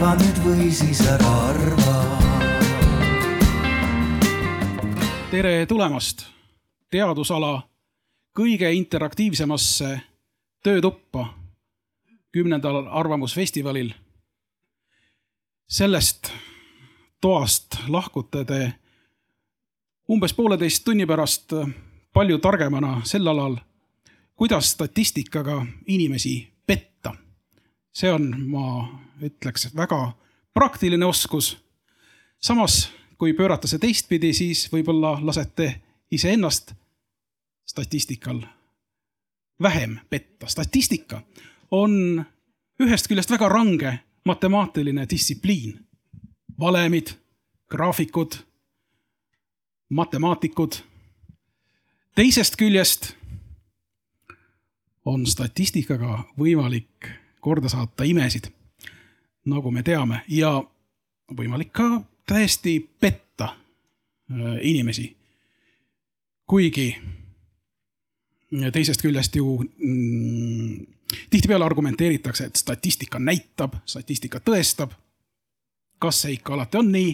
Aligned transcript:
arva 0.00 0.14
nüüd 0.16 0.38
või 0.40 0.70
siis 0.72 1.00
ära 1.04 1.30
arva. 1.50 1.94
tere 5.28 5.66
tulemast 5.68 6.22
teadusala 6.88 7.68
kõige 8.32 8.70
interaktiivsemasse 8.72 10.00
töötuppa 10.64 11.26
kümnendal 12.32 12.86
Arvamusfestivalil. 12.88 13.92
sellest 15.68 16.32
toast 17.20 17.76
lahkute 17.88 18.44
te 18.44 18.72
umbes 20.08 20.32
pooleteist 20.32 20.84
tunni 20.84 21.06
pärast 21.06 21.52
palju 22.12 22.38
targemana 22.38 23.02
sel 23.04 23.26
alal, 23.28 23.56
kuidas 24.34 24.70
statistikaga 24.70 25.66
inimesi. 25.86 26.49
See 27.92 28.12
on, 28.12 28.34
ma 28.50 28.88
ütleks, 29.22 29.68
väga 29.76 30.12
praktiline 30.54 31.06
oskus. 31.06 31.58
samas, 32.40 32.90
kui 33.18 33.32
pöörata 33.32 33.68
see 33.68 33.78
teistpidi, 33.78 34.32
siis 34.32 34.68
võib-olla 34.72 35.18
lasete 35.22 35.80
iseennast 36.10 36.72
statistikal 37.66 38.42
vähem 39.62 39.98
petta. 40.10 40.46
statistika 40.46 41.22
on 41.70 42.24
ühest 42.82 43.08
küljest 43.08 43.30
väga 43.30 43.48
range 43.48 43.98
matemaatiline 44.24 45.06
distsipliin. 45.10 45.86
valemid, 46.60 47.08
graafikud, 47.70 48.32
matemaatikud. 49.88 50.72
teisest 52.14 52.56
küljest 52.56 53.14
on 55.04 55.26
statistikaga 55.26 56.24
võimalik 56.38 57.20
korda 57.40 57.68
saata 57.68 58.04
imesid, 58.04 58.50
nagu 59.46 59.70
me 59.70 59.82
teame, 59.82 60.22
ja 60.28 60.52
võimalik 61.36 61.72
ka 61.72 62.02
täiesti 62.26 62.78
petta 63.00 63.44
äh, 63.44 64.58
inimesi. 64.62 65.16
kuigi 66.46 66.96
teisest 68.72 69.02
küljest 69.02 69.36
ju 69.36 69.58
mm, 69.62 70.86
tihtipeale 71.30 71.64
argumenteeritakse, 71.64 72.44
et 72.44 72.56
statistika 72.56 73.18
näitab, 73.18 73.74
statistika 73.86 74.40
tõestab. 74.40 74.90
kas 75.98 76.22
see 76.22 76.32
ikka 76.32 76.54
alati 76.54 76.78
on 76.78 76.92
nii? 76.92 77.10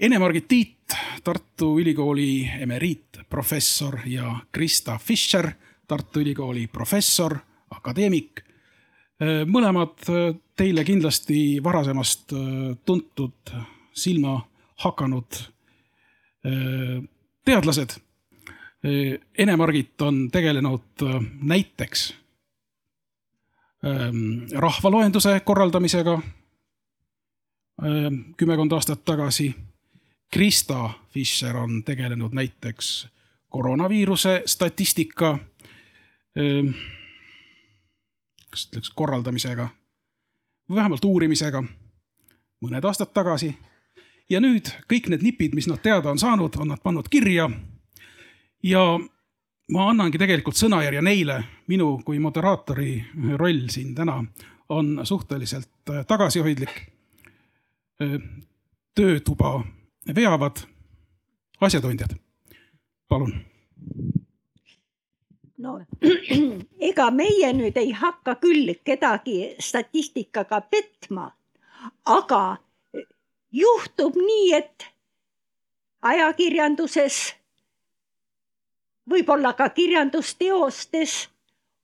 Ene-Margit 0.00 0.48
Tiit, 0.48 0.94
Tartu 1.24 1.78
Ülikooli 1.80 2.50
emeriitprofessor 2.60 3.98
ja 4.06 4.36
Krista 4.52 4.98
Fischer, 4.98 5.52
Tartu 5.86 6.20
Ülikooli 6.20 6.66
professor, 6.66 7.38
akadeemik. 7.70 8.44
Mõlemad 9.22 10.00
teile 10.58 10.82
kindlasti 10.84 11.60
varasemast 11.62 12.32
tuntud, 12.86 13.52
silma 13.94 14.34
hakanud 14.82 15.38
teadlased. 17.46 17.94
Ene-Margit 18.82 20.02
on 20.02 20.18
tegelenud 20.34 21.06
näiteks 21.46 22.08
Ähm, 23.86 24.48
rahvaloenduse 24.54 25.40
korraldamisega 25.40 26.12
ähm, 27.84 28.14
kümmekond 28.36 28.72
aastat 28.72 29.04
tagasi. 29.04 29.54
Krista 30.32 30.90
Fischer 31.10 31.56
on 31.56 31.84
tegelenud 31.84 32.32
näiteks 32.32 33.08
koroonaviiruse 33.48 34.42
statistika, 34.46 35.38
ähm, 36.38 36.72
kas 38.54 38.68
ütleks 38.70 38.92
korraldamisega 38.94 39.68
või 40.68 40.78
vähemalt 40.78 41.04
uurimisega 41.04 41.62
mõned 42.64 42.84
aastad 42.86 43.12
tagasi. 43.14 43.54
ja 44.30 44.40
nüüd 44.40 44.70
kõik 44.88 45.10
need 45.12 45.22
nipid, 45.22 45.54
mis 45.54 45.66
nad 45.68 45.82
teada 45.82 46.10
on 46.10 46.18
saanud, 46.18 46.56
on 46.56 46.68
nad 46.68 46.82
pannud 46.82 47.08
kirja. 47.10 47.50
ja 48.62 48.84
ma 49.74 49.88
annangi 49.90 50.18
tegelikult 50.18 50.56
sõnajärje 50.56 51.02
neile, 51.02 51.42
minu 51.66 51.98
kui 52.04 52.18
moderaatori 52.18 53.04
roll 53.36 53.68
siin 53.68 53.94
täna 53.94 54.22
on 54.68 55.00
suhteliselt 55.04 55.90
äh, 55.90 56.06
tagasihoidlik. 56.06 56.74
Äh, 58.02 58.20
töötuba 58.94 59.64
veavad 60.14 60.62
asjatundjad, 61.60 62.14
palun. 63.08 63.34
No 65.64 65.78
ega 66.90 67.10
meie 67.10 67.52
nüüd 67.56 67.78
ei 67.80 67.92
hakka 67.96 68.36
küll 68.42 68.74
kedagi 68.84 69.38
statistikaga 69.68 70.60
petma, 70.72 71.30
aga 72.04 72.42
juhtub 73.62 74.18
nii, 74.18 74.50
et 74.60 74.88
ajakirjanduses 76.04 77.20
võib-olla 79.10 79.54
ka 79.56 79.68
kirjandusteostes 79.76 81.16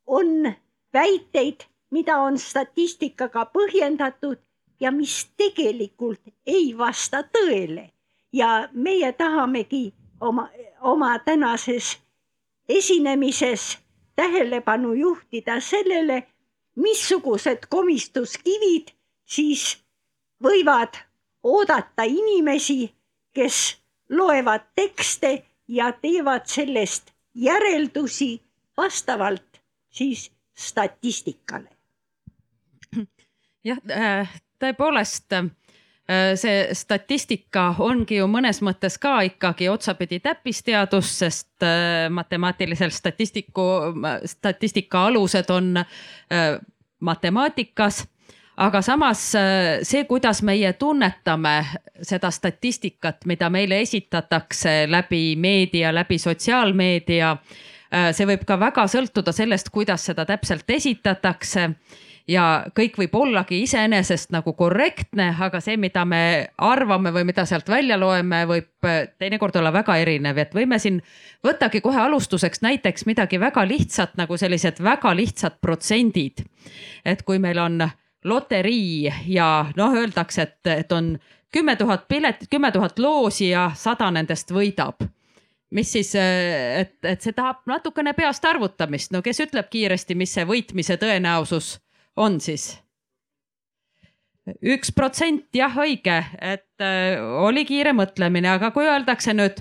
on 0.06 0.52
väiteid, 0.92 1.64
mida 1.90 2.18
on 2.26 2.38
statistikaga 2.38 3.46
põhjendatud 3.54 4.40
ja 4.80 4.92
mis 4.92 5.24
tegelikult 5.36 6.20
ei 6.46 6.72
vasta 6.78 7.22
tõele. 7.22 7.90
ja 8.32 8.68
meie 8.72 9.12
tahamegi 9.12 9.92
oma, 10.20 10.48
oma 10.80 11.18
tänases 11.18 11.98
esinemises 12.78 13.78
tähelepanu 14.16 14.92
juhtida 14.94 15.60
sellele, 15.60 16.22
missugused 16.76 17.66
komistuskivid 17.68 18.92
siis 19.26 19.78
võivad 20.42 20.98
oodata 21.42 22.04
inimesi, 22.06 22.90
kes 23.32 23.58
loevad 24.10 24.66
tekste 24.74 25.32
ja 25.68 25.92
teevad 25.92 26.46
sellest 26.46 27.12
järeldusi 27.34 28.40
vastavalt 28.76 29.60
siis 29.90 30.30
statistikale. 30.54 31.70
jah, 33.64 33.78
äh, 33.90 34.40
tõepoolest 34.58 35.32
see 36.34 36.74
statistika 36.74 37.68
ongi 37.78 38.16
ju 38.18 38.26
mõnes 38.26 38.58
mõttes 38.66 38.96
ka 38.98 39.20
ikkagi 39.28 39.68
otsapidi 39.70 40.18
täppisteadus, 40.24 41.12
sest 41.22 41.62
äh, 41.62 42.08
matemaatilisel 42.10 42.90
statistiku, 42.90 43.66
statistika 44.26 45.04
alused 45.06 45.50
on 45.54 45.76
matemaatikas. 47.00 48.04
Aga 48.60 48.82
samas 48.82 49.22
äh, 49.34 49.80
see, 49.82 50.04
kuidas 50.04 50.42
meie 50.44 50.72
tunnetame 50.76 51.54
seda 52.04 52.28
statistikat, 52.30 53.24
mida 53.24 53.48
meile 53.50 53.78
esitatakse 53.80 54.84
läbi 54.90 55.36
meedia, 55.40 55.94
läbi 55.94 56.18
sotsiaalmeedia, 56.20 57.30
äh, 57.88 58.10
see 58.12 58.28
võib 58.28 58.44
ka 58.44 58.58
väga 58.60 58.84
sõltuda 58.90 59.32
sellest, 59.32 59.70
kuidas 59.72 60.04
seda 60.10 60.26
täpselt 60.28 60.68
esitatakse 60.76 61.70
ja 62.28 62.44
kõik 62.76 62.98
võib 63.00 63.14
ollagi 63.16 63.62
iseenesest 63.64 64.30
nagu 64.34 64.52
korrektne, 64.58 65.30
aga 65.40 65.60
see, 65.62 65.76
mida 65.80 66.04
me 66.08 66.22
arvame 66.56 67.12
või 67.14 67.24
mida 67.28 67.44
sealt 67.48 67.68
välja 67.68 67.98
loeme, 68.00 68.42
võib 68.48 68.88
äh, 68.88 69.02
teinekord 69.18 69.56
olla 69.60 69.72
väga 69.72 69.96
erinev, 70.02 70.38
et 70.38 70.54
võime 70.54 70.78
siin 70.78 71.00
võttagi 71.46 71.80
kohe 71.84 72.00
alustuseks 72.00 72.62
näiteks 72.66 73.06
midagi 73.08 73.40
väga 73.40 73.64
lihtsat 73.68 74.16
nagu 74.20 74.36
sellised 74.36 74.82
väga 74.84 75.14
lihtsad 75.16 75.60
protsendid. 75.60 76.44
et 77.04 77.22
kui 77.22 77.38
meil 77.38 77.58
on 77.58 77.82
loterii 78.24 79.12
ja 79.26 79.66
noh, 79.76 79.94
öeldakse, 79.96 80.42
et, 80.42 80.66
et 80.66 80.92
on 80.92 81.18
kümme 81.52 81.76
tuhat 81.76 82.08
piletit, 82.08 82.48
kümme 82.50 82.72
tuhat 82.72 82.98
loosi 82.98 83.48
ja 83.50 83.70
sada 83.74 84.10
nendest 84.10 84.50
võidab. 84.50 85.08
mis 85.70 85.92
siis, 85.92 86.14
et, 86.18 86.96
et 87.04 87.22
see 87.22 87.32
tahab 87.32 87.62
natukene 87.66 88.12
peast 88.12 88.44
arvutamist, 88.44 89.12
no 89.14 89.22
kes 89.22 89.38
ütleb 89.46 89.68
kiiresti, 89.70 90.14
mis 90.18 90.32
see 90.34 90.44
võitmise 90.44 90.96
tõenäosus 90.98 91.78
on 92.16 92.40
siis? 92.40 92.72
üks 94.64 94.90
protsent, 94.96 95.46
jah, 95.54 95.74
õige, 95.78 96.16
et 96.40 96.82
äh, 96.82 97.20
oli 97.44 97.64
kiire 97.68 97.92
mõtlemine, 97.94 98.48
aga 98.56 98.72
kui 98.74 98.88
öeldakse 98.88 99.34
nüüd 99.36 99.60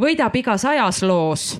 võidab 0.00 0.36
iga 0.38 0.56
sajas 0.60 1.02
loos 1.04 1.50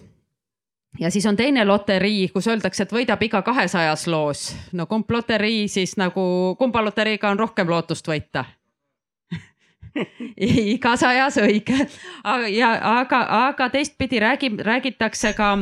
ja 1.01 1.11
siis 1.11 1.27
on 1.27 1.37
teine 1.37 1.65
loterii, 1.65 2.29
kus 2.29 2.49
öeldakse, 2.49 2.83
et 2.83 2.95
võidab 2.95 3.23
iga 3.23 3.43
kahesajas 3.43 4.07
loos. 4.07 4.47
no 4.73 4.87
kumb 4.87 5.11
loterii 5.11 5.69
siis 5.69 5.97
nagu, 6.01 6.57
kumba 6.59 6.83
loteriiga 6.85 7.31
on 7.31 7.39
rohkem 7.39 7.69
lootust 7.69 8.09
võita 8.09 8.45
iga 10.75 10.97
sajas 10.97 11.41
õige, 11.43 11.87
ja 12.55 12.75
aga, 13.01 13.25
aga 13.49 13.71
teistpidi 13.71 14.21
räägib, 14.23 14.61
räägitakse 14.63 15.35
ka 15.35 15.55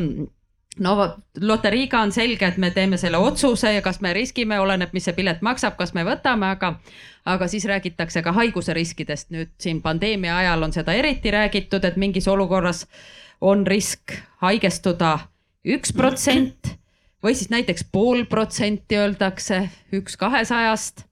no 0.79 0.95
loteriiga 1.41 2.01
on 2.01 2.13
selge, 2.13 2.47
et 2.47 2.57
me 2.57 2.71
teeme 2.71 2.97
selle 2.97 3.19
otsuse 3.19 3.73
ja 3.75 3.83
kas 3.83 4.01
me 4.01 4.13
riskime, 4.17 4.61
oleneb, 4.61 4.93
mis 4.93 5.09
see 5.09 5.17
pilet 5.17 5.43
maksab, 5.43 5.77
kas 5.79 5.95
me 5.95 6.05
võtame, 6.07 6.53
aga, 6.57 6.75
aga 7.25 7.49
siis 7.49 7.67
räägitakse 7.69 8.23
ka 8.23 8.33
haiguse 8.33 8.75
riskidest. 8.75 9.31
nüüd 9.31 9.55
siin 9.59 9.83
pandeemia 9.83 10.37
ajal 10.37 10.63
on 10.63 10.73
seda 10.73 10.95
eriti 10.95 11.31
räägitud, 11.31 11.85
et 11.85 11.97
mingis 11.97 12.29
olukorras 12.29 12.87
on 13.41 13.67
risk 13.67 14.15
haigestuda 14.43 15.19
üks 15.65 15.93
protsent 15.93 16.75
või 17.23 17.35
siis 17.35 17.51
näiteks 17.51 17.85
pool 17.93 18.25
protsenti 18.31 18.97
öeldakse 18.97 19.69
üks 19.93 20.17
kahesajast. 20.17 21.05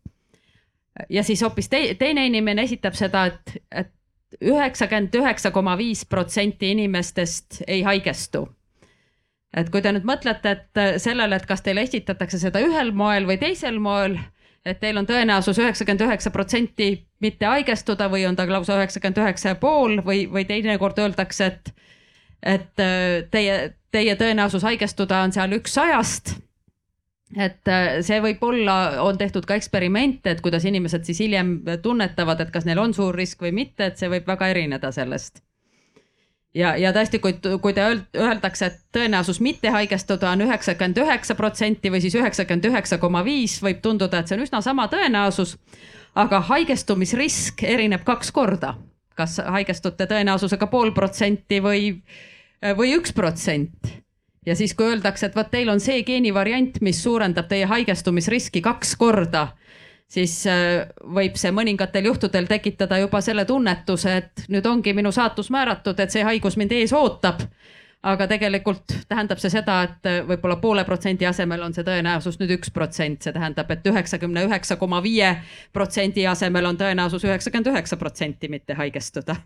ja 1.08 1.22
siis 1.22 1.42
hoopis 1.42 1.68
te, 1.68 1.94
teine 1.98 2.26
inimene 2.26 2.62
esitab 2.62 2.94
seda, 2.94 3.26
et, 3.26 3.58
et 3.70 3.92
üheksakümmend 4.40 5.14
üheksa 5.14 5.50
koma 5.50 5.76
viis 5.78 6.04
protsenti 6.06 6.70
inimestest 6.70 7.62
ei 7.66 7.82
haigestu. 7.82 8.48
Et 9.56 9.68
kui 9.70 9.82
te 9.82 9.92
nüüd 9.94 10.06
mõtlete, 10.08 10.54
et 10.56 11.02
sellele, 11.02 11.36
et 11.36 11.46
kas 11.46 11.62
teile 11.64 11.84
esitatakse 11.86 12.40
seda 12.42 12.62
ühel 12.64 12.92
moel 12.96 13.28
või 13.28 13.38
teisel 13.40 13.78
moel, 13.82 14.18
et 14.66 14.80
teil 14.82 14.98
on 14.98 15.06
tõenäosus 15.06 15.60
üheksakümmend 15.62 16.06
üheksa 16.08 16.32
protsenti 16.34 16.90
mitte 17.22 17.46
haigestuda 17.46 18.08
või 18.12 18.26
on 18.28 18.36
ta 18.36 18.48
lausa 18.50 18.78
üheksakümmend 18.80 19.22
üheksa 19.22 19.54
ja 19.54 19.60
pool 19.60 20.00
või, 20.06 20.26
või 20.30 20.44
teinekord 20.48 20.98
öeldakse, 20.98 21.52
et, 21.52 21.70
et 22.42 22.84
teie, 23.30 23.60
teie 23.94 24.16
tõenäosus 24.18 24.66
haigestuda 24.66 25.22
on 25.22 25.36
seal 25.36 25.54
üks 25.60 25.78
sajast 25.78 26.34
et 27.34 27.68
see 28.06 28.20
võib-olla 28.22 29.02
on 29.02 29.18
tehtud 29.18 29.46
ka 29.48 29.56
eksperimente, 29.58 30.30
et 30.30 30.42
kuidas 30.44 30.64
inimesed 30.68 31.06
siis 31.08 31.24
hiljem 31.24 31.58
tunnetavad, 31.82 32.40
et 32.40 32.52
kas 32.54 32.66
neil 32.68 32.78
on 32.78 32.94
suur 32.94 33.16
risk 33.18 33.42
või 33.42 33.52
mitte, 33.56 33.90
et 33.90 33.98
see 33.98 34.10
võib 34.12 34.28
väga 34.28 34.52
erineda 34.54 34.92
sellest. 34.94 35.42
Ja, 36.56 36.72
ja 36.80 36.92
tõesti, 36.96 37.20
kui, 37.22 37.36
kui 37.62 37.74
te 37.76 37.84
öeldakse, 38.16 38.70
et 38.70 38.78
tõenäosus 38.96 39.40
mitte 39.44 39.70
haigestuda 39.74 40.32
on 40.32 40.46
üheksakümmend 40.46 41.02
üheksa 41.04 41.36
protsenti 41.38 41.92
või 41.92 42.00
siis 42.04 42.16
üheksakümmend 42.18 42.70
üheksa 42.70 42.98
koma 43.02 43.24
viis, 43.26 43.58
võib 43.62 43.82
tunduda, 43.84 44.20
et 44.20 44.30
see 44.30 44.38
on 44.38 44.46
üsna 44.46 44.62
sama 44.64 44.88
tõenäosus. 44.92 45.56
aga 46.16 46.40
haigestumisrisk 46.40 47.62
erineb 47.62 48.04
kaks 48.04 48.30
korda, 48.32 48.74
kas 49.14 49.36
haigestute 49.44 50.06
tõenäosusega 50.08 50.66
pool 50.72 50.94
protsenti 50.96 51.60
või, 51.60 52.02
või 52.76 52.94
üks 52.96 53.12
protsent 53.12 53.92
ja 54.46 54.56
siis, 54.56 54.74
kui 54.74 54.86
öeldakse, 54.86 55.26
et 55.26 55.36
vot 55.36 55.50
teil 55.50 55.68
on 55.68 55.80
see 55.80 56.02
geenivariant, 56.06 56.80
mis 56.80 57.02
suurendab 57.02 57.48
teie 57.50 57.66
haigestumisriski 57.66 58.62
kaks 58.62 58.94
korda, 58.96 59.48
siis 60.08 60.34
äh, 60.46 60.86
võib 61.14 61.38
see 61.38 61.52
mõningatel 61.54 62.10
juhtudel 62.10 62.46
tekitada 62.50 62.98
juba 63.02 63.20
selle 63.24 63.44
tunnetuse, 63.44 64.16
et 64.16 64.46
nüüd 64.52 64.66
ongi 64.66 64.94
minu 64.94 65.12
saatus 65.12 65.50
määratud, 65.50 65.98
et 66.00 66.14
see 66.14 66.24
haigus 66.26 66.56
mind 66.56 66.76
ees 66.76 66.94
ootab. 66.96 67.42
aga 68.06 68.26
tegelikult 68.30 68.92
tähendab 69.08 69.40
see 69.42 69.50
seda, 69.50 69.80
et 69.82 70.06
äh, 70.06 70.20
võib-olla 70.28 70.56
poole 70.62 70.84
protsendi 70.84 71.26
asemel 71.26 71.62
on 71.62 71.74
see 71.74 71.84
tõenäosus 71.84 72.38
nüüd 72.38 72.54
üks 72.58 72.70
protsent, 72.70 73.22
see 73.22 73.34
tähendab 73.34 73.70
et, 73.70 73.82
et 73.82 73.92
üheksakümne 73.92 74.46
üheksa 74.46 74.76
koma 74.76 75.02
viie 75.02 75.34
protsendi 75.72 76.26
asemel 76.26 76.70
on 76.70 76.78
tõenäosus 76.78 77.24
üheksakümmend 77.26 77.74
üheksa 77.74 77.96
protsenti 77.96 78.48
mitte 78.48 78.78
haigestuda 78.78 79.40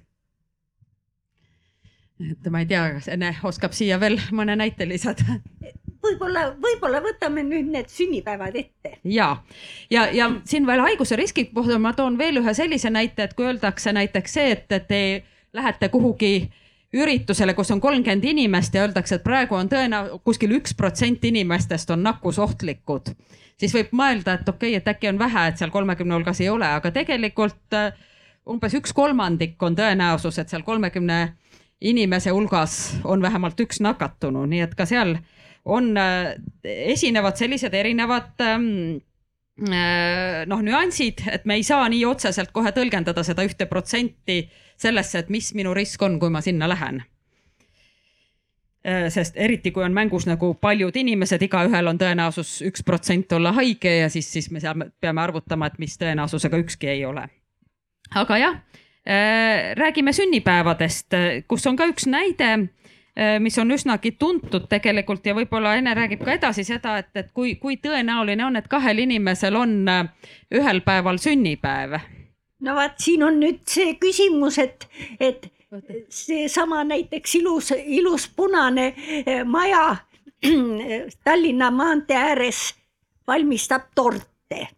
et 2.20 2.50
ma 2.52 2.60
ei 2.60 2.68
tea, 2.68 2.82
kas 2.96 3.08
Ene 3.08 3.32
oskab 3.48 3.72
siia 3.76 3.96
veel 4.00 4.18
mõne 4.36 4.56
näite 4.58 4.88
lisada? 4.88 5.40
võib-olla, 6.04 6.46
võib-olla 6.60 7.00
võtame 7.04 7.44
nüüd 7.46 7.70
need 7.72 7.90
sünnipäevad 7.92 8.56
ette. 8.56 8.96
ja, 9.04 9.36
ja, 9.90 10.06
ja 10.12 10.30
siin 10.44 10.66
veel 10.66 10.82
haiguse 10.84 11.16
riski 11.16 11.44
puhul 11.54 11.78
ma 11.78 11.92
toon 11.96 12.18
veel 12.18 12.40
ühe 12.42 12.54
sellise 12.54 12.90
näite, 12.90 13.28
et 13.28 13.34
kui 13.34 13.48
öeldakse 13.48 13.92
näiteks 13.92 14.38
see, 14.38 14.56
et, 14.56 14.86
te 14.88 15.00
lähete 15.52 15.88
kuhugi 15.88 16.50
üritusele, 16.94 17.54
kus 17.54 17.70
on 17.70 17.80
kolmkümmend 17.80 18.24
inimest 18.24 18.74
ja 18.74 18.86
öeldakse, 18.86 19.20
et 19.20 19.26
praegu 19.26 19.54
on 19.54 19.68
tõenäoliselt 19.70 20.24
kuskil 20.26 20.56
üks 20.58 20.74
protsent 20.74 21.24
inimestest 21.24 21.90
on 21.94 22.02
nakkusohtlikud, 22.06 23.12
siis 23.60 23.74
võib 23.74 23.92
mõelda, 23.94 24.38
et 24.40 24.48
okei 24.48 24.74
okay,, 24.74 24.80
et 24.80 24.94
äkki 24.94 25.10
on 25.12 25.18
vähe, 25.18 25.48
et 25.48 25.60
seal 25.60 25.70
kolmekümne 25.70 26.18
hulgas 26.18 26.40
ei 26.42 26.48
ole, 26.50 26.66
aga 26.66 26.90
tegelikult 26.94 27.78
äh, 27.78 27.92
umbes 28.50 28.74
üks 28.74 28.94
kolmandik 28.96 29.62
on 29.62 29.78
tõenäosus, 29.78 30.40
et 30.42 30.50
seal 30.50 30.66
kolmekümne 30.66 31.20
30 31.28 31.38
inimese 31.80 32.30
hulgas 32.30 32.96
on 33.04 33.22
vähemalt 33.22 33.60
üks 33.60 33.80
nakatunu, 33.80 34.44
nii 34.46 34.64
et 34.66 34.74
ka 34.76 34.86
seal 34.86 35.16
on, 35.64 35.96
äh, 35.96 36.34
esinevad 36.64 37.36
sellised 37.36 37.74
erinevad 37.74 38.40
ähm, 38.40 39.00
äh, 39.68 40.46
noh, 40.46 40.62
nüansid, 40.62 41.22
et 41.32 41.44
me 41.44 41.58
ei 41.60 41.64
saa 41.66 41.88
nii 41.88 42.04
otseselt 42.08 42.52
kohe 42.52 42.72
tõlgendada 42.76 43.24
seda 43.26 43.44
ühte 43.46 43.68
protsenti 43.70 44.42
sellesse, 44.80 45.24
et 45.24 45.32
mis 45.32 45.52
minu 45.54 45.74
risk 45.76 46.02
on, 46.02 46.18
kui 46.20 46.32
ma 46.32 46.40
sinna 46.44 46.68
lähen. 46.70 47.02
Äh, 48.86 49.08
sest 49.12 49.36
eriti, 49.36 49.74
kui 49.76 49.84
on 49.84 49.96
mängus 49.96 50.26
nagu 50.28 50.54
paljud 50.60 50.96
inimesed, 50.96 51.42
igaühel 51.44 51.92
on 51.92 52.00
tõenäosus 52.00 52.60
üks 52.64 52.84
protsent 52.86 53.32
olla 53.36 53.52
haige 53.58 53.98
ja 54.00 54.08
siis, 54.08 54.32
siis 54.32 54.50
me 54.50 54.62
seal 54.62 54.88
peame 55.00 55.20
arvutama, 55.20 55.68
et 55.68 55.78
mis 55.82 55.98
tõenäosusega 56.00 56.62
ükski 56.64 56.94
ei 56.96 57.04
ole. 57.04 57.28
aga 58.16 58.38
jah 58.38 58.62
räägime 59.80 60.12
sünnipäevadest, 60.12 61.14
kus 61.48 61.64
on 61.66 61.76
ka 61.76 61.86
üks 61.88 62.04
näide, 62.06 62.50
mis 63.40 63.58
on 63.58 63.70
üsnagi 63.74 64.12
tuntud 64.18 64.68
tegelikult 64.70 65.26
ja 65.26 65.34
võib-olla 65.34 65.74
Ene 65.76 65.94
räägib 65.94 66.22
ka 66.24 66.32
edasi 66.38 66.64
seda, 66.64 66.96
et, 67.02 67.10
et 67.14 67.30
kui, 67.34 67.56
kui 67.60 67.76
tõenäoline 67.82 68.44
on, 68.46 68.56
et 68.56 68.68
kahel 68.70 69.02
inimesel 69.02 69.56
on 69.58 69.88
äh, 69.88 70.04
ühel 70.54 70.80
päeval 70.86 71.18
sünnipäev. 71.18 71.98
no 72.60 72.74
vaat 72.74 72.98
siin 73.02 73.24
on 73.26 73.40
nüüd 73.40 73.64
see 73.68 73.94
küsimus, 74.00 74.58
et, 74.58 74.86
et 75.20 75.50
seesama 76.08 76.84
näiteks 76.84 77.34
ilus, 77.34 77.72
ilus 77.84 78.28
punane 78.36 78.94
maja 79.44 79.96
Tallinna 81.24 81.70
maantee 81.70 82.16
ääres 82.16 82.74
valmistab 83.26 83.90
torte 83.94 84.68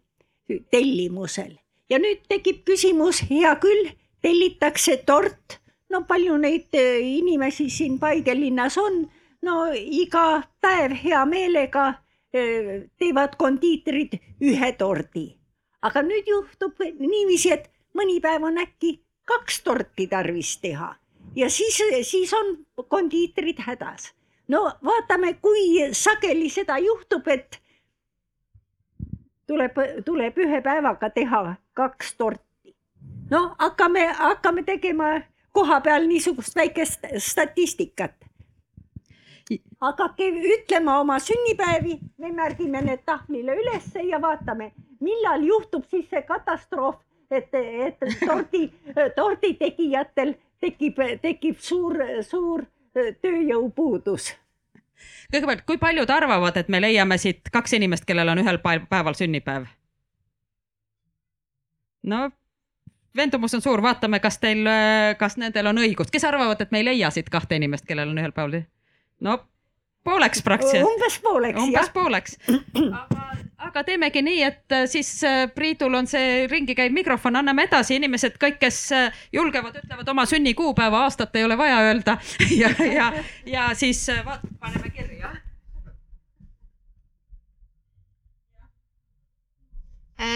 tellimusel 0.71 1.55
ja 1.89 1.99
nüüd 2.01 2.23
tekib 2.29 2.63
küsimus, 2.67 3.23
hea 3.29 3.53
küll 3.61 3.91
tellitakse 4.23 4.97
tort, 5.07 5.59
no 5.93 6.01
palju 6.09 6.37
neid 6.41 6.73
eh, 6.73 7.01
inimesi 7.19 7.69
siin 7.69 7.99
Paide 8.01 8.33
linnas 8.37 8.77
on, 8.81 9.03
no 9.45 9.57
iga 9.73 10.41
päev 10.61 10.95
hea 11.03 11.21
meelega 11.29 11.85
eh, 12.33 12.89
teevad 12.99 13.37
kondiitrid 13.37 14.17
ühe 14.41 14.71
tordi. 14.79 15.27
aga 15.83 16.01
nüüd 16.01 16.27
juhtub 16.27 16.79
niiviisi, 16.81 17.51
et 17.51 17.69
mõni 17.93 18.19
päev 18.23 18.45
on 18.49 18.57
äkki 18.57 18.97
kaks 19.27 19.61
torti 19.63 20.07
tarvis 20.07 20.57
teha 20.63 20.93
ja 21.35 21.49
siis, 21.49 21.81
siis 22.07 22.33
on 22.33 22.55
kondiitrid 22.87 23.59
hädas. 23.59 24.13
no 24.47 24.71
vaatame, 24.85 25.33
kui 25.41 25.91
sageli 25.91 26.49
seda 26.49 26.77
juhtub, 26.77 27.27
et 27.27 27.59
tuleb, 29.47 29.77
tuleb 30.05 30.37
ühe 30.37 30.61
päevaga 30.61 31.09
teha 31.09 31.43
kaks 31.73 32.15
torti 32.17 32.75
no 33.29 33.55
hakkame, 33.59 34.07
hakkame 34.07 34.63
tegema 34.63 35.13
koha 35.53 35.79
peal 35.81 36.07
niisugust 36.07 36.55
väikest 36.55 37.05
statistikat. 37.17 38.13
hakake 39.81 40.27
ütlema 40.57 40.99
oma 40.99 41.19
sünnipäevi, 41.19 41.99
me 42.17 42.31
märgime 42.31 42.81
need 42.81 43.01
tahvlile 43.05 43.55
ülesse 43.61 44.01
ja 44.03 44.21
vaatame, 44.21 44.71
millal 44.99 45.43
juhtub 45.43 45.83
siis 45.89 46.07
see 46.09 46.21
katastroof, 46.21 46.95
et, 47.31 47.49
et 47.53 47.97
tordi, 48.25 48.69
tordi 49.15 49.53
tegijatel 49.59 50.33
tekib, 50.61 51.01
tekib 51.21 51.59
suur, 51.59 51.99
suur 52.21 52.63
tööjõupuudus 52.93 54.31
kõigepealt, 55.33 55.63
kui 55.65 55.77
paljud 55.81 56.09
arvavad, 56.09 56.57
et 56.57 56.69
me 56.69 56.79
leiame 56.81 57.17
siit 57.17 57.49
kaks 57.51 57.73
inimest, 57.73 58.05
kellel 58.05 58.29
on 58.29 58.39
ühel 58.43 58.59
päeval 58.63 59.17
sünnipäev? 59.17 59.67
no 62.03 62.29
veendumus 63.15 63.53
on 63.53 63.61
suur, 63.61 63.81
vaatame, 63.81 64.19
kas 64.19 64.39
teil, 64.41 64.67
kas 65.17 65.37
nendel 65.37 65.69
on 65.69 65.81
õigus, 65.83 66.11
kes 66.11 66.23
arvavad, 66.25 66.61
et 66.61 66.71
me 66.71 66.81
ei 66.81 66.91
leia 66.91 67.09
siit 67.13 67.29
kahte 67.29 67.55
inimest, 67.55 67.85
kellel 67.85 68.09
on 68.09 68.21
ühel 68.21 68.35
päeval? 68.35 68.63
no 69.23 69.39
pooleks 70.03 70.41
praktiliselt. 70.43 70.87
umbes 70.87 71.19
pooleks, 71.19 71.59
umbes 71.59 71.81
jah. 71.81 71.93
pooleks. 71.93 72.37
aga, 73.01 73.21
aga 73.67 73.83
teemegi 73.87 74.21
nii, 74.25 74.41
et 74.43 74.75
äh, 74.75 74.85
siis 74.89 75.11
äh, 75.23 75.45
Priidul 75.55 75.95
on 75.99 76.07
see 76.07 76.45
ringi 76.51 76.75
käiv 76.75 76.93
mikrofon, 76.95 77.39
anname 77.39 77.67
edasi, 77.67 77.97
inimesed 77.99 78.37
kõik, 78.41 78.59
kes 78.61 78.79
äh, 78.95 79.23
julgevad, 79.33 79.79
ütlevad 79.83 80.13
oma 80.13 80.27
sünnikuupäeva, 80.29 81.05
aastat 81.07 81.35
ei 81.39 81.47
ole 81.47 81.57
vaja 81.57 81.79
öelda 81.87 82.17
ja, 82.61 82.73
ja, 82.83 83.09
ja 83.47 83.71
siis 83.77 84.05
vaat, 84.25 84.45
paneme 84.59 84.93
kirja. 84.93 85.33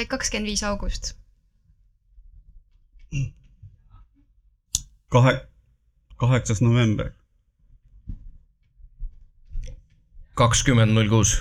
kakskümmend 0.07 0.49
viis 0.49 0.63
august 0.67 1.13
kahe, 5.09 5.47
kaheksas 6.17 6.61
november. 6.61 7.13
kakskümmend 10.35 10.93
null 10.93 11.09
kuus. 11.09 11.31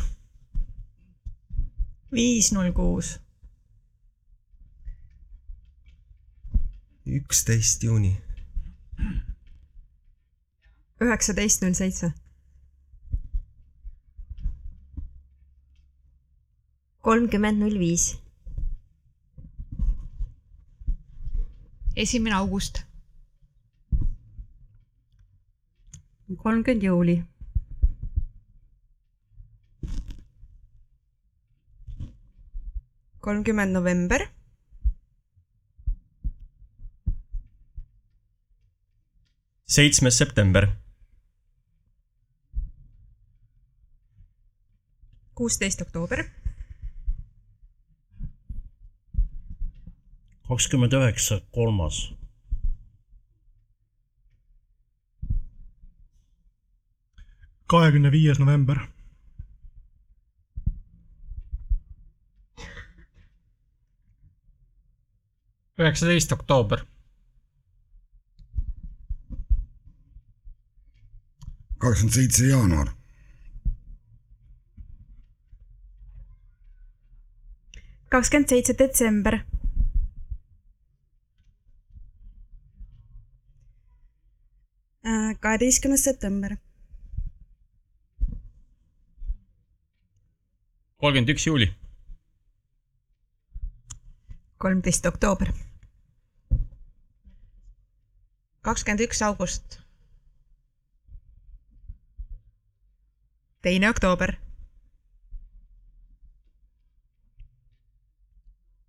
viis 2.13 2.53
null 2.53 2.73
kuus. 2.73 3.19
üksteist 7.07 7.83
juuni. 7.83 8.15
üheksateist 11.01 11.63
null 11.63 11.75
seitse. 11.75 12.13
kolmkümmend 17.03 17.63
null 17.63 17.79
viis 17.79 18.13
esimene 21.97 22.37
august. 22.37 22.87
kolmkümmend 26.35 26.83
juuli. 26.83 27.25
kolmkümmend 33.21 33.73
november. 33.73 34.29
seitsmes 39.67 40.19
september. 40.19 40.69
kuusteist 45.35 45.83
oktoober. 45.83 46.25
kakskümmend 50.49 50.93
üheksa, 50.93 51.41
kolmas 51.53 52.13
kahekümne 57.67 58.13
viies 58.13 58.39
november, 58.39 58.79
üheksateist 65.79 66.33
oktoober, 66.33 66.85
kakskümmend 71.79 72.15
seitse 72.15 72.47
jaanuar, 72.47 72.93
kakskümmend 78.11 78.49
seitse 78.55 78.79
detsember, 78.79 79.41
kaheteistkümnes 85.41 86.05
september, 86.05 86.57
kolmkümmend 91.01 91.29
üks 91.29 91.45
juuli, 91.47 91.67
kolmteist 94.59 95.07
oktoober, 95.07 95.51
kakskümmend 98.65 99.05
üks 99.05 99.21
august, 99.27 99.77
teine 103.63 103.91
oktoober, 103.91 104.39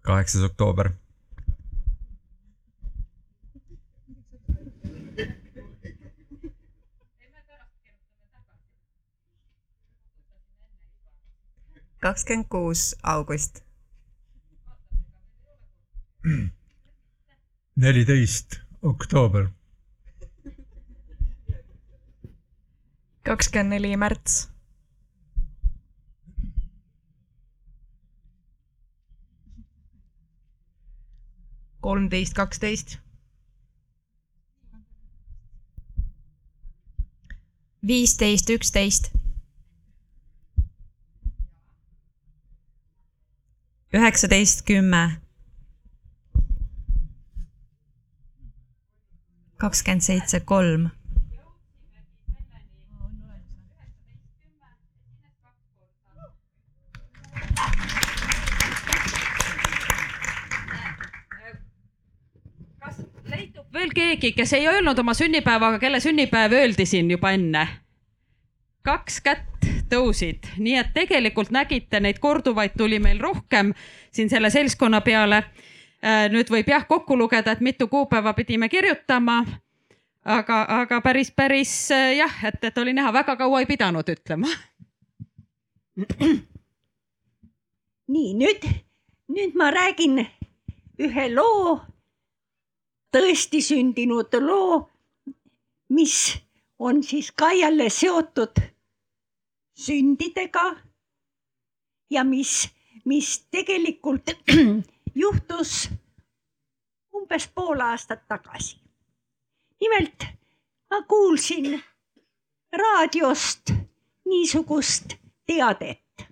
kaheksas 0.08 0.48
oktoober, 0.48 0.94
kakskümmend 12.08 12.48
kuus 12.48 12.82
august, 13.04 13.60
neliteist 17.76 18.62
oktoober, 18.82 19.50
kakskümmend 23.28 23.76
neli 23.76 23.92
märts, 24.00 24.38
kolmteist, 31.84 32.40
kaksteist, 32.40 32.98
viisteist, 37.84 38.56
üksteist, 38.56 39.12
üheksateist, 43.94 44.66
kümme, 44.66 45.22
kakskümmend 49.58 50.02
seitse, 50.02 50.40
kolm, 50.46 50.90
veel 63.74 63.92
keegi, 63.94 64.34
kes 64.36 64.54
ei 64.54 64.68
öelnud 64.68 64.98
oma 65.00 65.14
sünnipäeva, 65.14 65.68
aga 65.74 65.80
kelle 65.80 66.00
sünnipäev 66.00 66.52
öeldi 66.52 66.86
siin 66.86 67.12
juba 67.12 67.32
enne? 67.32 67.68
kaks 68.88 69.20
kätt 69.22 69.68
tõusid, 69.90 70.48
nii 70.58 70.76
et 70.80 70.94
tegelikult 70.94 71.52
nägite 71.52 72.00
neid 72.04 72.20
korduvaid 72.20 72.76
tuli 72.78 73.00
meil 73.00 73.20
rohkem 73.20 73.74
siin 74.12 74.30
selle 74.30 74.50
seltskonna 74.50 75.02
peale. 75.02 75.44
nüüd 76.30 76.50
võib 76.54 76.68
jah 76.70 76.84
kokku 76.88 77.18
lugeda, 77.18 77.52
et 77.52 77.62
mitu 77.62 77.88
kuupäeva 77.88 78.34
pidime 78.34 78.70
kirjutama. 78.70 79.46
aga, 80.24 80.66
aga 80.82 81.02
päris, 81.02 81.32
päris 81.32 81.92
äh, 81.92 82.18
jah, 82.18 82.44
et, 82.46 82.64
et 82.64 82.78
oli 82.78 82.94
näha, 82.94 83.14
väga 83.14 83.36
kaua 83.36 83.60
ei 83.60 83.66
pidanud 83.66 84.10
ütlema. 84.10 84.48
nii 88.14 88.34
nüüd, 88.34 88.68
nüüd 89.28 89.56
ma 89.56 89.72
räägin 89.72 90.20
ühe 91.00 91.30
loo, 91.34 91.80
tõesti 93.14 93.62
sündinud 93.62 94.34
loo, 94.42 94.90
mis 95.90 96.38
on 96.80 97.04
siis 97.04 97.32
ka 97.32 97.52
jälle 97.54 97.90
seotud 97.90 98.62
sündidega 99.78 100.66
ja 102.10 102.24
mis, 102.24 102.70
mis 103.06 103.46
tegelikult 103.52 104.34
juhtus 105.22 105.90
umbes 107.14 107.48
pool 107.56 107.80
aastat 107.82 108.28
tagasi. 108.28 108.80
nimelt 109.82 110.26
ma 110.90 111.02
kuulsin 111.02 111.84
raadiost 112.72 113.72
niisugust 114.26 115.14
teadet 115.46 116.28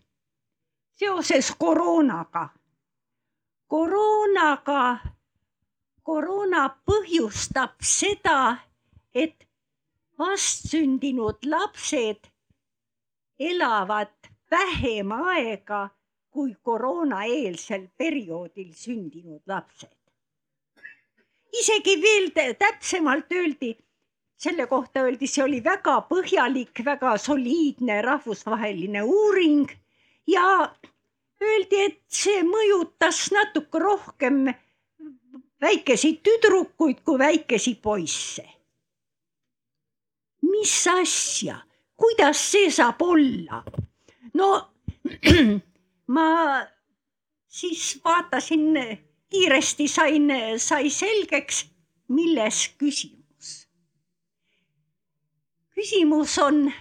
seoses 0.95 1.51
koroonaga. 1.59 2.49
koroonaga, 3.67 4.99
koroona 6.03 6.69
põhjustab 6.85 7.81
seda, 7.81 8.57
et 9.13 9.47
vastsündinud 10.19 11.45
lapsed 11.45 12.34
elavad 13.39 14.13
vähem 14.51 15.11
aega 15.11 15.89
kui 16.29 16.55
koroonaeelsel 16.63 17.87
perioodil 17.97 18.73
sündinud 18.73 19.41
lapsed. 19.47 19.95
isegi 21.59 22.01
veel 22.01 22.29
tä- 22.35 22.53
täpsemalt 22.59 23.31
öeldi, 23.31 23.77
selle 24.37 24.67
kohta 24.67 24.99
öeldi, 24.99 25.27
see 25.27 25.43
oli 25.43 25.63
väga 25.63 26.01
põhjalik, 26.09 26.83
väga 26.85 27.17
soliidne 27.17 28.01
rahvusvaheline 28.01 29.03
uuring 29.03 29.69
ja 30.27 30.75
öeldi, 31.41 31.81
et 31.85 32.01
see 32.07 32.43
mõjutas 32.43 33.31
natuke 33.31 33.79
rohkem 33.79 34.45
väikesi 35.61 36.19
tüdrukuid 36.23 36.99
kui 37.05 37.19
väikesi 37.19 37.75
poisse. 37.75 38.43
mis 40.41 40.87
asja, 40.87 41.55
kuidas 41.97 42.37
see 42.51 42.71
saab 42.71 43.01
olla? 43.01 43.63
no 44.33 44.49
ma 46.15 46.27
siis 47.47 47.99
vaatasin 48.03 48.73
kiiresti 49.29 49.87
sain, 49.87 50.31
sai 50.57 50.89
selgeks, 50.89 51.65
milles 52.07 52.67
küsimus. 52.79 53.67
küsimus 55.75 56.37
on 56.39 56.71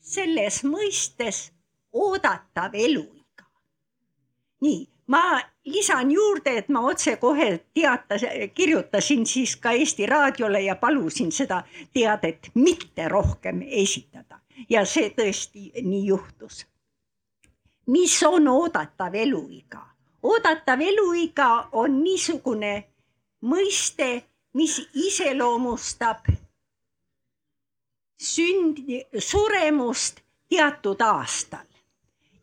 selles 0.00 0.62
mõistes 0.64 1.50
oodatav 1.92 2.74
eluiga. 2.74 3.46
nii, 4.60 4.80
ma 5.06 5.40
lisan 5.64 6.10
juurde, 6.10 6.58
et 6.58 6.68
ma 6.68 6.80
otsekohe 6.80 7.64
teatas, 7.74 8.22
kirjutasin 8.54 9.26
siis 9.26 9.56
ka 9.56 9.70
Eesti 9.70 10.06
Raadiole 10.06 10.60
ja 10.60 10.76
palusin 10.76 11.32
seda 11.32 11.62
teadet 11.92 12.50
mitte 12.54 13.08
rohkem 13.08 13.62
esitada 13.66 14.40
ja 14.68 14.84
see 14.84 15.10
tõesti 15.10 15.70
nii 15.82 16.06
juhtus. 16.06 16.66
mis 17.86 18.22
on 18.22 18.48
oodatav 18.48 19.14
eluiga? 19.14 19.80
oodatav 20.22 20.80
eluiga 20.80 21.68
on 21.72 22.04
niisugune 22.04 22.84
mõiste, 23.42 24.22
mis 24.52 24.80
iseloomustab 24.94 26.28
sündi, 28.20 29.02
suremust 29.18 30.20
teatud 30.48 31.00
aastal 31.00 31.73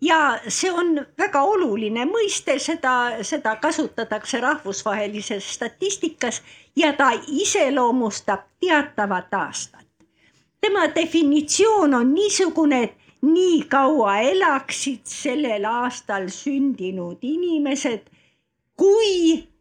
ja 0.02 0.40
see 0.48 0.72
on 0.72 0.96
väga 1.18 1.42
oluline 1.42 2.06
mõiste, 2.10 2.58
seda, 2.60 2.94
seda 3.22 3.56
kasutatakse 3.62 4.42
rahvusvahelises 4.42 5.54
statistikas 5.56 6.42
ja 6.76 6.94
ta 6.94 7.12
iseloomustab 7.28 8.48
teatavat 8.60 9.34
aastat. 9.34 9.86
tema 10.62 10.88
definitsioon 10.96 11.94
on 11.94 12.14
niisugune, 12.14 12.84
et 12.84 12.94
nii 13.22 13.64
kaua 13.70 14.18
elaksid 14.20 15.06
sellel 15.06 15.66
aastal 15.66 16.28
sündinud 16.30 17.18
inimesed, 17.22 18.10
kui 18.78 19.52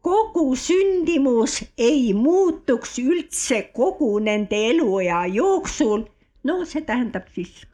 kogu 0.00 0.56
sündimus 0.56 1.62
ei 1.78 2.12
muutuks 2.14 2.98
üldse 2.98 3.62
kogu 3.76 4.18
nende 4.18 4.58
eluea 4.70 5.26
jooksul. 5.26 6.02
No 6.44 6.64
see 6.64 6.82
tähendab 6.86 7.28
siis 7.34 7.66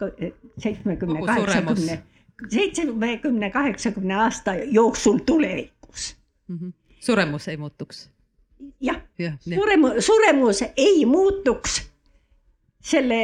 seitsmekümne, 0.59 1.21
kaheksakümne, 1.27 2.03
seitsmekümne, 2.49 3.51
kaheksakümne 3.51 4.17
aasta 4.17 4.55
jooksul 4.55 5.19
tulevikus 5.27 6.17
mm. 6.49 6.59
-hmm. 6.59 6.73
suremus 7.01 7.49
ei 7.49 7.57
muutuks? 7.57 8.11
jah 8.81 9.01
ja, 9.19 9.33
ja., 9.47 9.57
suremus, 9.57 10.07
suremus 10.07 10.63
ei 10.77 11.07
muutuks 11.07 11.91
selle, 12.81 13.23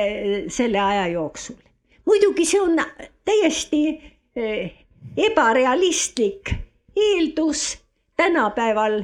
selle 0.48 0.80
aja 0.80 1.06
jooksul. 1.06 1.56
muidugi 2.04 2.44
see 2.44 2.60
on 2.60 2.76
täiesti 3.24 4.02
eh, 4.36 4.86
ebarealistlik 5.16 6.54
eeldus 6.96 7.78
tänapäeval 8.16 9.02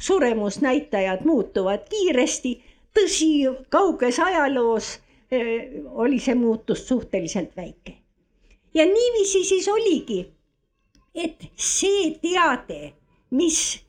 suremusnäitajad 0.00 1.24
muutuvad 1.24 1.88
kiiresti. 1.90 2.64
tõsi, 2.96 3.44
kauges 3.68 4.18
ajaloos 4.18 4.94
eh, 4.94 5.05
oli 5.86 6.18
see 6.20 6.34
muutus 6.34 6.88
suhteliselt 6.88 7.56
väike. 7.56 7.94
ja 8.74 8.84
niiviisi 8.84 9.44
siis 9.44 9.68
oligi, 9.68 10.32
et 11.14 11.46
see 11.56 12.10
teade, 12.22 12.92
mis 13.30 13.80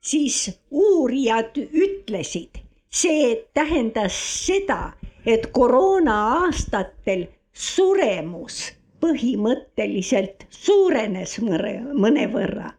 siis 0.00 0.60
uurijad 0.70 1.56
ütlesid, 1.56 2.62
see 2.90 3.46
tähendas 3.54 4.16
seda, 4.46 4.92
et 5.26 5.50
koroona 5.52 6.16
aastatel 6.44 7.26
suremus 7.52 8.70
põhimõtteliselt 9.00 10.46
suurenes 10.50 11.38
mõnevõrra 11.42 12.72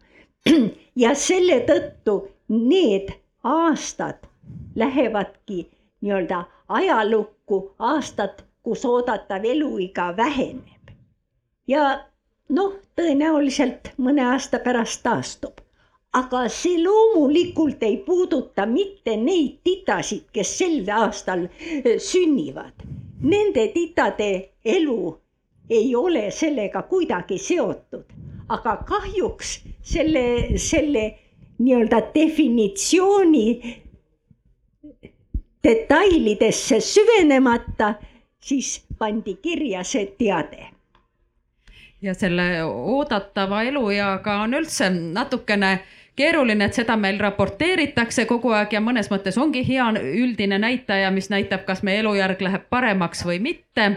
ja 1.04 1.14
selle 1.16 1.60
tõttu 1.68 2.16
need 2.50 3.12
aastad 3.44 4.26
lähevadki 4.76 5.66
nii-öelda 6.02 6.44
ajalukku, 6.68 7.41
aastad, 7.92 8.44
kus 8.64 8.86
oodatav 8.86 9.46
eluiga 9.46 10.12
väheneb. 10.18 10.94
ja 11.68 11.84
noh, 12.50 12.74
tõenäoliselt 12.96 13.94
mõne 13.98 14.26
aasta 14.34 14.60
pärast 14.60 15.04
taastub. 15.04 15.62
aga 16.14 16.48
see 16.50 16.84
loomulikult 16.84 17.84
ei 17.84 17.98
puuduta 18.08 18.66
mitte 18.66 19.16
neid 19.18 19.62
titasid, 19.64 20.26
kes 20.34 20.58
sel 20.58 20.90
aastal 20.90 21.46
eh, 21.46 22.00
sünnivad. 22.00 22.84
Nende 23.22 23.68
titade 23.74 24.32
elu 24.66 25.18
ei 25.70 25.96
ole 25.96 26.32
sellega 26.32 26.82
kuidagi 26.84 27.38
seotud 27.38 28.22
aga 28.52 28.76
kahjuks 28.88 29.60
selle, 29.94 30.24
selle 30.60 31.04
nii-öelda 31.62 32.02
definitsiooni 32.16 33.46
detailidesse 35.64 36.80
süvenemata, 36.80 37.94
siis 38.40 38.86
pandi 38.98 39.36
kirja 39.42 39.84
see 39.84 40.06
teade. 40.18 40.68
ja 42.02 42.14
selle 42.14 42.64
oodatava 42.64 43.62
elueaga 43.64 44.40
on 44.42 44.54
üldse 44.58 44.90
natukene 44.90 45.84
keeruline, 46.16 46.66
et 46.66 46.74
seda 46.74 46.96
meil 46.98 47.20
raporteeritakse 47.22 48.26
kogu 48.26 48.52
aeg 48.58 48.74
ja 48.74 48.82
mõnes 48.82 49.12
mõttes 49.12 49.38
ongi 49.38 49.62
hea 49.68 49.86
üldine 50.02 50.58
näitaja, 50.58 51.12
mis 51.12 51.30
näitab, 51.30 51.62
kas 51.66 51.84
meie 51.84 52.02
elujärg 52.02 52.42
läheb 52.42 52.66
paremaks 52.70 53.22
või 53.26 53.40
mitte 53.40 53.92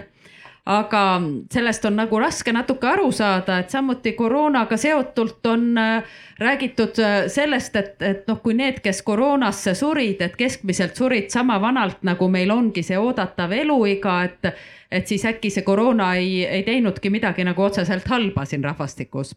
aga 0.66 1.20
sellest 1.52 1.84
on 1.84 1.98
nagu 1.98 2.18
raske 2.20 2.52
natuke 2.52 2.88
aru 2.88 3.10
saada, 3.12 3.58
et 3.60 3.70
samuti 3.70 4.14
koroonaga 4.16 4.76
seotult 4.80 5.46
on 5.46 5.78
äh, 5.78 6.14
räägitud 6.40 6.98
äh, 6.98 7.16
sellest, 7.28 7.76
et, 7.76 8.02
et 8.02 8.22
noh, 8.28 8.40
kui 8.42 8.56
need, 8.56 8.80
kes 8.84 9.02
koroonasse 9.04 9.74
surid, 9.76 10.22
et 10.24 10.36
keskmiselt 10.40 10.96
surid 10.96 11.28
sama 11.32 11.58
vanalt, 11.60 12.00
nagu 12.08 12.28
meil 12.32 12.50
ongi 12.54 12.82
see 12.82 12.98
oodatav 12.98 13.52
eluiga, 13.52 14.22
et, 14.24 14.54
et 14.90 15.06
siis 15.08 15.26
äkki 15.28 15.52
see 15.52 15.66
koroona 15.66 16.14
ei, 16.20 16.46
ei 16.46 16.64
teinudki 16.64 17.12
midagi 17.12 17.44
nagu 17.44 17.62
otseselt 17.68 18.08
halba 18.08 18.46
siin 18.48 18.64
rahvastikus. 18.64 19.36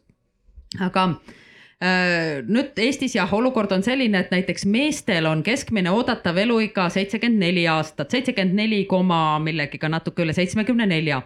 aga 0.80 1.10
nüüd 1.78 2.80
Eestis 2.82 3.14
jah, 3.14 3.34
olukord 3.34 3.72
on 3.76 3.84
selline, 3.86 4.24
et 4.24 4.32
näiteks 4.34 4.66
meestel 4.66 5.28
on 5.30 5.44
keskmine 5.46 5.92
oodatav 5.94 6.40
eluiga 6.42 6.88
seitsekümmend 6.90 7.44
neli 7.44 7.68
aastat, 7.70 8.10
seitsekümmend 8.12 8.58
neli 8.58 8.80
koma 8.90 9.38
millegiga 9.44 9.90
natuke 9.90 10.26
üle 10.26 10.34
seitsmekümne 10.34 10.88
nelja. 10.90 11.22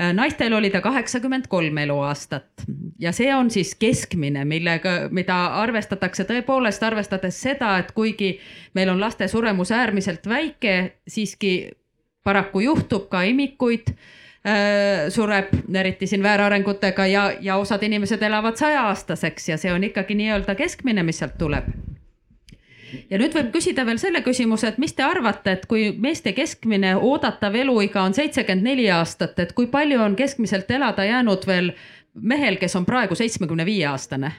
Äh, 0.00 0.10
naistel 0.12 0.52
oli 0.58 0.72
ta 0.74 0.82
kaheksakümmend 0.82 1.46
kolm 1.48 1.78
eluaastat. 1.78 2.66
Ja 2.98 3.14
see 3.14 3.30
on 3.34 3.50
siis 3.50 3.76
keskmine, 3.78 4.42
millega, 4.44 5.06
mida 5.14 5.38
arvestatakse 5.62 6.26
tõepoolest 6.26 6.82
arvestades 6.82 7.38
seda, 7.46 7.76
et 7.78 7.94
kuigi 7.94 8.34
meil 8.74 8.90
on 8.90 9.00
laste 9.00 9.30
suremus 9.30 9.70
äärmiselt 9.72 10.26
väike, 10.28 10.76
siiski 11.08 11.56
paraku 12.26 12.66
juhtub 12.66 13.06
ka 13.08 13.22
imikuid 13.22 13.94
Äh, 13.94 14.25
sureb, 15.10 15.50
eriti 15.74 16.06
siin 16.06 16.22
väärarengutega 16.22 17.06
ja, 17.06 17.32
ja 17.40 17.56
osad 17.56 17.82
inimesed 17.82 18.22
elavad 18.22 18.56
sajaaastaseks 18.56 19.48
ja 19.48 19.58
see 19.58 19.72
on 19.74 19.84
ikkagi 19.84 20.14
nii-öelda 20.14 20.54
keskmine, 20.54 21.02
mis 21.02 21.18
sealt 21.18 21.34
tuleb. 21.38 21.66
ja 23.10 23.18
nüüd 23.18 23.34
võib 23.34 23.50
küsida 23.56 23.82
veel 23.86 23.98
selle 23.98 24.22
küsimuse, 24.22 24.70
et 24.70 24.78
mis 24.78 24.94
te 24.94 25.02
arvate, 25.02 25.56
et 25.58 25.66
kui 25.66 25.90
meeste 25.98 26.32
keskmine 26.32 26.94
oodatav 26.96 27.54
eluiga 27.58 28.02
on 28.06 28.14
seitsekümmend 28.14 28.70
neli 28.70 28.86
aastat, 28.90 29.38
et 29.42 29.52
kui 29.52 29.66
palju 29.66 30.00
on 30.02 30.16
keskmiselt 30.16 30.70
elada 30.70 31.04
jäänud 31.04 31.46
veel 31.46 31.72
mehel, 32.14 32.56
kes 32.62 32.76
on 32.76 32.86
praegu 32.86 33.18
seitsmekümne 33.18 33.66
viie 33.66 33.86
aastane? 33.90 34.32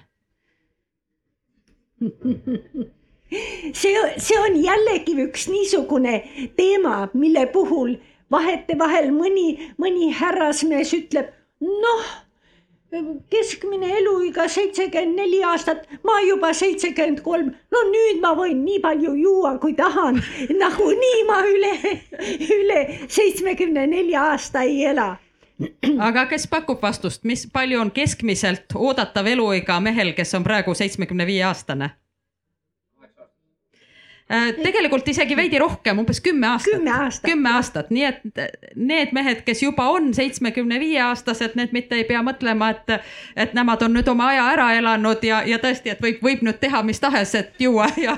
see, 3.74 3.96
see 4.18 4.40
on 4.40 4.60
jällegi 4.64 5.18
üks 5.26 5.48
niisugune 5.52 6.22
teema, 6.56 7.10
mille 7.14 7.48
puhul 7.52 7.98
vahetevahel 8.32 9.12
mõni, 9.16 9.50
mõni 9.82 10.12
härrasmees 10.16 10.94
ütleb, 10.98 11.30
noh, 11.62 12.08
keskmine 13.32 13.90
eluiga 14.00 14.48
seitsekümmend 14.48 15.20
neli 15.20 15.42
aastat, 15.44 15.84
ma 16.08 16.22
juba 16.24 16.54
seitsekümmend 16.56 17.22
kolm, 17.26 17.52
no 17.72 17.84
nüüd 17.92 18.22
ma 18.24 18.32
võin 18.38 18.64
nii 18.64 18.80
palju 18.84 19.14
juua, 19.20 19.58
kui 19.60 19.76
tahan. 19.76 20.22
nagunii 20.64 21.24
ma 21.28 21.42
üle, 21.52 21.74
üle 22.60 22.82
seitsmekümne 23.08 23.88
nelja 23.92 24.30
aasta 24.34 24.64
ei 24.68 24.84
ela 24.94 25.16
aga 26.00 26.28
kes 26.30 26.46
pakub 26.48 26.82
vastust, 26.82 27.24
mis 27.26 27.48
palju 27.54 27.80
on 27.82 27.92
keskmiselt 27.92 28.76
oodatav 28.76 29.26
eluiga 29.26 29.80
mehel, 29.82 30.14
kes 30.18 30.36
on 30.38 30.46
praegu 30.46 30.76
seitsmekümne 30.78 31.26
viie 31.26 31.44
aastane? 31.48 31.96
Äh, 34.28 34.50
tegelikult 34.60 35.08
isegi 35.08 35.38
veidi 35.40 35.60
rohkem, 35.60 36.02
umbes 36.02 36.20
kümme 36.20 36.50
aastat. 36.50 36.74
kümme 36.74 36.92
aastat. 36.92 37.30
kümme 37.30 37.52
aastat, 37.56 37.92
nii 37.96 38.04
et 38.04 38.42
need 38.76 39.14
mehed, 39.16 39.46
kes 39.48 39.62
juba 39.64 39.86
on 39.88 40.10
seitsmekümne 40.14 40.82
viie 40.84 41.00
aastased, 41.00 41.56
need 41.56 41.72
mitte 41.72 41.96
ei 41.96 42.04
pea 42.10 42.20
mõtlema, 42.28 42.74
et, 42.76 43.08
et 43.40 43.56
nemad 43.56 43.86
on 43.88 43.96
nüüd 43.96 44.12
oma 44.12 44.28
aja 44.34 44.50
ära 44.52 44.68
elanud 44.76 45.24
ja, 45.24 45.40
ja 45.48 45.62
tõesti, 45.64 45.94
et 45.96 46.04
võib, 46.04 46.20
võib 46.28 46.44
nüüd 46.44 46.60
teha 46.60 46.84
mis 46.84 47.00
tahes, 47.00 47.32
et 47.40 47.56
juua 47.64 47.88
ja 48.04 48.18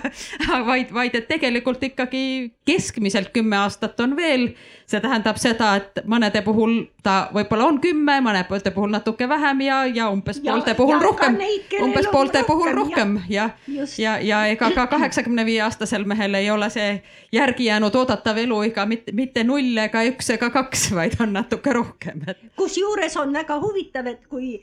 vaid, 0.66 0.90
vaid 0.98 1.14
et 1.14 1.30
tegelikult 1.30 1.86
ikkagi 1.92 2.26
keskmiselt 2.66 3.30
kümme 3.34 3.62
aastat 3.62 4.00
on 4.02 4.18
veel. 4.18 4.50
See 4.90 4.98
tähendab 5.02 5.38
seda, 5.38 5.76
et 5.78 6.00
mõnede 6.10 6.42
puhul 6.42 6.88
ta 7.06 7.30
võib-olla 7.34 7.68
on 7.70 7.78
kümme, 7.82 8.16
mõnede 8.26 8.72
puhul 8.74 8.90
natuke 8.90 9.28
vähem 9.30 9.62
ja, 9.62 9.84
ja 9.86 10.08
umbes 10.10 10.40
ja, 10.42 10.52
poolte 10.52 10.74
puhul 10.74 10.98
rohkem, 11.04 11.38
umbes 11.84 12.10
poolte 12.10 12.42
rohkem, 12.42 12.48
puhul 12.50 12.74
rohkem 12.74 13.14
ja, 13.30 13.52
ja, 13.68 13.86
ja, 14.02 14.16
ja 14.26 14.40
ega 14.50 14.72
ka 14.74 14.88
kaheksakümne 14.90 15.46
viie 15.46 15.62
aastasel 15.62 15.99
mehel 16.06 16.34
ei 16.40 16.52
ole 16.52 16.70
see 16.70 17.02
järgi 17.32 17.66
jäänud 17.66 17.96
oodatav 17.96 18.38
eluiga 18.38 18.86
mitte, 18.86 19.12
mitte 19.12 19.44
null 19.44 19.78
ega 19.78 20.04
üks 20.12 20.30
ega 20.36 20.50
kaks, 20.50 20.92
vaid 20.96 21.20
on 21.20 21.34
natuke 21.34 21.74
rohkem 21.74 22.24
kusjuures 22.60 23.18
on 23.18 23.34
väga 23.34 23.60
huvitav, 23.62 24.08
et 24.08 24.26
kui, 24.30 24.56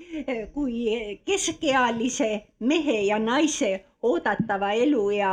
kui 0.54 1.20
keskealise 1.26 2.30
mehe 2.60 3.00
ja 3.08 3.18
naise 3.18 3.70
oodatava 4.02 4.72
eluea 4.72 5.32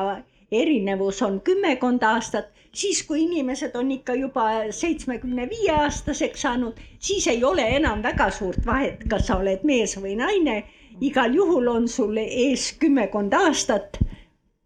erinevus 0.51 1.21
on 1.25 1.39
kümmekond 1.41 2.03
aastat, 2.07 2.51
siis 2.71 3.03
kui 3.07 3.23
inimesed 3.23 3.75
on 3.75 3.91
ikka 3.91 4.15
juba 4.15 4.45
seitsmekümne 4.71 5.47
viie 5.49 5.73
aastaseks 5.75 6.45
saanud, 6.45 6.79
siis 6.99 7.27
ei 7.27 7.43
ole 7.43 7.65
enam 7.77 8.03
väga 8.03 8.29
suurt 8.31 8.65
vahet, 8.65 9.03
kas 9.09 9.27
sa 9.27 9.39
oled 9.41 9.65
mees 9.67 9.97
või 9.99 10.15
naine. 10.21 10.63
igal 11.01 11.33
juhul 11.35 11.67
on 11.67 11.87
sul 11.87 12.17
ees 12.21 12.71
kümmekond 12.79 13.33
aastat 13.33 13.97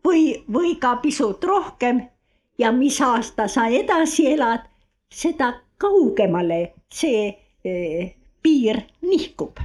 või, 0.08 0.44
või 0.54 0.76
ka 0.80 0.96
pisut 1.04 1.44
rohkem. 1.44 2.08
ja 2.58 2.72
mis 2.72 3.02
aasta 3.02 3.46
sa 3.48 3.68
edasi 3.70 4.32
elad, 4.34 4.64
seda 5.14 5.52
kaugemale 5.78 6.74
see 6.90 7.28
eh, 7.64 8.16
piir 8.42 8.82
nihkub. 9.02 9.60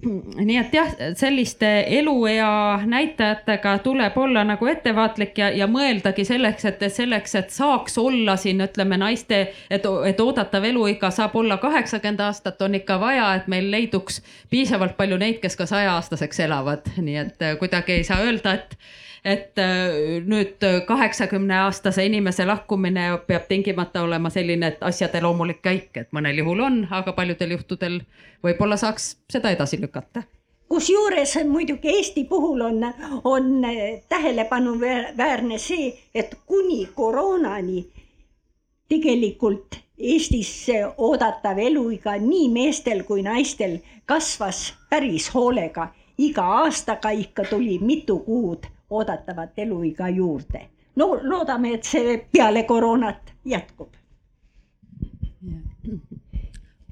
nii 0.48 0.56
et 0.56 0.74
jah, 0.74 0.92
selliste 1.16 1.68
eluea 1.98 2.80
näitajatega 2.86 3.78
tuleb 3.84 4.16
olla 4.18 4.44
nagu 4.44 4.66
ettevaatlik 4.66 5.38
ja, 5.38 5.50
ja 5.52 5.68
mõeldagi 5.70 6.24
selleks, 6.24 6.64
et 6.70 6.84
selleks, 6.92 7.34
et 7.40 7.50
saaks 7.54 7.98
olla 8.00 8.36
siin 8.40 8.62
ütleme 8.64 8.96
naiste, 9.00 9.42
et, 9.70 9.88
et 10.06 10.20
oodatav 10.20 10.64
eluiga 10.64 11.10
saab 11.14 11.36
olla 11.36 11.58
kaheksakümmend 11.60 12.24
aastat, 12.24 12.62
on 12.62 12.78
ikka 12.80 13.00
vaja, 13.00 13.34
et 13.36 13.50
meil 13.52 13.70
leiduks 13.70 14.22
piisavalt 14.50 14.96
palju 14.96 15.20
neid, 15.20 15.40
kes 15.42 15.58
ka 15.60 15.68
sajaaastaseks 15.68 16.40
elavad, 16.46 16.90
nii 16.96 17.20
et 17.26 17.46
kuidagi 17.60 18.00
ei 18.00 18.08
saa 18.08 18.22
öelda, 18.24 18.56
et 18.56 18.76
et 19.24 19.58
nüüd 20.26 20.64
kaheksakümne 20.86 21.58
aastase 21.66 22.06
inimese 22.06 22.46
lahkumine 22.46 23.06
peab 23.26 23.48
tingimata 23.48 24.02
olema 24.02 24.30
selline, 24.30 24.72
et 24.72 24.82
asjade 24.82 25.20
loomulik 25.20 25.62
käik, 25.62 25.90
et 25.96 26.12
mõnel 26.16 26.40
juhul 26.40 26.60
on, 26.64 26.82
aga 26.90 27.12
paljudel 27.12 27.56
juhtudel 27.58 28.00
võib-olla 28.44 28.80
saaks 28.80 29.16
seda 29.32 29.52
edasi 29.52 29.80
lükata 29.80 30.24
kusjuures 30.70 31.34
muidugi 31.50 31.88
Eesti 31.88 32.24
puhul 32.24 32.60
on, 32.60 32.84
on 33.24 33.62
tähelepanuväärne 34.08 35.58
see, 35.58 35.90
et 36.14 36.34
kuni 36.46 36.86
koroonani 36.94 37.86
tegelikult 38.88 39.80
Eestis 40.00 40.66
oodatav 40.96 41.58
eluiga 41.60 42.14
nii 42.16 42.46
meestel 42.48 43.02
kui 43.04 43.22
naistel 43.22 43.76
kasvas 44.06 44.72
päris 44.90 45.28
hoolega. 45.34 45.88
iga 46.18 46.42
aastaga 46.62 47.10
ikka 47.10 47.44
tuli 47.50 47.78
mitu 47.78 48.18
kuud 48.18 48.66
oodatavat 48.90 49.58
eluiga 49.58 50.08
juurde. 50.08 50.68
no 50.96 51.18
loodame, 51.22 51.74
et 51.74 51.84
see 51.84 52.18
peale 52.32 52.62
koroonat 52.62 53.32
jätkub. 53.44 53.94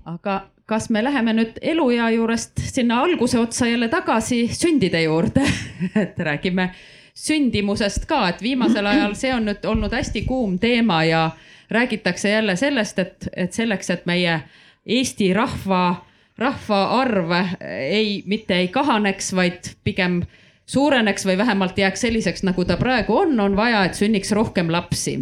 aga 0.04 0.40
kas 0.66 0.90
me 0.90 1.04
läheme 1.04 1.32
nüüd 1.32 1.58
eluea 1.62 2.10
juurest 2.10 2.60
sinna 2.62 3.00
alguse 3.02 3.38
otsa 3.38 3.66
jälle 3.66 3.88
tagasi 3.88 4.48
sündide 4.52 5.02
juurde 5.02 5.42
et 6.02 6.18
räägime 6.18 6.70
sündimusest 7.14 8.06
ka, 8.06 8.28
et 8.28 8.42
viimasel 8.42 8.86
ajal 8.86 9.14
see 9.18 9.34
on 9.34 9.48
nüüd 9.48 9.64
olnud 9.66 9.92
hästi 9.92 10.22
kuum 10.28 10.58
teema 10.58 11.02
ja 11.04 11.30
räägitakse 11.70 12.30
jälle 12.30 12.56
sellest, 12.56 12.98
et, 12.98 13.28
et 13.36 13.52
selleks, 13.52 13.90
et 13.90 14.06
meie 14.06 14.40
Eesti 14.88 15.32
rahva, 15.34 16.06
rahvaarv 16.38 17.32
ei, 17.60 18.22
mitte 18.26 18.56
ei 18.56 18.68
kahaneks, 18.72 19.34
vaid 19.36 19.74
pigem 19.84 20.22
suureneks 20.68 21.24
või 21.26 21.38
vähemalt 21.38 21.78
jääks 21.78 22.04
selliseks, 22.04 22.44
nagu 22.44 22.64
ta 22.68 22.76
praegu 22.76 23.16
on, 23.16 23.40
on 23.40 23.56
vaja, 23.56 23.84
et 23.88 23.96
sünniks 23.96 24.32
rohkem 24.36 24.70
lapsi. 24.72 25.16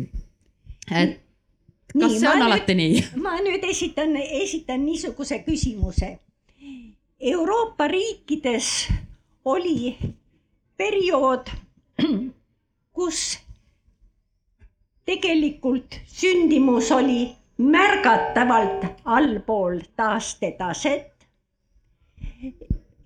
et 0.90 1.20
kas 1.92 2.12
nii, 2.12 2.20
see 2.20 2.30
on 2.30 2.42
alati 2.42 2.74
nüüd, 2.74 2.96
nii? 2.98 3.04
ma 3.26 3.38
nüüd 3.44 3.64
esitan, 3.64 4.16
esitan 4.42 4.84
niisuguse 4.86 5.40
küsimuse. 5.46 6.16
Euroopa 7.20 7.88
riikides 7.88 8.88
oli 9.44 9.96
periood, 10.76 11.50
kus 12.96 13.38
tegelikult 15.06 16.00
sündimus 16.10 16.90
oli 16.92 17.30
märgatavalt 17.58 18.84
allpool 19.04 19.80
taastetaset. 19.96 21.12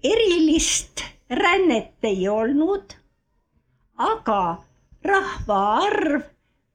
erilist 0.03 1.03
rännet 1.31 2.05
ei 2.05 2.29
olnud, 2.29 2.93
aga 3.97 4.65
rahvaarv 5.05 6.23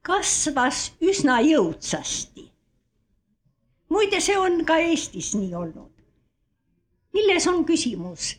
kasvas 0.02 0.92
üsna 1.02 1.40
jõudsasti. 1.44 2.46
muide, 3.88 4.20
see 4.20 4.38
on 4.38 4.64
ka 4.64 4.78
Eestis 4.78 5.34
nii 5.34 5.54
olnud. 5.54 5.92
milles 7.12 7.46
on 7.46 7.64
küsimus? 7.64 8.36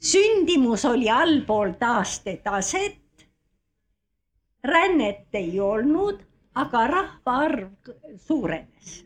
sündimus 0.00 0.84
oli 0.84 1.10
allpool 1.10 1.72
taastetaset. 1.80 3.26
rännet 4.64 5.34
ei 5.34 5.60
olnud, 5.60 6.20
aga 6.54 6.86
rahvaarv 6.86 7.70
suurenes. 8.26 9.04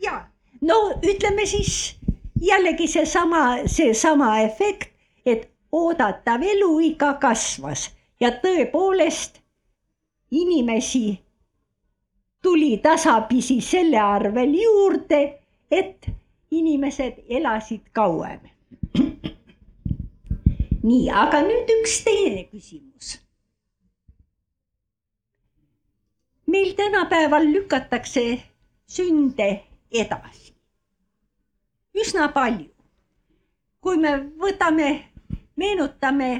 ja 0.00 0.28
no 0.60 0.76
ütleme 1.02 1.46
siis 1.46 1.96
jällegi 2.40 2.86
seesama, 2.88 3.56
seesama 3.66 4.38
efekt, 4.40 4.90
et 5.26 5.50
oodatav 5.72 6.42
eluiga 6.42 7.14
kasvas 7.20 7.90
ja 8.20 8.30
tõepoolest 8.42 9.40
inimesi 10.30 11.20
tuli 12.42 12.78
tasapisi 12.78 13.60
selle 13.60 14.00
arvel 14.00 14.54
juurde, 14.62 15.20
et 15.70 16.10
inimesed 16.50 17.24
elasid 17.28 17.90
kauem. 17.92 18.40
nii, 20.82 21.10
aga 21.12 21.42
nüüd 21.44 21.68
üks 21.80 21.98
teine 22.04 22.44
küsimus. 22.44 23.18
meil 26.46 26.72
tänapäeval 26.74 27.44
lükatakse 27.52 28.40
sünde 28.86 29.50
edasi 29.92 30.49
üsna 31.94 32.28
palju. 32.32 32.68
kui 33.80 33.96
me 33.96 34.10
võtame, 34.36 34.88
meenutame 35.56 36.30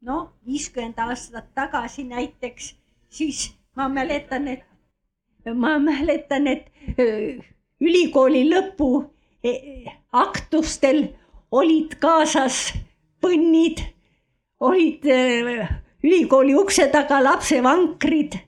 noh, 0.00 0.30
viiskümmend 0.46 0.96
aastat 1.04 1.50
tagasi 1.54 2.06
näiteks, 2.08 2.70
siis 3.12 3.50
ma 3.76 3.88
mäletan, 3.92 4.48
et 4.48 4.64
ma 5.54 5.76
mäletan, 5.78 6.46
et 6.46 6.70
ülikooli 7.80 8.46
lõpu 8.48 8.90
e, 9.44 9.52
aktustel 10.12 11.02
olid 11.52 11.98
kaasas 12.00 12.72
põnnid, 13.20 13.84
olid 14.60 15.04
ülikooli 16.06 16.56
ukse 16.56 16.88
taga 16.92 17.20
lapsevankrid. 17.22 18.40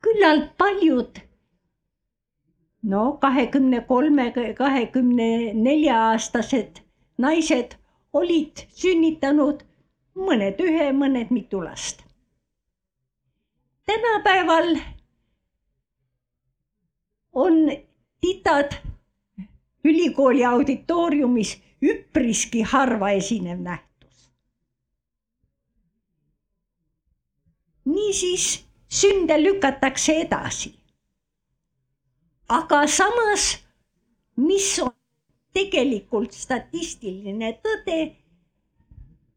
küllalt 0.00 0.56
paljud 0.56 1.18
no 2.82 3.18
kahekümne 3.20 3.86
kolme, 3.86 4.32
kahekümne 4.54 5.54
nelja 5.64 6.02
aastased 6.10 6.76
naised 7.18 7.74
olid 8.12 8.62
sünnitanud 8.74 9.62
mõned 10.18 10.60
ühe, 10.62 10.92
mõned 10.92 11.30
mitu 11.30 11.62
last. 11.64 12.04
tänapäeval 13.86 14.76
on 17.32 17.70
titad 18.20 18.72
ülikooli 19.84 20.44
auditooriumis 20.44 21.56
üpriski 21.82 22.62
harva 22.62 23.10
esinev 23.10 23.58
nähtus. 23.58 24.32
niisiis 27.84 28.64
sünde 28.88 29.42
lükatakse 29.44 30.12
edasi 30.20 30.77
aga 32.48 32.86
samas, 32.88 33.58
mis 34.36 34.78
on 34.80 34.94
tegelikult 35.52 36.32
statistiline 36.32 37.52
tõde, 37.64 37.98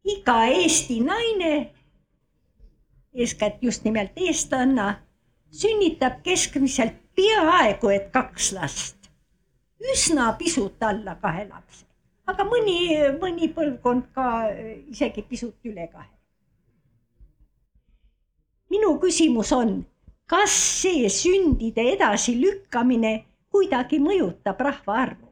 iga 0.08 0.38
Eesti 0.48 0.98
naine, 1.04 1.52
eeskätt 3.12 3.62
just 3.62 3.84
nimelt 3.84 4.16
eestlanna, 4.16 4.94
sünnitab 5.52 6.22
keskmiselt 6.24 6.96
peaaegu 7.16 7.92
et 7.92 8.10
kaks 8.12 8.52
last. 8.56 8.96
üsna 9.92 10.32
pisut 10.38 10.82
alla 10.82 11.16
kahe 11.18 11.42
lapse, 11.48 11.84
aga 12.30 12.44
mõni, 12.46 12.76
mõni 13.18 13.48
põlvkond 13.50 14.12
ka 14.14 14.26
isegi 14.88 15.24
pisut 15.26 15.58
üle 15.66 15.88
kahe. 15.92 16.08
minu 18.70 18.94
küsimus 19.00 19.52
on 19.52 19.82
kas 20.26 20.54
see 20.80 21.08
sündide 21.08 21.84
edasilükkamine 21.96 23.12
kuidagi 23.52 23.98
mõjutab 24.00 24.60
rahvaarvu? 24.68 25.28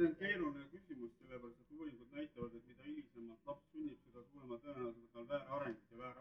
see 0.00 0.06
on 0.08 0.14
keeruline 0.16 0.64
küsimus, 0.72 1.10
sellepärast 1.20 1.58
et 1.60 1.72
uuringud 1.76 2.14
näitavad, 2.16 2.54
et 2.56 2.68
mida 2.70 2.86
hilisemalt 2.86 3.50
laps 3.50 3.66
sünnib, 3.72 3.98
seda 4.06 4.22
suurema 4.30 4.56
tõenäosusega 4.62 5.12
tal 5.16 5.26
väärarengut 5.28 5.90
ja 5.92 5.98
varem 6.00 6.14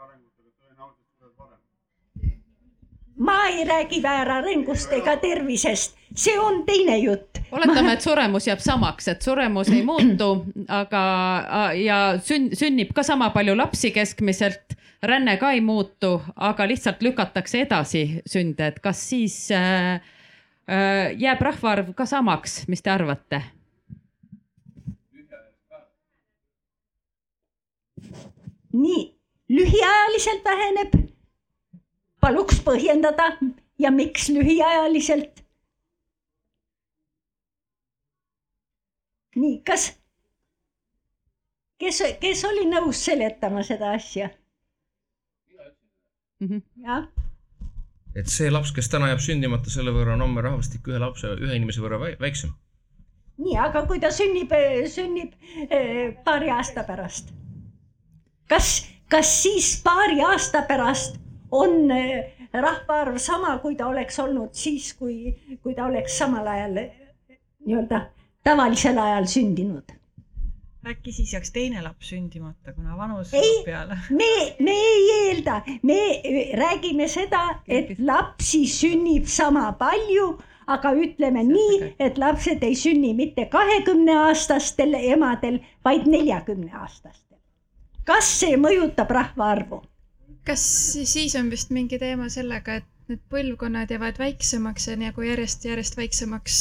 ma 3.19 3.47
ei 3.47 3.65
räägi 3.67 4.01
väärarengust 4.03 4.93
ega 4.95 5.17
tervisest, 5.19 5.97
see 6.15 6.39
on 6.39 6.63
teine 6.65 6.97
jutt. 6.97 7.41
oletame, 7.51 7.93
et 7.93 8.01
suremus 8.01 8.47
jääb 8.47 8.61
samaks, 8.63 9.07
et 9.11 9.21
suremus 9.21 9.71
ei 9.73 9.83
muutu, 9.83 10.29
aga 10.67 11.03
ja 11.75 11.99
sünn, 12.23 12.53
sünnib 12.55 12.93
ka 12.95 13.03
sama 13.03 13.29
palju 13.35 13.57
lapsi 13.57 13.91
keskmiselt, 13.91 14.77
ränne 15.03 15.37
ka 15.37 15.51
ei 15.51 15.61
muutu, 15.61 16.21
aga 16.35 16.67
lihtsalt 16.67 17.03
lükatakse 17.03 17.65
edasi 17.65 18.05
sünde, 18.27 18.71
et 18.71 18.79
kas 18.79 19.03
siis 19.11 19.37
äh, 19.51 19.99
äh, 20.69 21.11
jääb 21.19 21.41
rahvaarv 21.43 21.93
ka 21.95 22.07
samaks, 22.07 22.63
mis 22.67 22.83
te 22.85 22.95
arvate? 22.95 23.43
nii, 28.79 29.05
lühiajaliselt 29.49 30.45
väheneb? 30.45 31.08
Paluks 32.21 32.59
põhjendada 32.65 33.31
ja 33.79 33.91
miks 33.91 34.29
lühiajaliselt? 34.33 35.43
nii, 39.39 39.59
kas, 39.63 39.85
kes, 41.79 42.01
kes 42.19 42.41
oli 42.49 42.65
nõus 42.67 43.05
seletama 43.05 43.63
seda 43.63 43.93
asja? 43.95 44.27
jah 46.39 47.05
et 48.17 48.27
see 48.31 48.49
laps, 48.51 48.71
kes 48.75 48.89
täna 48.91 49.11
jääb 49.11 49.21
sündimata, 49.23 49.71
selle 49.71 49.93
võrra 49.95 50.15
on 50.17 50.23
homme 50.25 50.41
rahvastik 50.43 50.87
ühe 50.89 50.99
lapse, 51.01 51.29
ühe 51.37 51.55
inimese 51.55 51.83
võrra 51.83 51.99
väi- 52.01 52.17
väiksem. 52.19 52.51
nii, 53.39 53.55
aga 53.63 53.85
kui 53.87 53.99
ta 54.03 54.09
sünnib, 54.11 54.51
sünnib 54.91 55.35
eh, 55.69 56.15
paari 56.25 56.49
aasta 56.51 56.83
pärast, 56.87 57.31
kas, 58.49 58.71
kas 59.13 59.31
siis 59.43 59.75
paari 59.85 60.19
aasta 60.25 60.65
pärast 60.67 61.19
on 61.51 61.91
eh, 61.91 62.49
rahvaarv 62.53 63.17
sama, 63.17 63.57
kui 63.63 63.75
ta 63.75 63.87
oleks 63.87 64.19
olnud 64.19 64.53
siis, 64.53 64.93
kui, 64.93 65.33
kui 65.63 65.75
ta 65.75 65.85
oleks 65.85 66.17
samal 66.17 66.47
ajal 66.47 66.77
eh, 66.83 66.91
nii-öelda 67.65 68.05
tavalisel 68.43 68.97
ajal 68.97 69.25
sündinud? 69.29 69.95
äkki 70.89 71.11
siis 71.11 71.33
jääks 71.33 71.51
teine 71.51 71.81
laps 71.83 72.09
sündimata, 72.09 72.73
kuna 72.73 72.97
vanus 72.97 73.33
ei, 73.33 73.63
peale? 73.65 73.97
me, 74.09 74.55
me 74.59 74.71
ei 74.71 75.09
eelda, 75.15 75.61
me 75.83 75.97
räägime 76.57 77.07
seda, 77.07 77.41
et 77.67 77.99
lapsi 77.99 78.63
sünnib 78.67 79.27
sama 79.27 79.71
palju, 79.77 80.29
aga 80.67 80.93
ütleme 80.95 81.43
nii, 81.43 81.93
et 81.99 82.17
lapsed 82.17 82.63
ei 82.63 82.77
sünni 82.79 83.11
mitte 83.17 83.49
kahekümne 83.51 84.15
aastastel 84.23 84.95
emadel, 84.99 85.59
vaid 85.85 86.07
neljakümne 86.07 86.71
aastastel. 86.71 87.37
kas 88.05 88.31
see 88.39 88.55
mõjutab 88.57 89.11
rahvaarvu? 89.19 89.83
Kas 90.49 90.63
siis 91.13 91.35
on 91.37 91.49
vist 91.51 91.69
mingi 91.69 91.99
teema 92.01 92.29
sellega, 92.33 92.79
et 92.81 93.09
need 93.09 93.21
põlvkonnad 93.29 93.91
jäävad 93.93 94.17
väiksemaks 94.21 94.87
ja 94.89 94.97
nagu 94.97 95.25
järjest-järjest 95.25 95.97
väiksemaks? 95.97 96.59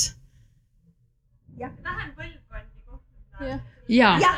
jah. 1.58 1.72
vähem 1.84 2.10
põlvkondi 2.18 2.82
kohtuda. 2.86 3.58
ja, 3.88 4.10
ja, 4.20 4.32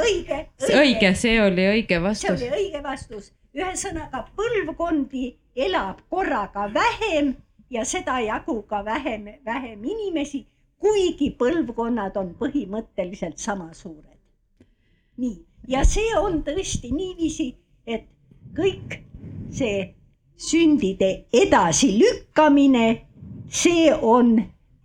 õige, 0.00 0.38
õige. 0.60 0.78
õige, 0.80 1.12
see 1.14 1.36
oli 1.42 1.66
õige 1.72 1.98
see 1.98 2.02
vastus. 2.08 2.30
oli 2.30 2.50
õige 2.60 2.82
vastus. 2.82 3.32
ühesõnaga 3.56 4.24
põlvkondi 4.36 5.26
elab 5.68 6.00
korraga 6.10 6.66
vähem 6.74 7.34
ja 7.70 7.84
sedajagu 7.84 8.62
ka 8.62 8.84
vähem, 8.84 9.28
vähem 9.44 9.84
inimesi, 9.84 10.46
kuigi 10.80 11.30
põlvkonnad 11.38 12.16
on 12.16 12.34
põhimõtteliselt 12.40 13.38
sama 13.38 13.72
suured. 13.74 14.18
nii, 15.16 15.38
ja 15.68 15.84
see 15.84 16.16
on 16.18 16.42
tõesti 16.44 16.92
niiviisi, 16.96 17.52
et 17.86 18.08
kõik 18.56 19.00
see 19.52 19.94
sündide 20.36 21.26
edasilükkamine, 21.32 22.86
see 23.48 23.92
on 23.94 24.36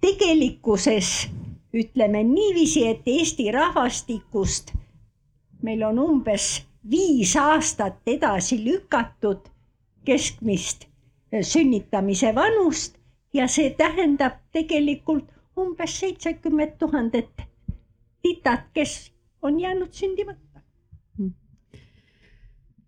tegelikkuses 0.01 1.27
ütleme 1.73 2.23
niiviisi, 2.23 2.87
et 2.87 3.07
Eesti 3.07 3.51
rahvastikust 3.51 4.73
meil 5.61 5.83
on 5.83 5.99
umbes 5.99 6.61
viis 6.89 7.35
aastat 7.37 7.99
edasi 8.07 8.57
lükatud 8.65 9.49
keskmist 10.05 10.87
sünnitamise 11.41 12.35
vanust 12.35 12.97
ja 13.33 13.47
see 13.47 13.69
tähendab 13.77 14.39
tegelikult 14.53 15.29
umbes 15.57 15.99
seitsekümmend 15.99 16.77
tuhandet 16.79 17.29
titat, 18.21 18.67
kes 18.73 19.11
on 19.41 19.59
jäänud 19.59 19.93
sündimata 19.93 20.50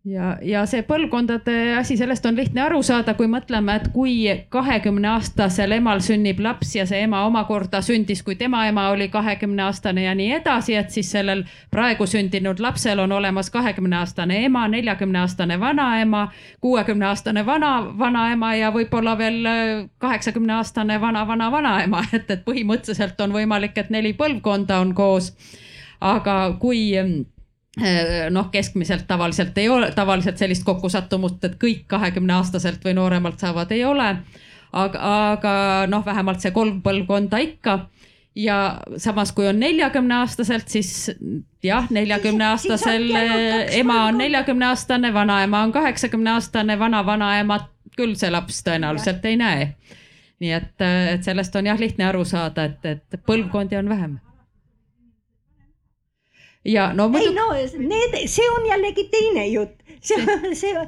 ja, 0.05 0.37
ja 0.41 0.63
see 0.67 0.83
põlvkondade 0.87 1.55
asi, 1.79 1.95
sellest 1.97 2.25
on 2.27 2.35
lihtne 2.35 2.63
aru 2.65 2.81
saada, 2.83 3.13
kui 3.15 3.27
mõtleme, 3.31 3.77
et 3.79 3.87
kui 3.93 4.15
kahekümne 4.51 5.07
aastasel 5.13 5.71
emal 5.77 6.03
sünnib 6.03 6.41
laps 6.43 6.75
ja 6.75 6.85
see 6.89 7.03
ema 7.05 7.23
omakorda 7.27 7.81
sündis, 7.85 8.23
kui 8.23 8.35
tema 8.39 8.65
ema 8.67 8.89
oli 8.91 9.07
kahekümne 9.13 9.63
aastane 9.63 10.03
ja 10.07 10.15
nii 10.17 10.31
edasi, 10.39 10.75
et 10.79 10.91
siis 10.91 11.11
sellel 11.15 11.45
praegu 11.71 12.07
sündinud 12.09 12.59
lapsel 12.63 12.99
on 12.99 13.15
olemas 13.15 13.49
kahekümne 13.53 14.01
aastane 14.01 14.43
ema, 14.45 14.67
neljakümne 14.67 15.23
aastane 15.23 15.59
vanaema, 15.59 16.27
kuuekümne 16.61 17.07
aastane 17.07 17.45
vana, 17.45 17.73
vanaema 17.99 18.53
ja 18.59 18.71
võib-olla 18.75 19.17
veel 19.17 19.51
kaheksakümne 20.03 20.59
aastane 20.59 20.99
vana-vana-vanaema, 21.01 22.03
et, 22.17 22.31
et 22.31 22.43
põhimõtteliselt 22.45 23.21
on 23.23 23.35
võimalik, 23.39 23.77
et 23.77 23.93
neli 23.93 24.13
põlvkonda 24.19 24.81
on 24.83 24.93
koos. 24.97 25.31
aga 26.03 26.57
kui 26.59 26.91
noh, 28.29 28.49
keskmiselt 28.51 29.07
tavaliselt 29.07 29.57
ei 29.57 29.69
ole, 29.69 29.91
tavaliselt 29.91 30.37
sellist 30.37 30.63
kokkusattumust, 30.63 31.43
et 31.43 31.55
kõik 31.61 31.87
kahekümne 31.89 32.35
aastaselt 32.37 32.83
või 32.85 32.93
nooremalt 32.93 33.39
saavad, 33.41 33.71
ei 33.71 33.85
ole. 33.85 34.15
aga, 34.73 34.99
aga 35.31 35.53
noh, 35.89 36.05
vähemalt 36.05 36.41
see 36.41 36.51
kolm 36.51 36.81
põlvkonda 36.85 37.37
ikka. 37.41 37.79
ja 38.35 38.81
samas, 38.97 39.31
kui 39.31 39.47
on 39.47 39.59
neljakümne 39.59 40.15
aastaselt, 40.15 40.69
siis 40.69 41.11
jah, 41.63 41.89
neljakümne 41.89 42.45
aastasel 42.45 43.09
ema 43.71 44.05
on 44.05 44.17
neljakümne 44.17 44.65
aastane, 44.65 45.13
vanaema 45.13 45.63
on 45.63 45.71
kaheksakümne 45.71 46.31
aastane, 46.31 46.79
vana-vanaemat 46.79 47.69
küll 47.97 48.15
see 48.17 48.29
laps 48.33 48.61
tõenäoliselt 48.65 49.25
ei 49.25 49.37
näe. 49.37 49.73
nii 50.39 50.51
et, 50.51 50.81
et 51.13 51.23
sellest 51.23 51.55
on 51.55 51.65
jah 51.65 51.79
lihtne 51.79 52.05
aru 52.05 52.25
saada, 52.25 52.65
et, 52.65 52.85
et 52.85 53.25
põlvkondi 53.25 53.77
on 53.77 53.89
vähem 53.89 54.19
ja 56.65 56.93
no 56.93 57.09
muidu. 57.09 57.29
ei 57.29 57.35
no 57.35 57.47
need, 57.87 58.17
see 58.31 58.49
on 58.57 58.67
jällegi 58.69 59.07
teine 59.11 59.47
jutt, 59.51 59.75
see, 60.01 60.37
see, 60.59 60.85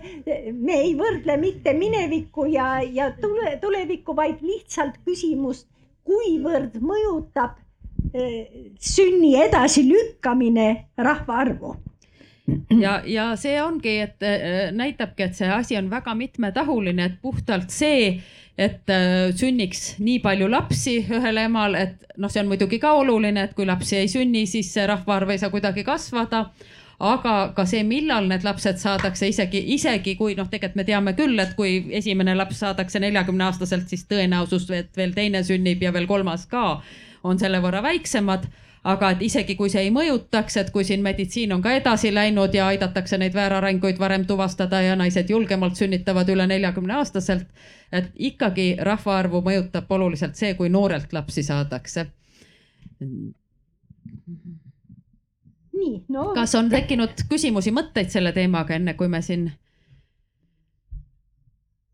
me 0.52 0.80
ei 0.82 0.94
võrdle 0.98 1.38
mitte 1.42 1.74
minevikku 1.78 2.48
ja, 2.52 2.80
ja 2.84 3.12
tule, 3.22 3.58
tulevikku, 3.62 4.16
vaid 4.16 4.44
lihtsalt 4.46 5.02
küsimust, 5.08 5.68
kuivõrd 6.06 6.78
mõjutab 6.80 7.58
eh, 8.14 8.72
sünni 8.80 9.36
edasilükkamine 9.42 10.70
rahvaarvu 10.98 11.76
ja, 12.70 13.00
ja 13.06 13.30
see 13.40 13.56
ongi, 13.64 13.98
et 14.06 14.26
äh, 14.26 14.72
näitabki, 14.76 15.30
et 15.30 15.38
see 15.38 15.50
asi 15.52 15.78
on 15.80 15.90
väga 15.92 16.16
mitmetahuline, 16.18 17.10
et 17.10 17.22
puhtalt 17.22 17.74
see, 17.74 18.20
et 18.58 18.90
äh, 18.92 19.34
sünniks 19.36 19.96
nii 20.00 20.22
palju 20.24 20.48
lapsi 20.52 21.00
ühel 21.04 21.42
emal, 21.44 21.76
et 21.76 22.16
noh, 22.18 22.32
see 22.32 22.44
on 22.44 22.50
muidugi 22.52 22.80
ka 22.80 22.94
oluline, 23.02 23.50
et 23.50 23.54
kui 23.56 23.68
lapsi 23.68 24.00
ei 24.00 24.10
sünni, 24.12 24.46
siis 24.48 24.72
see 24.74 24.88
rahvaarv 24.88 25.34
ei 25.34 25.42
saa 25.42 25.52
kuidagi 25.54 25.84
kasvada. 25.88 26.46
Aga 26.96 27.52
ka 27.58 27.66
see, 27.68 27.82
millal 27.84 28.30
need 28.30 28.46
lapsed 28.48 28.80
saadakse, 28.80 29.28
isegi, 29.28 29.60
isegi 29.76 30.14
kui 30.16 30.38
noh, 30.38 30.48
tegelikult 30.48 30.80
me 30.80 30.86
teame 30.88 31.12
küll, 31.18 31.36
et 31.44 31.52
kui 31.58 31.82
esimene 32.00 32.38
laps 32.40 32.62
saadakse 32.64 33.02
neljakümne 33.04 33.50
aastaselt, 33.50 33.90
siis 33.92 34.06
tõenäosus, 34.08 34.70
et 34.72 34.96
veel 34.96 35.12
teine 35.18 35.44
sünnib 35.44 35.84
ja 35.84 35.92
veel 35.92 36.08
kolmas 36.08 36.48
ka, 36.48 36.80
on 37.28 37.42
selle 37.42 37.60
võrra 37.60 37.84
väiksemad 37.84 38.48
aga 38.86 39.10
et 39.16 39.22
isegi 39.26 39.56
kui 39.58 39.70
see 39.74 39.82
ei 39.88 39.92
mõjutaks, 39.94 40.60
et 40.62 40.70
kui 40.74 40.86
siin 40.86 41.02
meditsiin 41.06 41.54
on 41.56 41.62
ka 41.66 41.74
edasi 41.74 42.12
läinud 42.14 42.54
ja 42.54 42.68
aidatakse 42.70 43.18
neid 43.18 43.34
väärarenguid 43.34 44.00
varem 44.00 44.26
tuvastada 44.30 44.82
ja 44.86 44.96
naised 44.96 45.30
julgemalt 45.30 45.76
sünnitavad 45.80 46.30
üle 46.30 46.46
neljakümne 46.48 46.94
aastaselt. 47.00 47.48
et 47.92 48.12
ikkagi 48.16 48.76
rahvaarvu 48.82 49.42
mõjutab 49.42 49.90
oluliselt 49.90 50.36
see, 50.36 50.54
kui 50.54 50.70
noorelt 50.70 51.14
lapsi 51.14 51.44
saadakse. 51.44 52.06
nii, 55.74 56.06
no. 56.10 56.32
kas 56.34 56.56
on 56.56 56.70
tekkinud 56.70 57.26
küsimusi, 57.30 57.72
mõtteid 57.72 58.10
selle 58.14 58.32
teemaga, 58.32 58.76
enne 58.76 58.94
kui 58.94 59.08
me 59.08 59.22
siin 59.22 59.52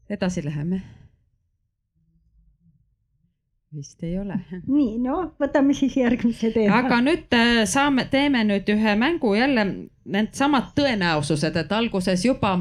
edasi 0.09 0.43
läheme? 0.45 0.81
Vist 3.75 4.03
ei 4.03 4.19
ole. 4.19 4.37
nii, 4.67 4.97
no 5.03 5.17
võtame 5.39 5.75
siis 5.77 5.95
järgmise 5.97 6.51
teema. 6.53 6.81
aga 6.83 7.01
nüüd 7.03 7.35
äh, 7.37 7.63
saame, 7.69 8.07
teeme 8.11 8.43
nüüd 8.47 8.69
ühe 8.73 8.95
mängu 8.99 9.33
jälle, 9.37 9.65
needsamad 10.05 10.73
tõenäosused, 10.77 11.57
et 11.57 11.71
alguses 11.75 12.25
juba 12.25 12.57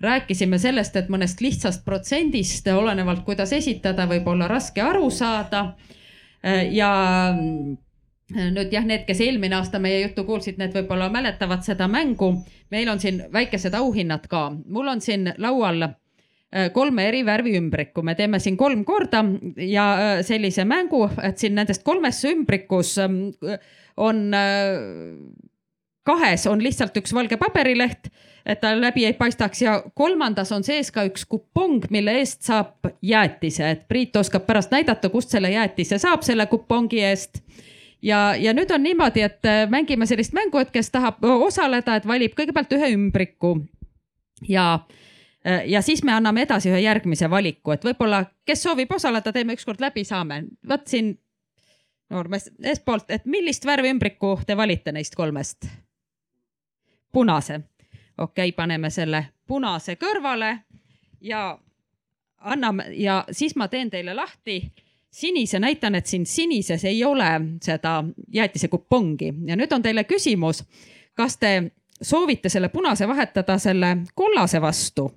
rääkisime 0.00 0.58
sellest, 0.58 0.96
et 0.96 1.10
mõnest 1.12 1.42
lihtsast 1.44 1.84
protsendist, 1.84 2.68
olenevalt 2.72 3.20
kuidas 3.26 3.52
esitada, 3.52 4.08
võib 4.08 4.30
olla 4.32 4.48
raske 4.48 4.80
aru 4.82 5.10
saada. 5.12 5.74
Äh, 6.40 6.66
ja 6.74 6.90
äh, 7.30 8.50
nüüd 8.50 8.72
jah, 8.72 8.86
need, 8.86 9.04
kes 9.06 9.20
eelmine 9.26 9.60
aasta 9.60 9.78
meie 9.82 10.00
juttu 10.00 10.24
kuulsid, 10.24 10.58
need 10.58 10.74
võib-olla 10.74 11.10
mäletavad 11.12 11.62
seda 11.66 11.88
mängu. 11.88 12.34
meil 12.70 12.88
on 12.88 13.00
siin 13.00 13.24
väikesed 13.32 13.74
auhinnad 13.74 14.26
ka, 14.30 14.48
mul 14.66 14.88
on 14.88 15.00
siin 15.00 15.32
laual 15.38 15.90
kolme 16.74 17.04
eri 17.08 17.20
värvi 17.26 17.54
ümbriku, 17.60 18.02
me 18.02 18.16
teeme 18.18 18.40
siin 18.42 18.56
kolm 18.58 18.82
korda 18.84 19.22
ja 19.62 19.84
äh, 19.94 20.22
sellise 20.26 20.64
mängu, 20.66 21.04
et 21.22 21.38
siin 21.38 21.54
nendest 21.54 21.84
kolmes 21.86 22.18
ümbrikus 22.26 22.96
ähm, 22.98 23.20
on 23.96 24.34
äh, 24.34 24.80
kahes 26.06 26.48
on 26.50 26.62
lihtsalt 26.62 26.96
üks 26.98 27.14
valge 27.14 27.38
paberileht, 27.38 28.08
et 28.42 28.58
ta 28.62 28.72
läbi 28.74 29.04
ei 29.06 29.14
paistaks 29.14 29.62
ja 29.62 29.76
kolmandas 29.94 30.50
on 30.52 30.64
sees 30.66 30.90
ka 30.90 31.04
üks 31.06 31.22
kupong, 31.28 31.86
mille 31.94 32.16
eest 32.18 32.42
saab 32.48 32.88
jäätise, 33.02 33.70
et 33.70 33.86
Priit 33.88 34.16
oskab 34.18 34.48
pärast 34.48 34.72
näidata, 34.74 35.10
kust 35.12 35.30
selle 35.30 35.52
jäätise 35.52 36.00
saab 36.02 36.26
selle 36.26 36.48
kupongi 36.50 37.04
eest. 37.04 37.44
Ja, 38.02 38.32
ja 38.34 38.54
nüüd 38.56 38.70
on 38.72 38.80
niimoodi, 38.82 39.22
et 39.22 39.44
mängime 39.68 40.06
sellist 40.08 40.32
mängu, 40.32 40.56
et 40.58 40.70
kes 40.72 40.88
tahab 40.90 41.20
osaleda, 41.20 41.98
et 42.00 42.06
valib 42.08 42.32
kõigepealt 42.32 42.72
ühe 42.72 42.88
ümbriku. 42.96 43.58
Ja 44.48 44.80
ja 45.44 45.82
siis 45.82 46.02
me 46.04 46.12
anname 46.12 46.42
edasi 46.42 46.68
ühe 46.70 46.80
järgmise 46.84 47.30
valiku, 47.30 47.72
et 47.72 47.84
võib-olla, 47.84 48.24
kes 48.46 48.62
soovib 48.62 48.92
osaleda, 48.92 49.32
teeme 49.32 49.56
ükskord 49.56 49.80
läbi, 49.80 50.04
saame. 50.04 50.44
vot 50.68 50.86
siin 50.86 51.14
noormees 52.10 52.50
eespoolt, 52.62 53.10
et 53.10 53.24
millist 53.24 53.64
värvi 53.66 53.90
ümbriku 53.94 54.38
te 54.46 54.56
valite 54.56 54.92
neist 54.92 55.14
kolmest? 55.14 55.66
punase. 57.12 57.60
okei 58.18 58.48
okay,, 58.48 58.52
paneme 58.52 58.90
selle 58.90 59.24
punase 59.46 59.96
kõrvale 59.96 60.58
ja 61.20 61.58
anname 62.40 62.86
ja 62.96 63.24
siis 63.30 63.56
ma 63.56 63.68
teen 63.68 63.90
teile 63.90 64.14
lahti 64.14 64.60
sinise, 65.10 65.58
näitan, 65.58 65.94
et 65.94 66.06
siin 66.06 66.26
sinises 66.26 66.84
ei 66.84 67.04
ole 67.04 67.30
seda 67.62 68.04
jäätise 68.32 68.68
kupongi 68.68 69.34
ja 69.46 69.56
nüüd 69.56 69.72
on 69.72 69.82
teile 69.82 70.04
küsimus, 70.04 70.64
kas 71.14 71.36
te 71.36 71.72
soovite 72.02 72.48
selle 72.48 72.68
punase 72.68 73.08
vahetada 73.08 73.58
selle 73.58 73.96
kollase 74.14 74.60
vastu 74.60 75.10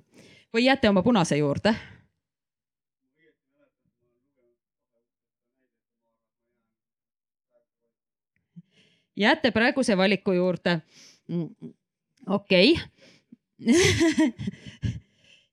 või 0.54 0.64
jääte 0.64 0.88
oma 0.88 1.02
punase 1.02 1.36
juurde? 1.36 1.74
jääte 9.16 9.50
praeguse 9.50 9.96
valiku 9.96 10.32
juurde. 10.32 10.82
okei 12.26 12.80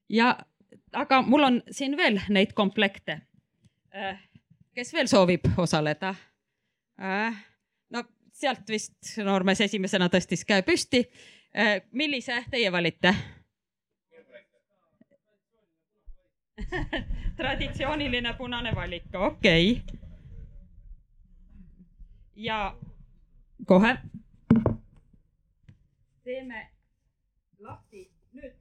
ja, 0.09 0.37
aga 0.93 1.21
mul 1.21 1.43
on 1.43 1.61
siin 1.71 1.97
veel 1.97 2.19
neid 2.29 2.53
komplekte. 2.53 3.21
kes 4.75 4.93
veel 4.93 5.07
soovib 5.07 5.47
osaleda? 5.57 6.15
no 7.89 8.03
sealt 8.33 8.69
vist 8.69 9.17
noormees 9.23 9.61
esimesena 9.67 10.09
tõstis 10.09 10.45
käe 10.47 10.63
püsti. 10.63 11.03
millise 11.91 12.43
teie 12.51 12.71
valite? 12.71 13.15
traditsiooniline 17.39 18.33
punane 18.37 18.75
valik, 18.75 19.07
okei 19.13 19.71
okay.. 19.71 19.99
ja 22.35 22.75
kohe 23.65 23.95
teeme 26.23 26.71
lahti 27.59 28.11
nüüd 28.33 28.53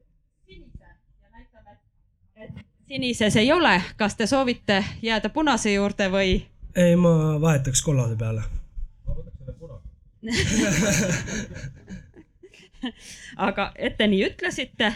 sinise 0.47 0.85
ja 1.23 1.31
näitame, 1.31 1.79
et 2.37 2.51
sinises 2.89 3.37
ei 3.37 3.53
ole. 3.53 3.83
kas 3.97 4.17
te 4.17 4.27
soovite 4.27 4.85
jääda 5.03 5.29
punase 5.29 5.73
juurde 5.73 6.11
või? 6.11 6.47
ei, 6.75 6.97
ma 6.97 7.41
vahetaks 7.41 7.83
kollase 7.83 8.17
peale. 8.17 8.43
ma 9.07 9.15
võtaks 9.15 9.39
selle 9.39 9.53
punase 9.59 9.89
aga 13.49 13.73
et 13.77 13.97
te 13.97 14.07
nii 14.07 14.25
ütlesite 14.31 14.93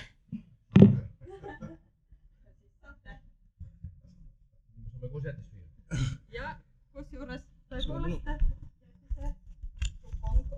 ja 6.32 6.56
kusjuures 6.92 7.42
tõepoolest 7.70 8.28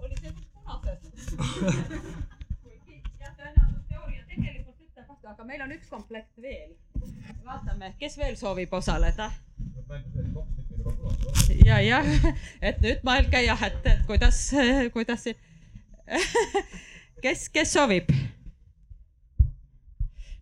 oli 0.06 0.16
see 0.20 0.45
aga 5.26 5.44
meil 5.44 5.62
on 5.62 5.72
üks 5.74 5.88
komplekt 5.90 6.38
veel. 6.40 6.70
vaatame, 7.44 7.92
kes 8.00 8.16
veel 8.18 8.36
soovib 8.38 8.72
osaleda. 8.74 9.30
ja, 11.64 11.80
jah, 11.82 12.06
et 12.62 12.80
nüüd 12.82 13.04
mõelge 13.06 13.42
jah, 13.44 13.66
et, 13.68 13.82
et 13.84 14.06
kuidas, 14.08 14.40
kuidas 14.94 15.26
kes, 17.24 17.48
kes 17.52 17.74
soovib? 17.74 18.10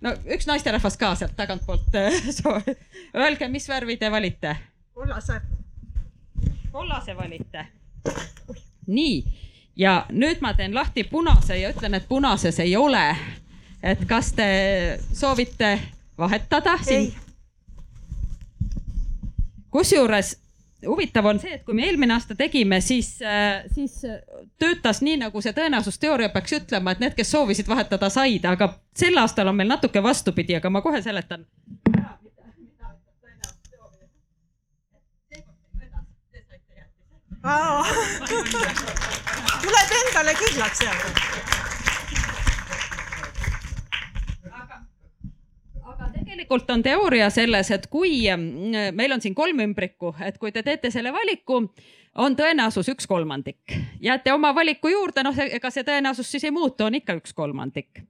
no 0.05 0.13
üks 0.37 0.47
naisterahvas 0.51 0.99
ka 1.01 1.15
sealt 1.19 1.37
tagantpoolt 1.39 1.97
soovib. 2.39 2.81
Öelge, 3.17 3.49
mis 3.49 3.69
värvi 3.69 3.97
te 4.01 4.11
valite? 4.13 4.57
kollase. 4.95 5.41
kollase 6.73 7.17
valite. 7.17 7.67
nii, 8.87 9.17
ja 9.77 10.07
nüüd 10.11 10.41
ma 10.41 10.55
teen 10.55 10.75
lahti 10.75 11.05
punase 11.05 11.59
ja 11.59 11.73
ütlen, 11.75 11.95
et 11.95 12.09
punases 12.09 12.59
ei 12.61 12.77
ole. 12.77 13.17
et 13.83 14.05
kas 14.09 14.33
te 14.33 14.47
soovite 15.13 15.79
vahetada 16.19 16.79
siin? 16.83 17.13
kusjuures 19.71 20.37
huvitav 20.87 21.27
on 21.27 21.41
see, 21.41 21.55
et 21.57 21.65
kui 21.65 21.75
me 21.75 21.87
eelmine 21.87 22.15
aasta 22.15 22.35
tegime, 22.39 22.81
siis, 22.81 23.19
siis 23.75 23.95
töötas 24.61 25.01
nii, 25.03 25.17
nagu 25.25 25.41
see 25.43 25.55
tõenäosusteooria 25.57 26.29
peaks 26.35 26.53
ütlema, 26.59 26.93
et 26.93 27.01
need, 27.03 27.17
kes 27.17 27.31
soovisid 27.35 27.69
vahetada, 27.71 28.11
said, 28.13 28.45
aga 28.49 28.75
sel 28.97 29.19
aastal 29.21 29.49
on 29.53 29.57
meil 29.57 29.71
natuke 29.71 30.03
vastupidi, 30.03 30.57
aga 30.61 30.71
ma 30.71 30.85
kohe 30.85 31.03
seletan. 31.03 31.47
tuleb 39.65 39.97
endale 40.01 40.35
kindlaks 40.35 40.85
jääda. 40.85 41.15
tegelikult 46.25 46.71
on 46.71 46.83
teooria 46.83 47.29
selles, 47.31 47.71
et 47.71 47.87
kui 47.87 48.25
meil 48.93 49.13
on 49.13 49.21
siin 49.21 49.35
kolm 49.35 49.61
ümbrikku, 49.61 50.15
et 50.25 50.39
kui 50.39 50.53
te 50.53 50.63
teete 50.63 50.91
selle 50.91 51.13
valiku, 51.13 51.61
on 52.15 52.37
tõenäosus 52.37 52.89
üks 52.93 53.07
kolmandik. 53.07 53.77
jääte 54.01 54.33
oma 54.33 54.55
valiku 54.55 54.89
juurde, 54.89 55.23
noh, 55.23 55.39
ega 55.39 55.71
see 55.71 55.85
tõenäosus 55.85 56.31
siis 56.31 56.45
ei 56.45 56.51
muutu, 56.51 56.85
on 56.85 56.95
ikka 56.95 57.17
üks 57.21 57.33
kolmandik. 57.33 58.03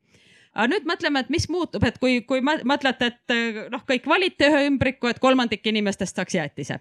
aga 0.55 0.67
nüüd 0.73 0.88
mõtleme, 0.88 1.21
et 1.21 1.31
mis 1.31 1.49
muutub, 1.49 1.85
et 1.85 1.99
kui, 1.99 2.21
kui 2.23 2.40
mõtlete, 2.40 3.12
et 3.12 3.71
noh, 3.71 3.85
kõik 3.87 4.07
valite 4.07 4.49
ühe 4.49 4.67
ümbriku, 4.71 5.11
et 5.11 5.19
kolmandik 5.19 5.67
inimestest 5.67 6.17
saaks 6.17 6.35
jäätise. 6.35 6.79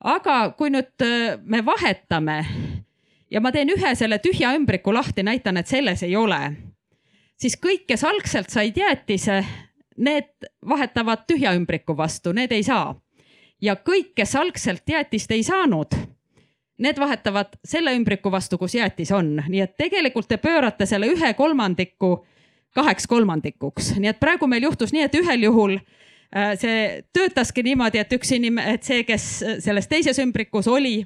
aga 0.00 0.50
kui 0.58 0.70
nüüd 0.70 1.08
me 1.44 1.64
vahetame 1.66 2.42
ja 3.30 3.40
ma 3.40 3.52
teen 3.52 3.70
ühe 3.70 3.94
selle 3.94 4.18
tühja 4.18 4.54
ümbriku 4.56 4.94
lahti, 4.94 5.22
näitan, 5.22 5.56
et 5.56 5.66
selles 5.66 6.02
ei 6.02 6.16
ole, 6.16 6.40
siis 7.40 7.56
kõik, 7.60 7.86
kes 7.86 8.04
algselt 8.04 8.50
said 8.50 8.76
jäätise 8.76 9.42
need 9.96 10.48
vahetavad 10.68 11.24
tühja 11.26 11.54
ümbriku 11.54 11.96
vastu, 11.96 12.32
need 12.32 12.52
ei 12.52 12.62
saa. 12.62 12.94
ja 13.62 13.76
kõik, 13.76 14.12
kes 14.14 14.34
algselt 14.36 14.82
jäätist 14.88 15.30
ei 15.30 15.42
saanud, 15.42 15.94
need 16.78 16.98
vahetavad 16.98 17.54
selle 17.64 17.94
ümbriku 17.96 18.30
vastu, 18.30 18.58
kus 18.58 18.74
jäätis 18.74 19.12
on, 19.12 19.36
nii 19.48 19.60
et 19.60 19.76
tegelikult 19.78 20.28
te 20.28 20.36
pöörate 20.36 20.86
selle 20.86 21.06
ühe 21.06 21.34
kolmandiku 21.34 22.26
kaheks 22.74 23.06
kolmandikuks, 23.06 23.94
nii 23.96 24.10
et 24.10 24.20
praegu 24.20 24.46
meil 24.50 24.66
juhtus 24.66 24.92
nii, 24.92 25.06
et 25.06 25.14
ühel 25.14 25.46
juhul 25.46 25.78
see 26.58 27.04
töötaski 27.14 27.62
niimoodi, 27.62 28.00
et 28.02 28.12
üks 28.16 28.32
inim-, 28.34 28.58
et 28.58 28.82
see, 28.82 29.04
kes 29.06 29.28
selles 29.62 29.86
teises 29.86 30.18
ümbrikus 30.18 30.66
oli, 30.68 31.04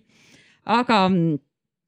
aga 0.65 1.05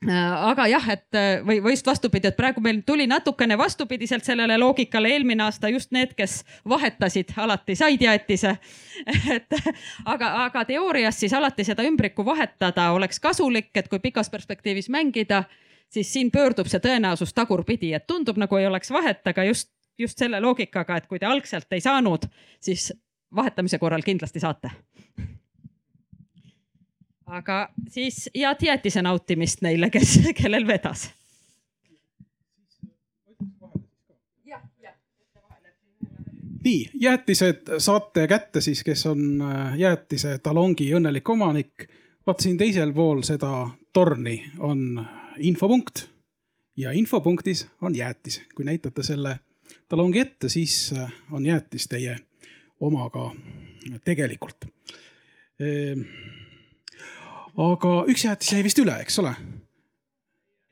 aga 0.09 0.67
jah, 0.71 0.87
et 0.95 1.19
või, 1.45 1.59
või 1.61 1.75
just 1.75 1.87
vastupidi, 1.87 2.31
et 2.31 2.37
praegu 2.37 2.61
meil 2.65 2.81
tuli 2.87 3.07
natukene 3.07 3.59
vastupidiselt 3.59 4.25
sellele 4.25 4.57
loogikale, 4.59 5.11
eelmine 5.13 5.45
aasta 5.45 5.69
just 5.69 5.93
need, 5.93 6.15
kes 6.17 6.41
vahetasid, 6.69 7.35
alati 7.37 7.77
said 7.77 8.01
jäätise. 8.01 8.55
et 9.37 9.59
aga, 10.05 10.31
aga 10.47 10.65
teoorias 10.65 11.21
siis 11.21 11.35
alati 11.37 11.65
seda 11.69 11.85
ümbrikku 11.85 12.25
vahetada 12.25 12.91
oleks 12.97 13.21
kasulik, 13.21 13.71
et 13.75 13.89
kui 13.89 13.99
pikas 13.99 14.31
perspektiivis 14.31 14.89
mängida, 14.89 15.45
siis 15.93 16.13
siin 16.13 16.31
pöördub 16.31 16.71
see 16.71 16.81
tõenäosus 16.81 17.35
tagurpidi, 17.37 17.93
et 17.95 18.07
tundub 18.07 18.41
nagu 18.41 18.57
ei 18.57 18.67
oleks 18.71 18.93
vahet, 18.95 19.21
aga 19.27 19.45
just, 19.51 19.69
just 19.99 20.19
selle 20.19 20.41
loogikaga, 20.41 20.97
et 20.97 21.11
kui 21.11 21.20
te 21.20 21.29
algselt 21.29 21.72
ei 21.77 21.85
saanud, 21.85 22.24
siis 22.61 22.89
vahetamise 23.37 23.79
korral 23.79 24.03
kindlasti 24.03 24.41
saate 24.41 24.72
aga 27.31 27.68
siis 27.89 28.28
head 28.35 28.62
jäätise 28.62 29.03
nautimist 29.03 29.62
neile, 29.62 29.91
kes, 29.91 30.18
kellel 30.43 30.66
vedas. 30.66 31.11
nii, 36.64 36.91
jäätised 37.01 37.70
saate 37.78 38.26
kätte 38.28 38.61
siis, 38.61 38.83
kes 38.85 39.07
on 39.07 39.41
jäätise 39.76 40.39
talongi 40.39 40.91
õnnelik 40.93 41.28
omanik. 41.33 41.89
vaat 42.26 42.41
siin 42.41 42.59
teisel 42.59 42.93
pool 42.93 43.22
seda 43.22 43.70
torni 43.93 44.45
on 44.59 45.07
infopunkt 45.39 46.05
ja 46.76 46.93
infopunktis 46.93 47.66
on 47.81 47.95
jäätis. 47.95 48.43
kui 48.55 48.64
näitate 48.64 49.03
selle 49.03 49.39
talongi 49.89 50.18
ette, 50.18 50.49
siis 50.49 50.95
on 51.33 51.47
jäätis 51.47 51.89
teie 51.89 52.18
oma 52.81 53.11
ka 53.11 53.31
tegelikult 54.05 54.68
aga 57.57 57.94
üks 58.11 58.24
jäätis 58.24 58.53
jäi 58.53 58.62
vist 58.64 58.78
üle, 58.78 58.94
eks 59.03 59.18
ole? 59.22 59.34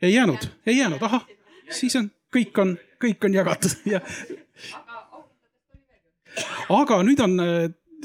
ei 0.02 0.14
jäänud, 0.14 0.46
ei 0.66 0.78
jäänud, 0.78 1.02
ahah, 1.02 1.26
siis 1.70 1.96
on, 1.98 2.10
kõik 2.34 2.58
on, 2.62 2.76
kõik 3.02 3.24
on 3.26 3.34
jagatud 3.34 3.74
ja. 3.94 4.00
aga 6.70 7.00
nüüd 7.06 7.22
on 7.24 7.38
äh, 7.42 7.56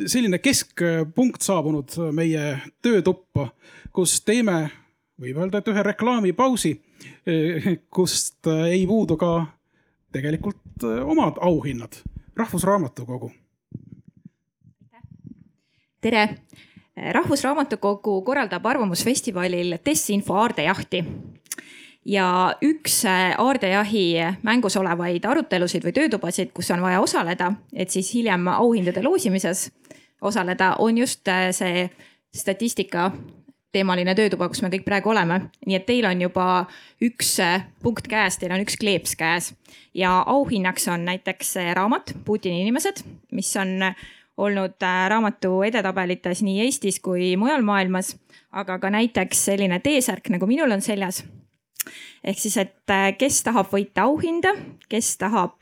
selline 0.06 0.40
keskpunkt 0.42 1.46
saabunud 1.46 1.94
meie 2.18 2.58
töötuppa, 2.82 3.52
kus 3.94 4.22
teeme, 4.26 4.66
võib 5.22 5.38
öelda, 5.38 5.62
et 5.62 5.70
ühe 5.70 5.84
reklaamipausi, 5.86 6.74
kust 7.94 8.50
ei 8.66 8.88
puudu 8.90 9.18
ka 9.22 9.36
tegelikult 10.14 10.88
omad 11.06 11.38
auhinnad, 11.42 12.02
Rahvusraamatukogu. 12.34 13.30
tere 16.02 16.24
rahvusraamatukogu 16.98 18.22
korraldab 18.22 18.66
Arvamusfestivalil 18.66 19.78
Desinfo 19.86 20.36
aardejahti 20.38 21.04
ja 22.06 22.56
üks 22.62 23.04
aardejahi 23.38 24.06
mängus 24.44 24.78
olevaid 24.78 25.26
arutelusid 25.26 25.86
või 25.86 25.96
töötubasid, 25.96 26.52
kus 26.54 26.72
on 26.72 26.84
vaja 26.84 27.02
osaleda, 27.02 27.54
et 27.74 27.90
siis 27.90 28.14
hiljem 28.14 28.48
auhindade 28.48 29.04
loosimises 29.04 29.70
osaleda, 30.22 30.76
on 30.80 30.98
just 30.98 31.30
see 31.52 31.88
statistika 32.36 33.12
teemaline 33.74 34.14
töötuba, 34.16 34.48
kus 34.50 34.62
me 34.62 34.70
kõik 34.70 34.86
praegu 34.86 35.10
oleme. 35.10 35.40
nii 35.66 35.76
et 35.76 35.86
teil 35.86 36.06
on 36.06 36.22
juba 36.22 36.48
üks 37.02 37.38
punkt 37.82 38.08
käes, 38.08 38.38
teil 38.38 38.54
on 38.54 38.62
üks 38.62 38.78
kleeps 38.78 39.16
käes 39.18 39.54
ja 39.94 40.20
auhinnaks 40.28 40.88
on 40.88 41.06
näiteks 41.06 41.56
raamat 41.74 42.14
Putini 42.26 42.62
inimesed, 42.62 43.02
mis 43.32 43.56
on 43.58 43.80
olnud 44.38 44.82
raamatu 45.10 45.62
edetabelites 45.68 46.42
nii 46.42 46.62
Eestis 46.66 47.00
kui 47.00 47.36
mujal 47.38 47.62
maailmas, 47.62 48.16
aga 48.52 48.80
ka 48.80 48.90
näiteks 48.90 49.46
selline 49.50 49.80
T-särk, 49.80 50.30
nagu 50.34 50.48
minul 50.50 50.72
on 50.72 50.82
seljas. 50.82 51.24
ehk 52.24 52.40
siis, 52.40 52.58
et 52.58 53.18
kes 53.20 53.44
tahab 53.44 53.68
võita 53.72 54.08
auhinda, 54.08 54.56
kes 54.90 55.18
tahab 55.18 55.60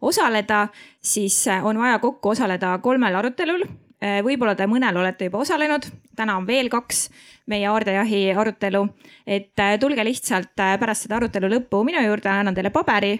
osaleda, 0.00 0.68
siis 1.02 1.44
on 1.62 1.78
vaja 1.78 1.98
kokku 1.98 2.32
osaleda 2.32 2.78
kolmel 2.78 3.14
arutelul 3.14 3.66
võib-olla 4.00 4.54
te 4.56 4.66
mõnel 4.66 4.96
olete 4.96 5.28
juba 5.28 5.42
osalenud, 5.44 5.84
täna 6.16 6.36
on 6.40 6.46
veel 6.48 6.70
kaks 6.72 7.08
meie 7.50 7.66
aardejahi 7.68 8.32
arutelu. 8.32 8.88
et 9.26 9.62
tulge 9.80 10.04
lihtsalt 10.04 10.54
pärast 10.56 11.06
seda 11.06 11.16
arutelu 11.16 11.50
lõppu 11.52 11.84
minu 11.84 12.00
juurde, 12.04 12.28
annan 12.28 12.54
teile 12.54 12.70
paberi, 12.70 13.18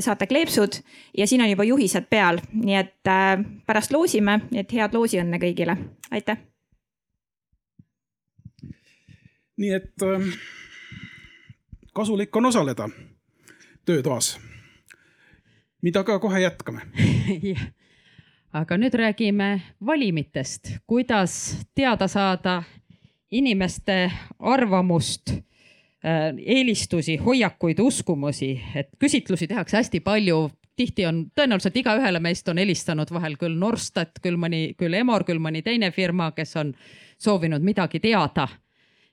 saate 0.00 0.26
kleepsud 0.26 0.82
ja 1.16 1.26
siin 1.26 1.42
on 1.42 1.50
juba 1.50 1.64
juhised 1.64 2.08
peal, 2.10 2.40
nii 2.52 2.76
et 2.76 3.12
pärast 3.66 3.92
loosime, 3.92 4.40
et 4.52 4.72
head 4.72 4.94
loosiõnne 4.94 5.40
kõigile, 5.40 5.76
aitäh. 6.10 6.38
nii 9.56 9.72
et 9.72 10.04
kasulik 11.94 12.36
on 12.36 12.46
osaleda 12.46 12.88
töötoas, 13.84 14.38
mida 15.82 16.04
ka 16.04 16.18
kohe 16.18 16.40
jätkame 16.40 16.82
aga 18.52 18.76
nüüd 18.76 18.94
räägime 18.94 19.60
valimitest, 19.86 20.76
kuidas 20.86 21.56
teada 21.74 22.08
saada 22.08 22.62
inimeste 23.32 24.10
arvamust, 24.38 25.32
eelistusi, 26.46 27.16
hoiakuid, 27.16 27.78
uskumusi, 27.80 28.56
et 28.74 28.90
küsitlusi 28.98 29.48
tehakse 29.48 29.76
hästi 29.76 30.00
palju. 30.00 30.50
tihti 30.76 31.04
on 31.06 31.26
tõenäoliselt 31.36 31.76
igaühele 31.76 32.20
meist 32.20 32.48
on 32.48 32.58
helistanud 32.58 33.10
vahel 33.12 33.36
küll 33.36 33.58
Norstat, 33.60 34.18
küll 34.22 34.36
mõni, 34.40 34.74
küll 34.76 34.94
Emor, 34.94 35.24
küll 35.24 35.38
mõni 35.38 35.62
teine 35.62 35.90
firma, 35.92 36.30
kes 36.32 36.56
on 36.56 36.74
soovinud 37.18 37.62
midagi 37.62 38.00
teada. 38.00 38.48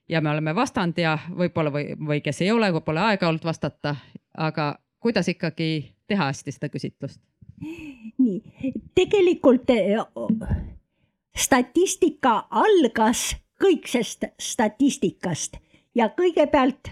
ja 0.09 0.21
me 0.21 0.29
oleme 0.29 0.55
vastanud 0.55 0.97
ja 0.97 1.17
võib-olla 1.29 1.71
või, 1.71 1.95
või 2.07 2.21
kes 2.21 2.41
ei 2.41 2.51
ole, 2.51 2.81
pole 2.81 2.99
aega 2.99 3.27
olnud 3.27 3.43
vastata, 3.45 3.95
aga 4.37 4.79
kuidas 4.99 5.27
ikkagi 5.27 5.95
teha 6.07 6.25
hästi 6.25 6.51
seda 6.51 6.69
küsitlust? 6.69 7.21
Nii, 8.17 8.41
tegelikult 8.95 9.71
statistika 11.35 12.47
algas 12.49 13.35
kõiksest 13.61 14.25
statistikast 14.39 15.59
ja 15.95 16.09
kõigepealt 16.15 16.91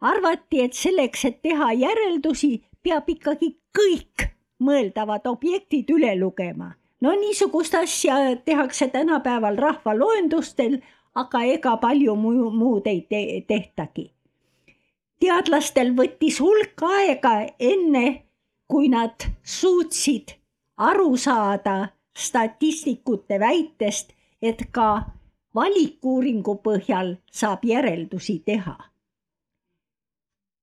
arvati, 0.00 0.62
et 0.62 0.74
selleks, 0.74 1.24
et 1.24 1.42
teha 1.42 1.72
järeldusi, 1.78 2.62
peab 2.82 3.08
ikkagi 3.08 3.52
kõik 3.76 4.28
mõeldavad 4.62 5.26
objektid 5.26 5.90
üle 5.90 6.14
lugema. 6.18 6.74
no 7.00 7.12
niisugust 7.12 7.74
asja 7.74 8.36
tehakse 8.44 8.88
tänapäeval 8.88 9.56
rahvaloendustel, 9.56 10.78
aga 11.14 11.42
ega 11.42 11.76
palju 11.76 12.14
muu, 12.16 12.50
muud 12.50 12.86
ei 12.86 13.00
te 13.10 13.44
tehtagi. 13.48 14.12
teadlastel 15.20 15.94
võttis 15.94 16.40
hulk 16.40 16.82
aega 16.82 17.46
enne 17.58 18.22
kui 18.68 18.88
nad 18.88 19.24
suutsid 19.42 20.34
aru 20.76 21.16
saada 21.16 21.88
statistikute 22.18 23.40
väitest, 23.40 24.12
et 24.42 24.64
ka 24.72 25.02
valikuuringu 25.54 26.54
põhjal 26.64 27.16
saab 27.30 27.64
järeldusi 27.64 28.42
teha. 28.46 28.76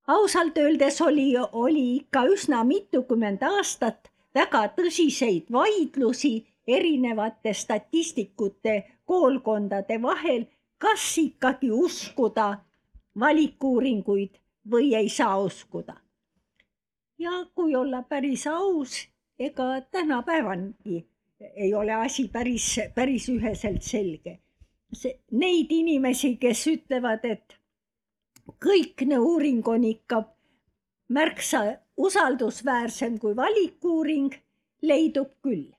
ausalt 0.08 0.58
öeldes 0.58 1.02
oli, 1.02 1.34
oli 1.52 1.96
ikka 1.96 2.24
üsna 2.34 2.64
mitukümmend 2.64 3.44
aastat 3.46 4.10
väga 4.36 4.64
tõsiseid 4.78 5.52
vaidlusi 5.52 6.34
erinevate 6.68 7.54
statistikute 7.54 8.76
koolkondade 9.06 10.02
vahel, 10.02 10.46
kas 10.78 11.18
ikkagi 11.18 11.72
uskuda 11.72 12.50
valikuuringuid 13.20 14.38
või 14.72 14.96
ei 14.96 15.10
saa 15.10 15.38
uskuda 15.42 15.96
ja 17.20 17.32
kui 17.56 17.76
olla 17.76 18.02
päris 18.02 18.48
aus, 18.48 19.08
ega 19.40 19.82
tänapäevangi 19.92 21.08
ei 21.56 21.74
ole 21.74 21.94
asi 21.94 22.28
päris, 22.28 22.80
päris 22.96 23.30
üheselt 23.30 23.82
selge. 23.82 24.40
see, 24.94 25.20
neid 25.32 25.70
inimesi, 25.70 26.36
kes 26.42 26.66
ütlevad, 26.68 27.24
et 27.24 27.60
kõikne 28.66 29.20
uuring 29.22 29.68
on 29.68 29.84
ikka 29.84 30.24
märksa 31.14 31.62
usaldusväärsem 31.98 33.20
kui 33.20 33.36
valikuuring, 33.36 34.34
leidub 34.82 35.32
küll. 35.42 35.70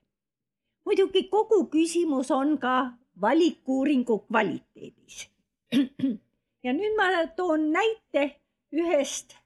muidugi 0.85 1.27
kogu 1.29 1.65
küsimus 1.65 2.31
on 2.31 2.57
ka 2.57 2.93
valikuuringu 3.21 4.19
kvaliteedis. 4.19 5.29
ja 6.65 6.73
nüüd 6.73 6.95
ma 6.97 7.27
toon 7.35 7.71
näite 7.71 8.39
ühest 8.71 9.40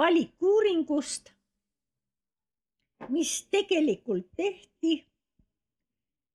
valikuuringust, 0.00 1.32
mis 3.08 3.32
tegelikult 3.50 4.28
tehti 4.36 4.94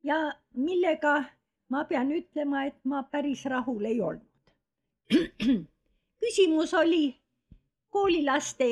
ja 0.03 0.17
millega 0.53 1.13
ma 1.73 1.83
pean 1.89 2.11
ütlema, 2.13 2.65
et 2.69 2.77
ma 2.83 3.03
päris 3.09 3.45
rahul 3.49 3.85
ei 3.89 4.01
olnud. 4.01 4.53
küsimus 6.25 6.73
oli 6.73 7.15
koolilaste 7.89 8.69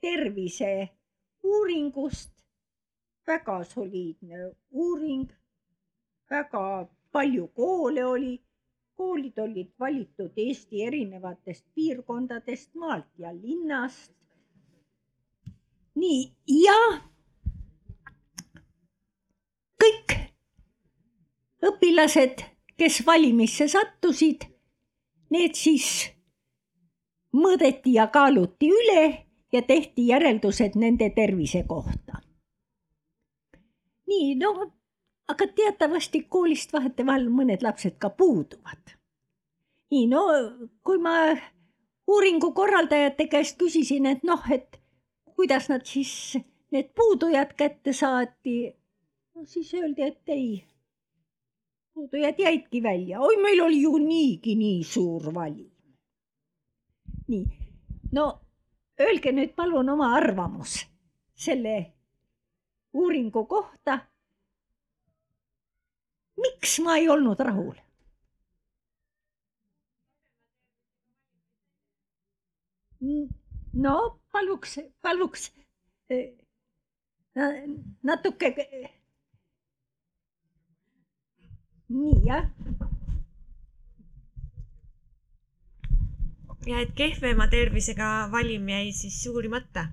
tervise 0.00 0.88
uuringust. 1.42 2.32
väga 3.26 3.64
soliidne 3.64 4.36
uuring, 4.70 5.30
väga 6.30 6.86
palju 7.12 7.48
koole 7.48 8.04
oli, 8.04 8.34
koolid 8.94 9.38
olid 9.38 9.72
valitud 9.80 10.30
Eesti 10.36 10.82
erinevatest 10.82 11.64
piirkondadest, 11.74 12.74
maalt 12.74 13.10
ja 13.18 13.32
linnast 13.34 14.12
nii, 15.96 16.20
ja 16.64 16.76
kõik 19.80 20.16
õpilased, 21.66 22.44
kes 22.76 23.00
valimisse 23.06 23.68
sattusid, 23.72 24.44
need 25.32 25.56
siis 25.56 26.10
mõõdeti 27.36 27.96
ja 27.96 28.06
kaaluti 28.12 28.70
üle 28.72 29.04
ja 29.52 29.62
tehti 29.62 30.08
järeldused 30.10 30.76
nende 30.76 31.10
tervise 31.16 31.64
kohta. 31.68 32.20
nii, 34.06 34.34
noh, 34.38 34.60
aga 35.28 35.46
teatavasti 35.46 36.22
koolist 36.30 36.72
vahetevahel 36.72 37.28
mõned 37.28 37.62
lapsed 37.62 37.98
ka 37.98 38.10
puuduvad. 38.10 38.96
nii, 39.90 40.06
no 40.06 40.22
kui 40.84 40.98
ma 40.98 41.34
uuringu 42.06 42.52
korraldajate 42.52 43.26
käest 43.26 43.58
küsisin, 43.58 44.06
et 44.06 44.22
noh, 44.22 44.42
et 44.50 44.80
kuidas 45.36 45.68
nad 45.68 45.84
siis 45.84 46.38
need 46.72 46.88
puudujad 46.94 47.52
kätte 47.56 47.92
saati, 47.92 48.56
no 49.34 49.44
siis 49.44 49.74
öeldi, 49.74 50.02
et 50.02 50.28
ei, 50.28 50.64
puudujad 51.94 52.38
jäidki 52.38 52.82
välja, 52.82 53.20
oi, 53.20 53.36
meil 53.42 53.60
oli 53.60 53.82
ju 53.82 53.98
niigi 53.98 54.56
nii 54.56 54.82
suur 54.84 55.34
valim. 55.34 55.70
nii, 57.28 57.46
no 58.12 58.26
öelge 59.00 59.32
nüüd 59.32 59.54
palun 59.56 59.88
oma 59.92 60.12
arvamus 60.16 60.78
selle 61.34 61.76
uuringu 62.92 63.44
kohta. 63.46 63.98
miks 66.36 66.78
ma 66.84 66.96
ei 66.96 67.08
olnud 67.08 67.40
rahul? 67.40 67.74
no 73.72 73.96
paluks, 74.36 74.78
paluks 75.02 75.50
eh, 76.10 76.34
natuke. 78.02 78.52
nii 81.88 82.14
jah. 82.26 82.48
ja 86.66 86.80
et 86.82 86.92
kehvema 86.98 87.46
tervisega 87.48 88.08
valim 88.32 88.68
jäi 88.68 88.92
siis 88.92 89.20
uurimata. 89.30 89.86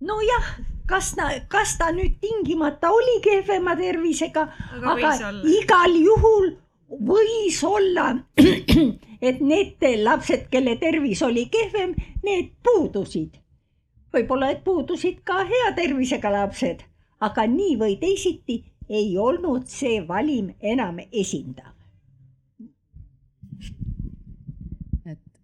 nojah, 0.00 0.56
kas 0.86 1.14
ta, 1.16 1.30
kas 1.48 1.78
ta 1.78 1.90
nüüd 1.96 2.18
tingimata 2.20 2.90
oli 2.90 3.20
kehvema 3.24 3.76
tervisega, 3.76 4.48
Aga 4.76 4.92
aga, 4.92 5.30
igal 5.58 5.96
juhul 6.08 6.52
võis 7.00 7.62
olla, 7.64 8.10
et 9.28 9.40
need 9.40 9.84
lapsed, 10.02 10.48
kelle 10.50 10.76
tervis 10.76 11.22
oli 11.22 11.46
kehvem, 11.52 11.94
need 12.22 12.52
puudusid. 12.62 13.38
võib-olla, 14.12 14.50
et 14.52 14.64
puudusid 14.64 15.22
ka 15.24 15.44
hea 15.48 15.72
tervisega 15.76 16.32
lapsed, 16.32 16.82
aga 17.20 17.46
nii 17.48 17.76
või 17.80 17.96
teisiti 17.96 18.62
ei 18.88 19.16
olnud 19.18 19.66
see 19.66 20.02
valim 20.08 20.52
enam 20.60 20.98
esindav. 21.12 21.72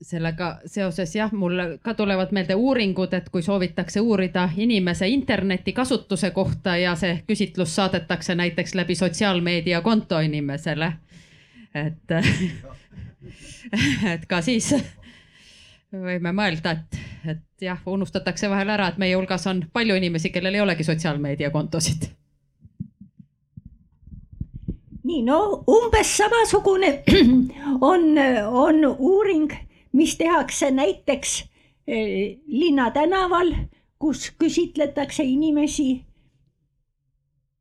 sellega 0.08 0.60
seoses 0.64 1.10
jah, 1.16 1.32
mul 1.32 1.60
ka 1.82 1.92
tulevad 1.94 2.30
meelde 2.32 2.54
uuringud, 2.54 3.12
et 3.12 3.28
kui 3.28 3.42
soovitakse 3.42 4.00
uurida 4.00 4.48
inimese 4.56 5.08
internetikasutuse 5.08 6.30
kohta 6.30 6.76
ja 6.80 6.94
see 6.96 7.18
küsitlus 7.28 7.74
saadetakse 7.76 8.34
näiteks 8.34 8.74
läbi 8.74 8.94
sotsiaalmeedia 8.94 9.80
konto 9.80 10.20
inimesele. 10.20 10.92
Et, 11.86 12.14
et 14.14 14.26
ka 14.28 14.42
siis 14.44 14.72
võime 15.92 16.32
mõelda, 16.36 16.74
et, 16.76 16.98
et 17.32 17.64
jah, 17.64 17.80
unustatakse 17.86 18.48
vahel 18.50 18.70
ära, 18.74 18.90
et 18.92 18.98
meie 19.00 19.16
hulgas 19.16 19.46
on 19.48 19.64
palju 19.72 19.96
inimesi, 19.96 20.30
kellel 20.34 20.58
ei 20.58 20.64
olegi 20.64 20.86
sotsiaalmeediakontosid. 20.88 22.10
nii 25.08 25.22
no 25.24 25.64
umbes 25.72 26.08
samasugune 26.18 26.88
on, 27.90 28.02
on 28.44 28.82
uuring, 28.98 29.52
mis 29.96 30.16
tehakse 30.20 30.68
näiteks 30.70 31.38
eh, 31.86 32.36
linnatänaval, 32.46 33.54
kus 33.98 34.28
küsitletakse 34.38 35.24
inimesi. 35.24 36.04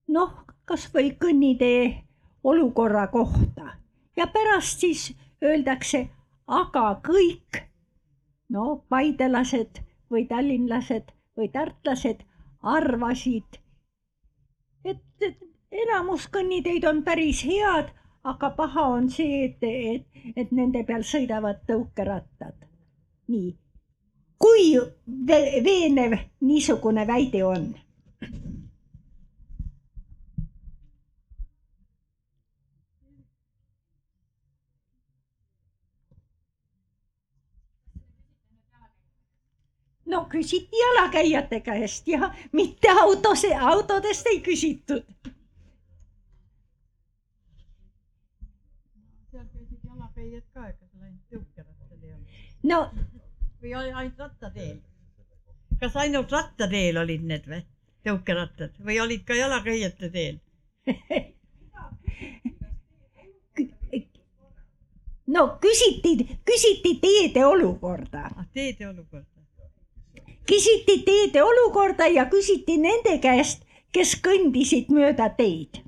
noh, 0.08 0.36
kasvõi 0.66 1.16
kõnnitee 1.24 2.04
olukorra 2.44 3.08
kohta 3.08 3.77
ja 4.18 4.28
pärast 4.28 4.80
siis 4.80 5.10
öeldakse, 5.44 6.08
aga 6.48 7.02
kõik 7.06 7.62
no 8.50 8.84
paidelased 8.90 9.82
või 10.12 10.26
tallinlased 10.28 11.12
või 11.38 11.50
tartlased 11.54 12.24
arvasid, 12.64 13.60
et, 14.86 15.38
enamus 15.72 16.28
kõnniteid 16.34 16.88
on 16.90 17.04
päris 17.04 17.44
head, 17.46 17.92
aga 18.24 18.50
paha 18.56 18.88
on 18.98 19.10
see, 19.12 19.46
et, 19.46 19.64
et, 19.64 20.32
et 20.36 20.52
nende 20.52 20.84
peal 20.88 21.04
sõidavad 21.04 21.62
tõukerattad. 21.68 22.56
nii, 23.28 23.52
kui 24.40 24.72
ve- 25.28 25.62
veenev 25.64 26.18
niisugune 26.42 27.08
väide 27.08 27.44
on? 27.46 27.68
No 40.08 40.26
küsiti 40.32 40.80
jalakäijate 40.80 41.60
käest 41.60 42.08
ja 42.08 42.34
mitte 42.52 42.90
autos, 42.90 43.44
autodest 43.60 44.28
ei 44.28 44.42
küsitud. 44.42 45.04
seal 49.32 49.46
käisid 49.54 49.80
jalakäijad 49.84 50.44
ka, 50.54 50.68
ega 50.68 50.86
seal 50.88 51.04
ainult 51.04 51.24
tõukerattal 51.34 52.04
ei 52.04 52.14
olnud. 52.14 52.28
no 52.64 52.92
või 53.62 53.74
ainult 53.76 54.20
rattateel? 54.20 54.78
kas 55.80 55.96
ainult 55.96 56.32
rattateel 56.32 56.98
olid 57.04 57.24
need 57.24 57.46
või, 57.48 57.64
tõukerattad 58.08 58.74
või 58.86 59.02
olid 59.04 59.24
ka 59.28 59.34
jalakäijate 59.36 60.10
teel? 60.10 60.40
no 65.36 65.48
küsiti, 65.62 66.40
küsiti 66.46 67.00
teede 67.02 67.46
olukorda. 67.46 68.30
teede 68.54 68.88
olukorda. 68.90 69.37
Küsiti 70.48 71.02
teede 71.06 71.44
olukorda 71.44 72.08
ja 72.08 72.26
küsiti 72.32 72.78
nende 72.82 73.18
käest, 73.24 73.64
kes 73.92 74.16
kõndisid 74.24 74.90
mööda 74.94 75.30
teid. 75.38 75.84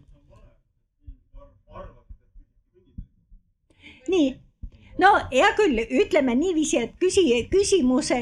nii, 4.10 4.30
no 4.97 5.10
hea 5.32 5.49
küll, 5.57 5.80
ütleme 6.01 6.34
niiviisi, 6.36 6.80
et 6.82 6.95
küsi, 7.01 7.24
küsimuse, 7.51 8.20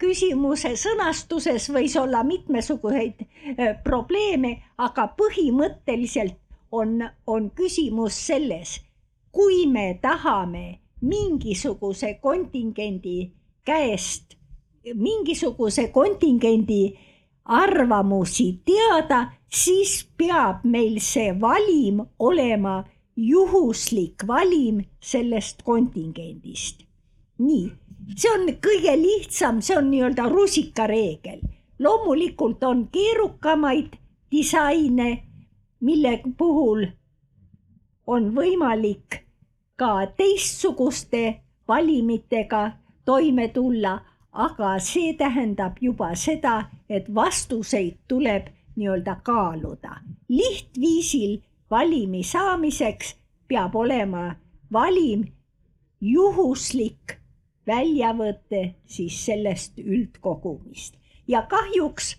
küsimuse 0.00 0.74
sõnastuses 0.76 1.70
võis 1.72 1.96
olla 1.96 2.20
mitmesuguseid 2.28 3.24
eh, 3.24 3.74
probleeme, 3.84 4.58
aga 4.76 5.08
põhimõtteliselt 5.18 6.36
on, 6.74 6.98
on 7.26 7.50
küsimus 7.56 8.18
selles, 8.26 8.78
kui 9.32 9.64
me 9.70 9.94
tahame 10.02 10.66
mingisuguse 11.00 12.14
kontingendi 12.22 13.32
käest, 13.66 14.36
mingisuguse 14.94 15.88
kontingendi 15.88 16.96
arvamusi 17.44 18.60
teada, 18.64 19.32
siis 19.48 20.08
peab 20.16 20.64
meil 20.64 20.98
see 21.00 21.32
valim 21.40 22.00
olema 22.18 22.84
juhuslik 23.16 24.26
valim 24.26 24.84
sellest 25.00 25.62
kontingendist. 25.62 26.84
nii, 27.38 27.72
see 28.16 28.30
on 28.30 28.46
kõige 28.62 28.94
lihtsam, 29.00 29.60
see 29.62 29.76
on 29.76 29.90
nii-öelda 29.90 30.28
rusikareegel. 30.28 31.40
loomulikult 31.78 32.64
on 32.64 32.88
keerukamaid 32.88 33.96
disaine, 34.30 35.24
mille 35.80 36.20
puhul 36.38 36.86
on 38.06 38.34
võimalik 38.34 39.24
ka 39.76 40.06
teistsuguste 40.16 41.40
valimitega 41.68 42.72
toime 43.04 43.48
tulla, 43.48 44.00
aga 44.34 44.78
see 44.80 45.14
tähendab 45.18 45.78
juba 45.80 46.14
seda, 46.14 46.70
et 46.88 47.08
vastuseid 47.14 47.96
tuleb 48.08 48.50
nii-öelda 48.76 49.16
kaaluda. 49.22 50.00
lihtviisil 50.28 51.40
valimi 51.70 52.22
saamiseks 52.22 53.14
peab 53.48 53.74
olema 53.74 54.36
valim 54.72 55.26
juhuslik 56.00 57.18
väljavõte 57.66 58.74
siis 58.86 59.24
sellest 59.26 59.78
üldkogumist 59.78 60.98
ja 61.28 61.42
kahjuks 61.42 62.16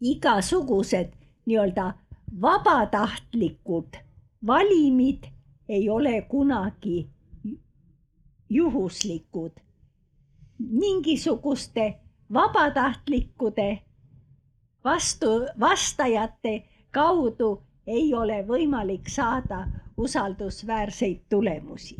igasugused 0.00 1.12
nii-öelda 1.46 1.92
vabatahtlikud 2.40 4.00
valimid 4.46 5.24
ei 5.68 5.88
ole 5.90 6.22
kunagi 6.22 7.08
juhuslikud. 8.50 9.52
Mingisuguste 10.70 11.94
vabatahtlikude 12.32 13.78
vastu, 14.84 15.26
vastajate 15.60 16.62
kaudu 16.90 17.62
ei 17.86 18.14
ole 18.14 18.44
võimalik 18.48 19.08
saada 19.08 19.66
usaldusväärseid 19.96 21.20
tulemusi. 21.28 21.96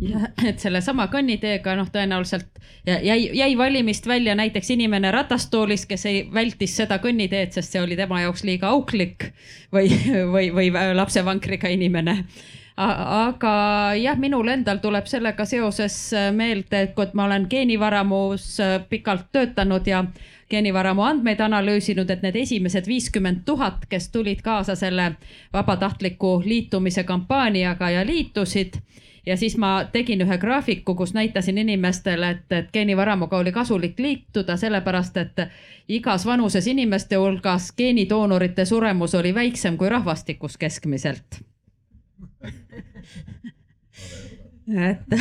Ja 0.00 0.18
et 0.44 0.60
sellesama 0.60 1.06
kõnniteega 1.08 1.76
noh, 1.78 1.88
tõenäoliselt 1.92 2.58
jäi, 2.86 3.30
jäi 3.36 3.52
valimist 3.58 4.06
välja 4.06 4.34
näiteks 4.36 4.70
inimene 4.74 5.10
ratastoolis, 5.10 5.86
kes 5.88 6.06
ei 6.06 6.26
vältis 6.34 6.76
seda 6.76 6.98
kõnniteed, 7.00 7.54
sest 7.56 7.72
see 7.72 7.80
oli 7.80 7.96
tema 7.96 8.20
jaoks 8.20 8.44
liiga 8.44 8.68
auklik 8.68 9.30
või, 9.72 9.88
või, 10.34 10.50
või 10.52 10.68
lapsevankriga 10.98 11.72
inimene 11.72 12.18
aga 12.76 13.54
jah, 14.00 14.18
minul 14.18 14.48
endal 14.48 14.78
tuleb 14.80 15.06
sellega 15.06 15.44
seoses 15.44 15.96
meelde, 16.32 16.86
et 16.86 16.94
kui 16.94 17.06
ma 17.14 17.26
olen 17.28 17.46
geenivaramus 17.50 18.56
pikalt 18.88 19.28
töötanud 19.32 19.86
ja 19.86 20.04
geenivaramu 20.52 21.02
andmeid 21.02 21.40
analüüsinud, 21.40 22.10
et 22.10 22.22
need 22.22 22.36
esimesed 22.36 22.88
viiskümmend 22.88 23.44
tuhat, 23.44 23.86
kes 23.88 24.08
tulid 24.12 24.42
kaasa 24.44 24.76
selle 24.76 25.12
vabatahtliku 25.52 26.42
liitumise 26.44 27.04
kampaaniaga 27.04 27.90
ja 27.90 28.06
liitusid. 28.06 28.80
Ja 29.26 29.36
siis 29.38 29.54
ma 29.56 29.84
tegin 29.92 30.24
ühe 30.24 30.38
graafiku, 30.38 30.96
kus 30.98 31.12
näitasin 31.14 31.58
inimestele, 31.62 32.30
et, 32.30 32.52
et 32.52 32.72
geenivaramuga 32.74 33.38
oli 33.38 33.52
kasulik 33.54 34.00
liituda, 34.02 34.56
sellepärast 34.58 35.16
et 35.22 35.44
igas 35.88 36.26
vanuses 36.26 36.66
inimeste 36.66 37.16
hulgas 37.22 37.70
geenidoonorite 37.78 38.66
suremus 38.66 39.14
oli 39.14 39.34
väiksem 39.34 39.78
kui 39.78 39.88
rahvastikus 39.88 40.58
keskmiselt 40.58 41.42
et, 44.82 45.14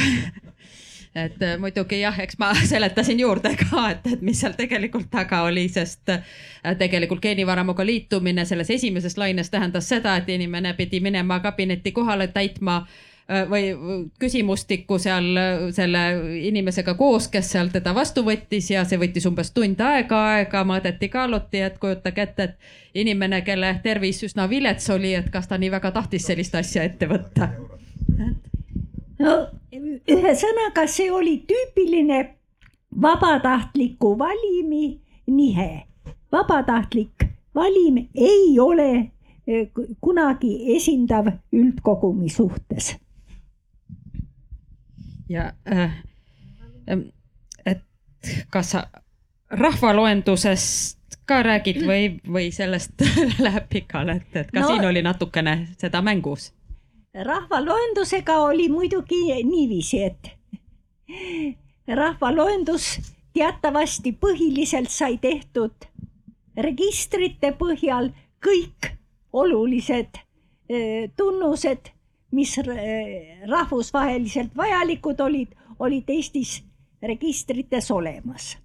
et 1.16 1.42
äh, 1.42 1.58
muidugi 1.60 2.02
jah, 2.02 2.20
eks 2.20 2.38
ma 2.40 2.54
seletasin 2.72 3.20
juurde 3.20 3.56
ka, 3.60 3.90
et, 3.92 4.08
et 4.16 4.22
mis 4.26 4.40
seal 4.42 4.54
tegelikult 4.58 5.10
taga 5.12 5.44
oli, 5.50 5.68
sest 5.70 6.10
äh, 6.14 6.22
tegelikult 6.80 7.22
geenivaramuga 7.24 7.86
liitumine 7.86 8.46
selles 8.46 8.70
esimeses 8.70 9.18
laines 9.18 9.50
tähendas 9.50 9.90
seda, 9.90 10.16
et 10.22 10.30
inimene 10.30 10.74
pidi 10.80 11.00
minema 11.04 11.40
kabinetti 11.40 11.92
kohale 11.92 12.28
täitma 12.28 12.78
äh, 12.84 13.11
või 13.50 13.72
küsimustikku 14.20 14.98
seal 15.00 15.28
selle 15.72 16.02
inimesega 16.50 16.94
koos, 17.00 17.30
kes 17.32 17.52
seal 17.54 17.72
teda 17.74 17.94
vastu 17.96 18.26
võttis 18.28 18.72
ja 18.74 18.84
see 18.86 19.00
võttis 19.00 19.28
umbes 19.30 19.54
tund 19.56 19.80
aega, 19.80 20.20
aega 20.36 20.64
mõõdeti, 20.68 21.10
kaaluti, 21.10 21.62
et 21.64 21.78
kujutage 21.80 22.26
ette, 22.28 22.44
et 22.44 23.02
inimene, 23.06 23.42
kelle 23.48 23.74
tervis 23.84 24.24
üsna 24.28 24.50
vilets 24.52 24.90
oli, 24.90 25.14
et 25.16 25.30
kas 25.32 25.48
ta 25.48 25.58
nii 25.62 25.72
väga 25.72 25.94
tahtis 25.96 26.28
sellist 26.28 26.56
asja 26.60 26.84
ette 26.84 27.08
võtta 27.08 27.50
no 29.22 29.34
ühesõnaga, 29.72 30.86
see 30.90 31.12
oli 31.14 31.38
tüüpiline 31.48 32.22
vabatahtliku 33.02 34.18
valimi 34.20 35.00
nihe. 35.28 35.86
vabatahtlik 36.32 37.28
valim 37.56 37.98
ei 38.16 38.60
ole 38.60 38.90
eh, 39.48 39.70
kunagi 40.02 40.76
esindav 40.76 41.28
üldkogumi 41.54 42.30
suhtes. 42.30 42.96
Ja 45.32 45.52
äh, 45.72 45.94
et 47.66 47.84
kas 48.52 48.74
sa 48.76 48.86
rahvaloendusest 49.52 50.98
ka 51.28 51.42
räägid 51.44 51.84
või, 51.88 52.08
või 52.28 52.50
sellest 52.52 53.04
läheb 53.46 53.70
pikale, 53.72 54.20
et, 54.22 54.36
et 54.36 54.52
ka 54.52 54.64
no, 54.64 54.74
siin 54.74 54.86
oli 54.88 55.04
natukene 55.06 55.56
seda 55.80 56.02
mängus? 56.04 56.52
Rahvaloendusega 57.12 58.38
oli 58.48 58.70
muidugi 58.72 59.24
niiviisi, 59.44 60.04
et 60.04 60.32
rahvaloendus 61.88 62.94
teatavasti 63.36 64.14
põhiliselt 64.20 64.92
sai 64.92 65.18
tehtud 65.22 65.88
registrite 66.58 67.52
põhjal 67.60 68.12
kõik 68.44 68.92
olulised 69.34 70.20
tunnused, 71.18 71.92
mis 72.32 72.58
rahvusvaheliselt 73.50 74.58
vajalikud 74.58 75.20
olid, 75.20 75.56
olid 75.80 76.10
Eestis 76.10 76.64
registrites 77.04 77.92
olemas. 77.92 78.58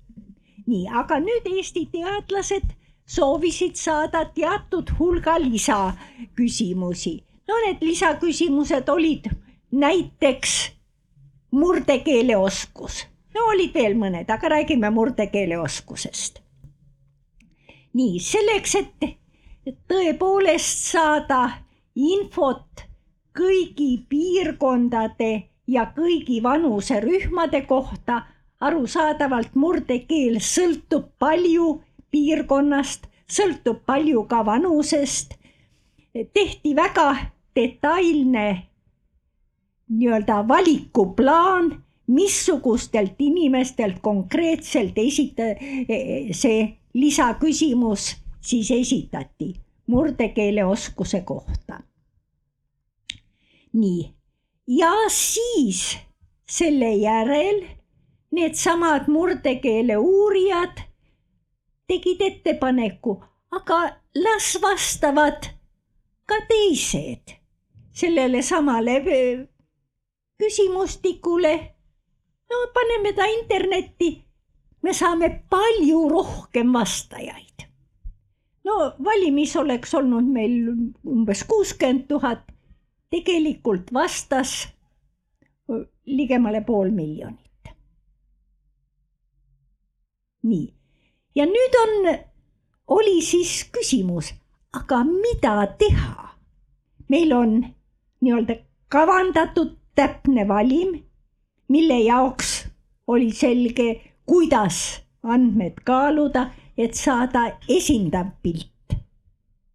nii, 0.66 0.88
aga 0.88 1.20
nüüd 1.22 1.46
Eesti 1.56 1.86
teadlased 1.92 2.74
soovisid 3.06 3.74
saada 3.78 4.24
teatud 4.34 4.90
hulga 4.98 5.38
lisaküsimusi 5.40 7.26
no 7.48 7.54
need 7.66 7.82
lisaküsimused 7.82 8.88
olid 8.88 9.30
näiteks 9.70 10.72
murdekeeleoskus, 11.50 13.04
no 13.34 13.46
olid 13.52 13.74
veel 13.74 13.94
mõned, 13.98 14.30
aga 14.30 14.48
räägime 14.48 14.90
murdekeeleoskusest. 14.90 16.42
nii 17.96 18.18
selleks, 18.20 18.74
et 18.74 19.06
tõepoolest 19.88 20.90
saada 20.92 21.40
infot 21.94 22.85
kõigi 23.36 23.90
piirkondade 24.08 25.32
ja 25.66 25.86
kõigi 25.96 26.42
vanuserühmade 26.42 27.62
kohta, 27.68 28.22
arusaadavalt 28.60 29.54
murdekeel 29.54 30.38
sõltub 30.40 31.10
palju 31.18 31.80
piirkonnast, 32.10 33.06
sõltub 33.28 33.82
palju 33.86 34.24
ka 34.30 34.44
vanusest, 34.46 35.36
tehti 36.32 36.72
väga 36.76 37.08
detailne 37.56 38.46
nii-öelda 39.88 40.40
valikuplaan, 40.48 41.70
missugustelt 42.06 43.18
inimestelt 43.18 44.00
konkreetselt 44.00 44.98
esita-, 44.98 45.54
see 46.32 46.78
lisaküsimus 46.94 48.14
siis 48.40 48.70
esitati 48.70 49.54
murdekeeleoskuse 49.86 51.20
kohta. 51.20 51.82
Nii, 53.76 54.02
ja 54.66 54.92
siis 55.12 55.96
selle 56.50 56.90
järel 56.94 57.62
needsamad 58.32 59.08
murdekeele 59.08 59.96
uurijad 59.96 60.82
tegid 61.86 62.20
ettepaneku, 62.20 63.20
aga 63.50 63.78
las 64.14 64.56
vastavad 64.62 65.46
ka 66.26 66.40
teised 66.48 67.36
sellele 67.96 68.42
samale 68.42 68.96
küsimustikule. 70.38 71.54
no 72.50 72.56
paneme 72.74 73.12
ta 73.12 73.26
internetti, 73.26 74.24
me 74.82 74.92
saame 74.92 75.28
palju 75.50 76.08
rohkem 76.08 76.72
vastajaid. 76.72 77.66
no 78.64 78.92
valimis 79.04 79.56
oleks 79.56 79.94
olnud 79.94 80.26
meil 80.32 80.68
umbes 81.04 81.44
kuuskümmend 81.44 82.08
tuhat, 82.08 82.44
tegelikult 83.24 83.92
vastas 83.92 84.68
ligemale 86.06 86.60
pool 86.66 86.90
miljonit. 86.90 87.42
nii, 90.46 90.74
ja 91.34 91.46
nüüd 91.46 91.74
on, 91.80 92.18
oli 92.86 93.22
siis 93.22 93.64
küsimus, 93.74 94.30
aga 94.72 95.02
mida 95.04 95.66
teha? 95.78 96.28
meil 97.08 97.32
on 97.32 97.56
nii-öelda 98.20 98.56
kavandatud 98.88 99.74
täpne 99.94 100.46
valim, 100.48 100.94
mille 101.68 101.98
jaoks 102.00 102.66
oli 103.06 103.32
selge, 103.32 103.88
kuidas 104.26 105.02
andmed 105.22 105.82
kaaluda, 105.84 106.50
et 106.78 106.94
saada 106.94 107.46
esindav 107.68 108.30
pilt 108.42 108.98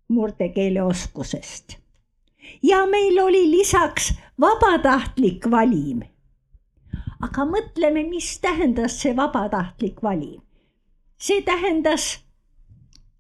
murdekeeleoskusest. 0.07 1.80
Ja 2.63 2.85
meil 2.85 3.19
oli 3.19 3.51
lisaks 3.51 4.13
vabatahtlik 4.39 5.51
valim. 5.51 6.01
aga 7.21 7.45
mõtleme, 7.45 8.03
mis 8.09 8.39
tähendas 8.39 9.01
see 9.01 9.15
vabatahtlik 9.15 10.03
valim. 10.03 10.41
see 11.17 11.41
tähendas 11.41 12.19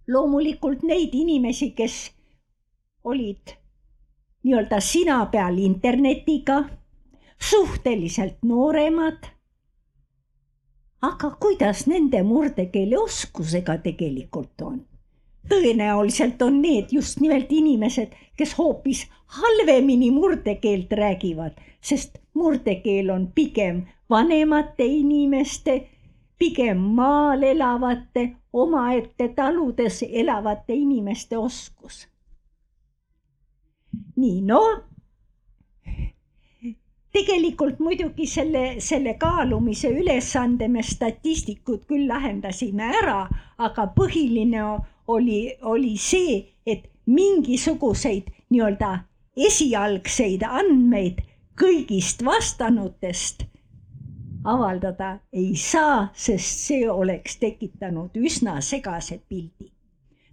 loomulikult 0.07 0.83
neid 0.83 1.13
inimesi, 1.13 1.71
kes 1.71 2.11
olid 3.03 3.57
nii-öelda 4.43 4.79
sina 4.81 5.25
peal 5.25 5.57
internetiga, 5.57 6.63
suhteliselt 7.39 8.37
nooremad. 8.43 9.25
aga 11.01 11.29
kuidas 11.39 11.87
nende 11.87 12.23
murdekeele 12.23 12.97
oskusega 12.97 13.77
tegelikult 13.77 14.61
on? 14.61 14.90
Tõenäoliselt 15.49 16.41
on 16.41 16.61
need 16.61 16.91
just 16.91 17.19
nimelt 17.19 17.51
inimesed, 17.51 18.13
kes 18.37 18.53
hoopis 18.57 19.07
halvemini 19.37 20.11
murdekeelt 20.11 20.91
räägivad, 20.91 21.57
sest 21.81 22.17
murdekeel 22.33 23.09
on 23.09 23.27
pigem 23.35 23.85
vanemate 24.09 24.85
inimeste, 24.85 25.87
pigem 26.37 26.77
maal 26.77 27.43
elavate, 27.43 28.31
omaette 28.53 29.27
taludes 29.35 30.03
elavate 30.09 30.73
inimeste 30.73 31.37
oskus. 31.37 32.07
Nii, 34.15 34.41
no 34.41 34.61
tegelikult 37.11 37.79
muidugi 37.79 38.25
selle, 38.27 38.79
selle 38.79 39.17
kaalumise 39.19 39.91
ülesande 39.91 40.67
me 40.71 40.83
statistikud 40.83 41.83
küll 41.89 42.07
lahendasime 42.07 42.87
ära, 43.01 43.25
aga 43.57 43.87
põhiline 43.95 44.63
oli, 45.07 45.57
oli 45.61 45.97
see, 45.97 46.53
et 46.65 46.89
mingisuguseid 47.05 48.29
nii-öelda 48.49 48.91
esialgseid 49.35 50.43
andmeid 50.47 51.21
kõigist 51.59 52.23
vastanutest 52.25 53.45
avaldada 54.43 55.19
ei 55.33 55.55
saa, 55.55 56.09
sest 56.13 56.65
see 56.67 56.89
oleks 56.89 57.37
tekitanud 57.37 58.17
üsna 58.17 58.59
segase 58.61 59.19
pildi. 59.29 59.69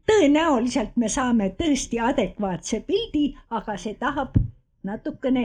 Tõenäoliselt 0.08 0.96
me 0.96 1.08
saame 1.12 1.50
tõesti 1.58 2.00
adekvaatse 2.00 2.80
pildi, 2.86 3.34
aga 3.50 3.76
see 3.76 3.94
tahab 4.00 4.38
natukene 4.82 5.44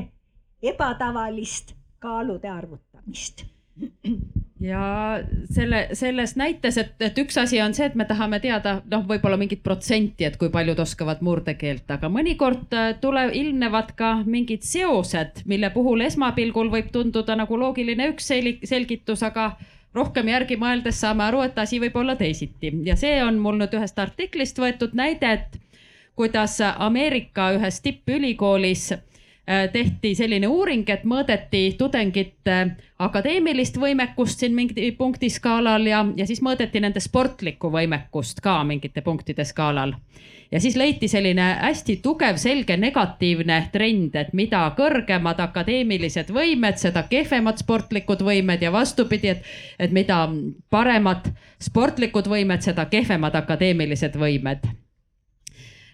ebatavalist 0.63 1.75
kaalude 1.99 2.49
arvutamist 2.49 3.43
ja 4.63 5.19
selle, 5.51 5.87
selles 5.93 6.35
näites, 6.39 6.77
et, 6.79 6.93
et 7.03 7.17
üks 7.19 7.37
asi 7.41 7.59
on 7.61 7.73
see, 7.75 7.89
et 7.89 7.97
me 7.99 8.05
tahame 8.07 8.39
teada 8.43 8.77
noh, 8.89 9.03
võib-olla 9.09 9.37
mingit 9.39 9.63
protsenti, 9.63 10.23
et 10.27 10.37
kui 10.39 10.51
paljud 10.53 10.79
oskavad 10.79 11.23
murdekeelt, 11.25 11.89
aga 11.91 12.09
mõnikord 12.11 12.71
äh, 12.77 12.93
tule, 13.03 13.25
ilmnevad 13.35 13.91
ka 13.99 14.15
mingid 14.23 14.63
seosed, 14.67 15.43
mille 15.49 15.69
puhul 15.75 16.05
esmapilgul 16.07 16.71
võib 16.71 16.93
tunduda 16.95 17.35
nagu 17.39 17.59
loogiline 17.59 18.07
üks 18.13 18.31
selgitus, 18.31 19.23
aga 19.27 19.51
rohkem 19.93 20.31
järgi 20.31 20.57
mõeldes 20.57 21.01
saame 21.03 21.27
aru, 21.27 21.43
et 21.45 21.59
asi 21.59 21.81
võib 21.83 21.99
olla 21.99 22.15
teisiti. 22.19 22.71
Ja 22.87 22.95
see 22.99 23.19
on 23.23 23.37
mul 23.43 23.59
nüüd 23.59 23.75
ühest 23.77 23.99
artiklist 23.99 24.59
võetud 24.63 24.95
näide, 24.97 25.37
et 25.37 25.59
kuidas 26.15 26.59
Ameerika 26.63 27.51
ühes 27.57 27.81
tippülikoolis 27.83 28.93
tehti 29.45 30.13
selline 30.15 30.47
uuring, 30.47 30.87
et 30.89 31.01
mõõdeti 31.03 31.73
tudengite 31.77 32.59
akadeemilist 33.03 33.75
võimekust 33.79 34.39
siin 34.39 34.53
mingi 34.55 34.91
punkti 34.95 35.27
skaalal 35.29 35.83
ja, 35.87 36.05
ja 36.15 36.27
siis 36.27 36.39
mõõdeti 36.45 36.79
nende 36.79 37.03
sportlikku 37.03 37.71
võimekust 37.73 38.39
ka 38.43 38.61
mingite 38.63 39.01
punktide 39.03 39.43
skaalal. 39.43 39.91
ja 40.51 40.59
siis 40.63 40.77
leiti 40.79 41.07
selline 41.11 41.47
hästi 41.59 41.97
tugev, 42.03 42.37
selge 42.37 42.77
negatiivne 42.77 43.57
trend, 43.73 44.15
et 44.15 44.31
mida 44.33 44.61
kõrgemad 44.77 45.41
akadeemilised 45.43 46.31
võimed, 46.31 46.79
seda 46.79 47.03
kehvemad 47.09 47.59
sportlikud 47.59 48.23
võimed 48.23 48.61
ja 48.61 48.71
vastupidi, 48.71 49.35
et, 49.35 49.43
et 49.79 49.91
mida 49.91 50.29
paremad 50.69 51.27
sportlikud 51.59 52.31
võimed, 52.31 52.63
seda 52.63 52.85
kehvemad 52.85 53.35
akadeemilised 53.35 54.15
võimed 54.15 54.82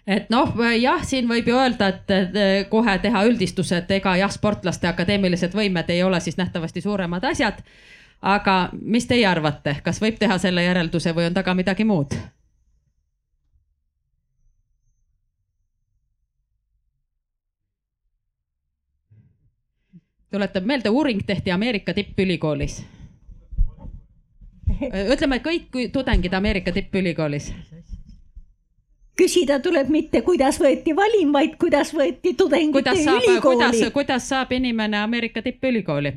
et 0.06 0.30
noh, 0.30 0.54
jah, 0.80 1.04
siin 1.04 1.28
võib 1.28 1.48
ju 1.48 1.56
öelda, 1.56 1.88
et 1.88 2.68
kohe 2.70 2.98
teha 2.98 3.24
üldistuse, 3.28 3.82
et 3.82 3.90
ega 4.00 4.16
jah, 4.20 4.32
sportlaste 4.32 4.88
akadeemilised 4.88 5.54
võimed 5.54 5.90
ei 5.90 6.02
ole 6.02 6.20
siis 6.20 6.38
nähtavasti 6.40 6.80
suuremad 6.80 7.24
asjad. 7.24 7.62
aga 8.22 8.68
mis 8.72 9.06
teie 9.06 9.26
arvate, 9.26 9.76
kas 9.82 10.00
võib 10.00 10.18
teha 10.18 10.38
selle 10.38 10.62
järelduse 10.64 11.14
või 11.16 11.26
on 11.30 11.34
taga 11.34 11.54
midagi 11.54 11.84
muud? 11.84 12.14
tuletab 20.30 20.64
meelde, 20.64 20.88
uuring 20.88 21.22
tehti 21.26 21.50
Ameerika 21.50 21.94
tippülikoolis. 21.94 22.84
ütleme 25.14 25.40
kõik 25.42 25.74
tudengid 25.92 26.34
Ameerika 26.34 26.72
tippülikoolis 26.72 27.50
küsida 29.20 29.60
tuleb 29.60 29.92
mitte, 29.92 30.24
kuidas 30.26 30.58
võeti 30.62 30.96
valim, 30.96 31.32
vaid 31.36 31.56
kuidas 31.60 31.92
võeti 31.96 32.34
tudengite 32.38 32.80
kuidas 32.80 33.04
saab, 33.04 33.22
ülikooli. 33.22 33.56
kuidas, 33.70 33.94
kuidas 33.94 34.28
saab 34.32 34.52
inimene 34.56 35.00
Ameerika 35.04 35.42
tippülikooli? 35.42 36.16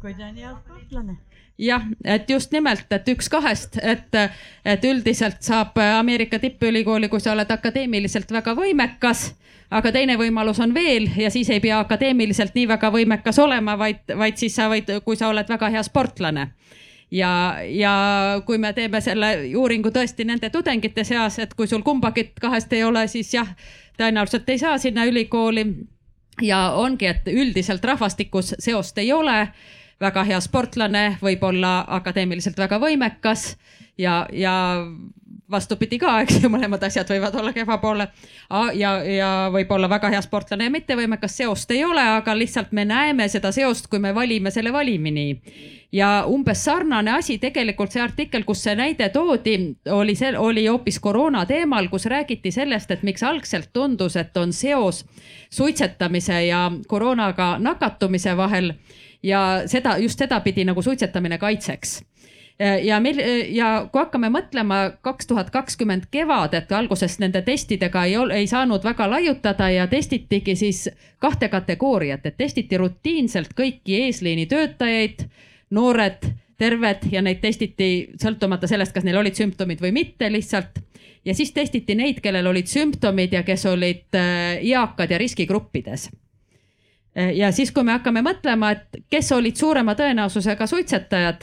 kui 0.00 0.14
ta 0.16 0.30
on 0.30 0.36
hea 0.36 0.54
sportlane 0.56 1.18
jah, 1.60 1.84
et 2.04 2.30
just 2.30 2.52
nimelt, 2.52 2.88
et 2.92 3.08
üks 3.12 3.28
kahest, 3.28 3.76
et, 3.82 4.16
et 4.64 4.84
üldiselt 4.88 5.42
saab 5.44 5.76
Ameerika 5.98 6.38
tippülikooli, 6.40 7.10
kui 7.12 7.20
sa 7.20 7.34
oled 7.34 7.50
akadeemiliselt 7.50 8.32
väga 8.32 8.56
võimekas. 8.56 9.30
aga 9.70 9.92
teine 9.92 10.16
võimalus 10.18 10.58
on 10.60 10.72
veel 10.74 11.04
ja 11.16 11.30
siis 11.30 11.50
ei 11.50 11.60
pea 11.60 11.78
akadeemiliselt 11.78 12.54
nii 12.54 12.66
väga 12.68 12.90
võimekas 12.90 13.38
olema, 13.38 13.76
vaid, 13.78 14.00
vaid 14.18 14.36
siis 14.36 14.56
sa 14.56 14.66
võid, 14.68 14.88
kui 15.04 15.16
sa 15.16 15.28
oled 15.28 15.48
väga 15.48 15.68
hea 15.70 15.82
sportlane 15.82 16.48
ja, 17.10 17.56
ja 17.68 17.94
kui 18.46 18.58
me 18.58 18.72
teeme 18.72 19.00
selle 19.00 19.32
uuringu 19.56 19.90
tõesti 19.94 20.24
nende 20.24 20.50
tudengite 20.50 21.04
seas, 21.04 21.38
et 21.38 21.54
kui 21.54 21.66
sul 21.66 21.82
kumbagi 21.82 22.30
kahest 22.40 22.72
ei 22.72 22.84
ole, 22.84 23.06
siis 23.08 23.34
jah, 23.34 23.48
tõenäoliselt 23.98 24.48
ei 24.48 24.58
saa 24.58 24.78
sinna 24.78 25.04
ülikooli. 25.04 25.66
ja 26.42 26.70
ongi, 26.72 27.06
et 27.06 27.26
üldiselt 27.28 27.84
rahvastikus 27.84 28.54
seost 28.58 28.98
ei 28.98 29.12
ole. 29.12 29.48
väga 30.00 30.24
hea 30.24 30.40
sportlane 30.40 31.18
võib 31.22 31.42
olla 31.44 31.84
akadeemiliselt 31.88 32.58
väga 32.58 32.78
võimekas 32.80 33.56
ja, 33.98 34.26
ja 34.32 34.86
vastupidi 35.50 35.98
ka, 35.98 36.20
eks 36.24 36.40
ju, 36.42 36.50
mõlemad 36.52 36.82
asjad 36.86 37.08
võivad 37.10 37.34
olla 37.40 37.52
kehva 37.52 37.78
poole. 37.82 38.08
ja, 38.74 38.92
ja 39.04 39.30
võib-olla 39.52 39.88
väga 39.90 40.10
hea 40.14 40.22
sportlane 40.22 40.68
ja 40.68 40.70
mittevõimekas, 40.70 41.36
seost 41.36 41.70
ei 41.70 41.84
ole, 41.84 42.02
aga 42.16 42.34
lihtsalt 42.36 42.72
me 42.72 42.84
näeme 42.84 43.28
seda 43.28 43.52
seost, 43.52 43.90
kui 43.90 43.98
me 43.98 44.14
valime 44.14 44.50
selle 44.50 44.72
valimi 44.72 45.10
nii. 45.10 45.36
ja 45.92 46.24
umbes 46.26 46.64
sarnane 46.64 47.10
asi 47.10 47.38
tegelikult 47.38 47.92
see 47.92 48.02
artikkel, 48.02 48.44
kus 48.44 48.62
see 48.62 48.76
näide 48.78 49.08
toodi, 49.08 49.56
oli 49.90 50.14
see, 50.14 50.32
oli 50.38 50.66
hoopis 50.66 51.00
koroona 51.00 51.46
teemal, 51.46 51.88
kus 51.88 52.06
räägiti 52.06 52.52
sellest, 52.54 52.90
et 52.90 53.02
miks 53.02 53.22
algselt 53.22 53.72
tundus, 53.72 54.16
et 54.16 54.36
on 54.36 54.52
seos 54.52 55.04
suitsetamise 55.50 56.44
ja 56.46 56.70
koroonaga 56.88 57.56
nakatumise 57.58 58.36
vahel 58.36 58.74
ja 59.22 59.62
seda 59.66 59.98
just 59.98 60.18
sedapidi 60.18 60.64
nagu 60.64 60.82
suitsetamine 60.82 61.38
kaitseks 61.38 62.00
ja 62.60 63.00
meil 63.00 63.20
ja 63.54 63.68
kui 63.92 64.02
hakkame 64.02 64.28
mõtlema 64.32 64.80
kaks 65.04 65.30
tuhat 65.30 65.50
kakskümmend 65.50 66.08
kevad, 66.12 66.54
et 66.54 66.72
alguses 66.76 67.16
nende 67.22 67.42
testidega 67.46 68.04
ei, 68.04 68.16
ei 68.36 68.46
saanud 68.50 68.84
väga 68.84 69.08
laiutada 69.10 69.70
ja 69.72 69.86
testitigi 69.88 70.56
siis 70.56 70.88
kahte 71.18 71.48
kategooriat, 71.48 72.26
et 72.26 72.36
testiti 72.36 72.76
rutiinselt 72.76 73.54
kõiki 73.56 74.02
eesliini 74.04 74.46
töötajaid, 74.50 75.24
noored, 75.70 76.26
terved 76.60 77.06
ja 77.12 77.22
neid 77.24 77.40
testiti 77.40 78.10
sõltumata 78.20 78.68
sellest, 78.68 78.92
kas 78.92 79.06
neil 79.08 79.16
olid 79.22 79.38
sümptomid 79.38 79.80
või 79.80 79.94
mitte 79.96 80.28
lihtsalt. 80.32 80.82
ja 81.24 81.34
siis 81.34 81.52
testiti 81.52 81.94
neid, 81.94 82.20
kellel 82.20 82.46
olid 82.46 82.68
sümptomid 82.68 83.32
ja 83.32 83.42
kes 83.42 83.66
olid 83.66 84.16
äh, 84.16 84.60
eakad 84.60 85.10
ja 85.10 85.18
riskigruppides 85.18 86.10
ja 87.34 87.48
siis, 87.52 87.72
kui 87.74 87.82
me 87.82 87.92
hakkame 87.92 88.22
mõtlema, 88.22 88.70
et 88.70 89.00
kes 89.10 89.32
olid 89.32 89.56
suurema 89.56 89.96
tõenäosusega 89.98 90.66
suitsetajad 90.66 91.42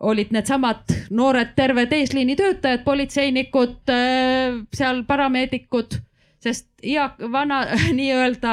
olid 0.00 0.30
needsamad 0.30 0.92
noored 1.10 1.54
terved 1.56 1.92
eesliini 1.92 2.36
töötajad, 2.36 2.84
politseinikud, 2.84 3.80
äh, 3.90 4.60
seal 4.74 5.02
parameedikud, 5.06 5.98
sest 6.40 6.68
ja 6.82 7.10
vana 7.32 7.64
nii-öelda 7.98 8.52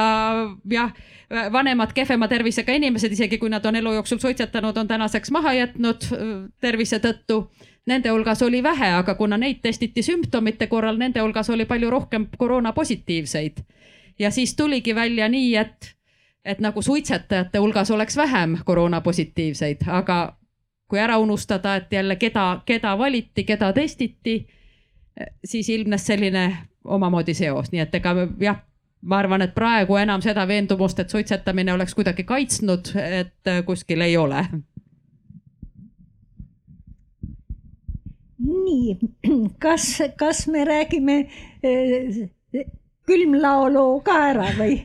jah, 0.71 0.93
vanemad 1.51 1.93
kehvema 1.93 2.27
tervisega 2.27 2.73
inimesed, 2.73 3.11
isegi 3.11 3.37
kui 3.37 3.49
nad 3.49 3.65
on 3.65 3.75
elu 3.75 3.93
jooksul 3.99 4.19
suitsetanud, 4.21 4.77
on 4.77 4.87
tänaseks 4.87 5.31
maha 5.31 5.53
jätnud 5.53 6.09
äh, 6.11 6.35
tervise 6.61 6.99
tõttu. 6.99 7.45
Nende 7.85 8.09
hulgas 8.09 8.41
oli 8.41 8.63
vähe, 8.65 8.87
aga 8.97 9.13
kuna 9.15 9.37
neid 9.37 9.59
testiti 9.61 10.01
sümptomite 10.01 10.65
korral, 10.67 10.97
nende 10.97 11.21
hulgas 11.21 11.49
oli 11.53 11.67
palju 11.69 11.89
rohkem 11.89 12.25
koroona 12.37 12.73
positiivseid. 12.73 13.61
ja 14.19 14.31
siis 14.31 14.55
tuligi 14.55 14.95
välja 14.95 15.29
nii, 15.29 15.55
et, 15.55 15.95
et 16.45 16.59
nagu 16.59 16.81
suitsetajate 16.81 17.59
hulgas 17.59 17.91
oleks 17.91 18.17
vähem 18.17 18.57
koroona 18.65 19.01
positiivseid, 19.01 19.85
aga 19.87 20.37
kui 20.87 20.99
ära 20.99 21.17
unustada, 21.17 21.75
et 21.75 21.93
jälle 21.93 22.15
keda, 22.15 22.61
keda 22.65 22.97
valiti, 22.97 23.43
keda 23.43 23.73
testiti, 23.73 24.47
siis 25.43 25.69
ilmnes 25.69 26.05
selline 26.05 26.45
omamoodi 26.83 27.33
seos, 27.33 27.71
nii 27.71 27.81
et 27.81 27.95
ega 27.95 28.13
jah, 28.39 28.61
ma 29.01 29.19
arvan, 29.23 29.41
et 29.45 29.55
praegu 29.55 29.97
enam 29.97 30.21
seda 30.21 30.45
veendumust, 30.47 30.99
et 30.99 31.09
suitsetamine 31.09 31.73
oleks 31.73 31.95
kuidagi 31.97 32.23
kaitsnud, 32.23 32.93
et 32.95 33.53
kuskil 33.65 34.01
ei 34.01 34.17
ole. 34.17 34.45
nii, 38.45 38.97
kas, 39.59 40.01
kas 40.19 40.47
me 40.47 40.65
räägime 40.65 41.15
äh, 41.65 42.65
külmlaoloo 43.07 44.01
ka 44.05 44.17
ära 44.29 44.49
või? 44.57 44.75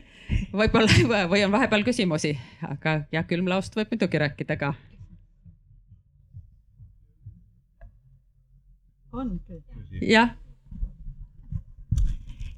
võib-olla 0.55 1.25
või 1.29 1.43
on 1.45 1.51
vahepeal 1.51 1.83
küsimusi, 1.85 2.31
aga 2.65 3.01
jah, 3.11 3.27
külmlaost 3.27 3.75
võib 3.75 3.91
muidugi 3.93 4.21
rääkida 4.23 4.57
ka 4.57 4.73
on 9.13 9.39
küll. 9.47 9.61
jah. 10.01 10.29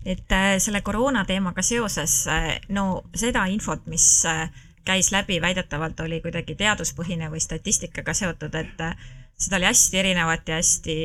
et 0.05 0.31
äh, 0.31 0.57
selle 0.59 0.81
koroona 0.81 1.25
teemaga 1.25 1.61
seoses, 1.61 2.27
äh, 2.27 2.59
no 2.69 3.03
seda 3.15 3.45
infot, 3.45 3.85
mis 3.87 4.25
äh, 4.25 4.49
käis 4.85 5.11
läbi, 5.11 5.39
väidetavalt 5.41 5.99
oli 6.03 6.19
kuidagi 6.21 6.55
teaduspõhine 6.59 7.29
või 7.31 7.39
statistikaga 7.39 8.13
seotud, 8.13 8.55
et 8.55 8.81
seda 9.39 9.57
oli 9.57 9.69
hästi 9.69 9.99
erinevat 9.99 10.49
ja 10.49 10.59
hästi 10.59 10.95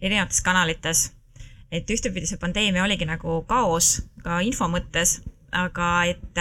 erinevates 0.00 0.40
kanalites. 0.42 1.12
et 1.70 1.90
ühtepidi 1.90 2.26
see 2.26 2.38
pandeemia 2.40 2.84
oligi 2.84 3.04
nagu 3.04 3.42
kaos 3.46 4.02
ka 4.24 4.40
info 4.40 4.66
mõttes, 4.72 5.20
aga 5.52 6.04
et 6.04 6.40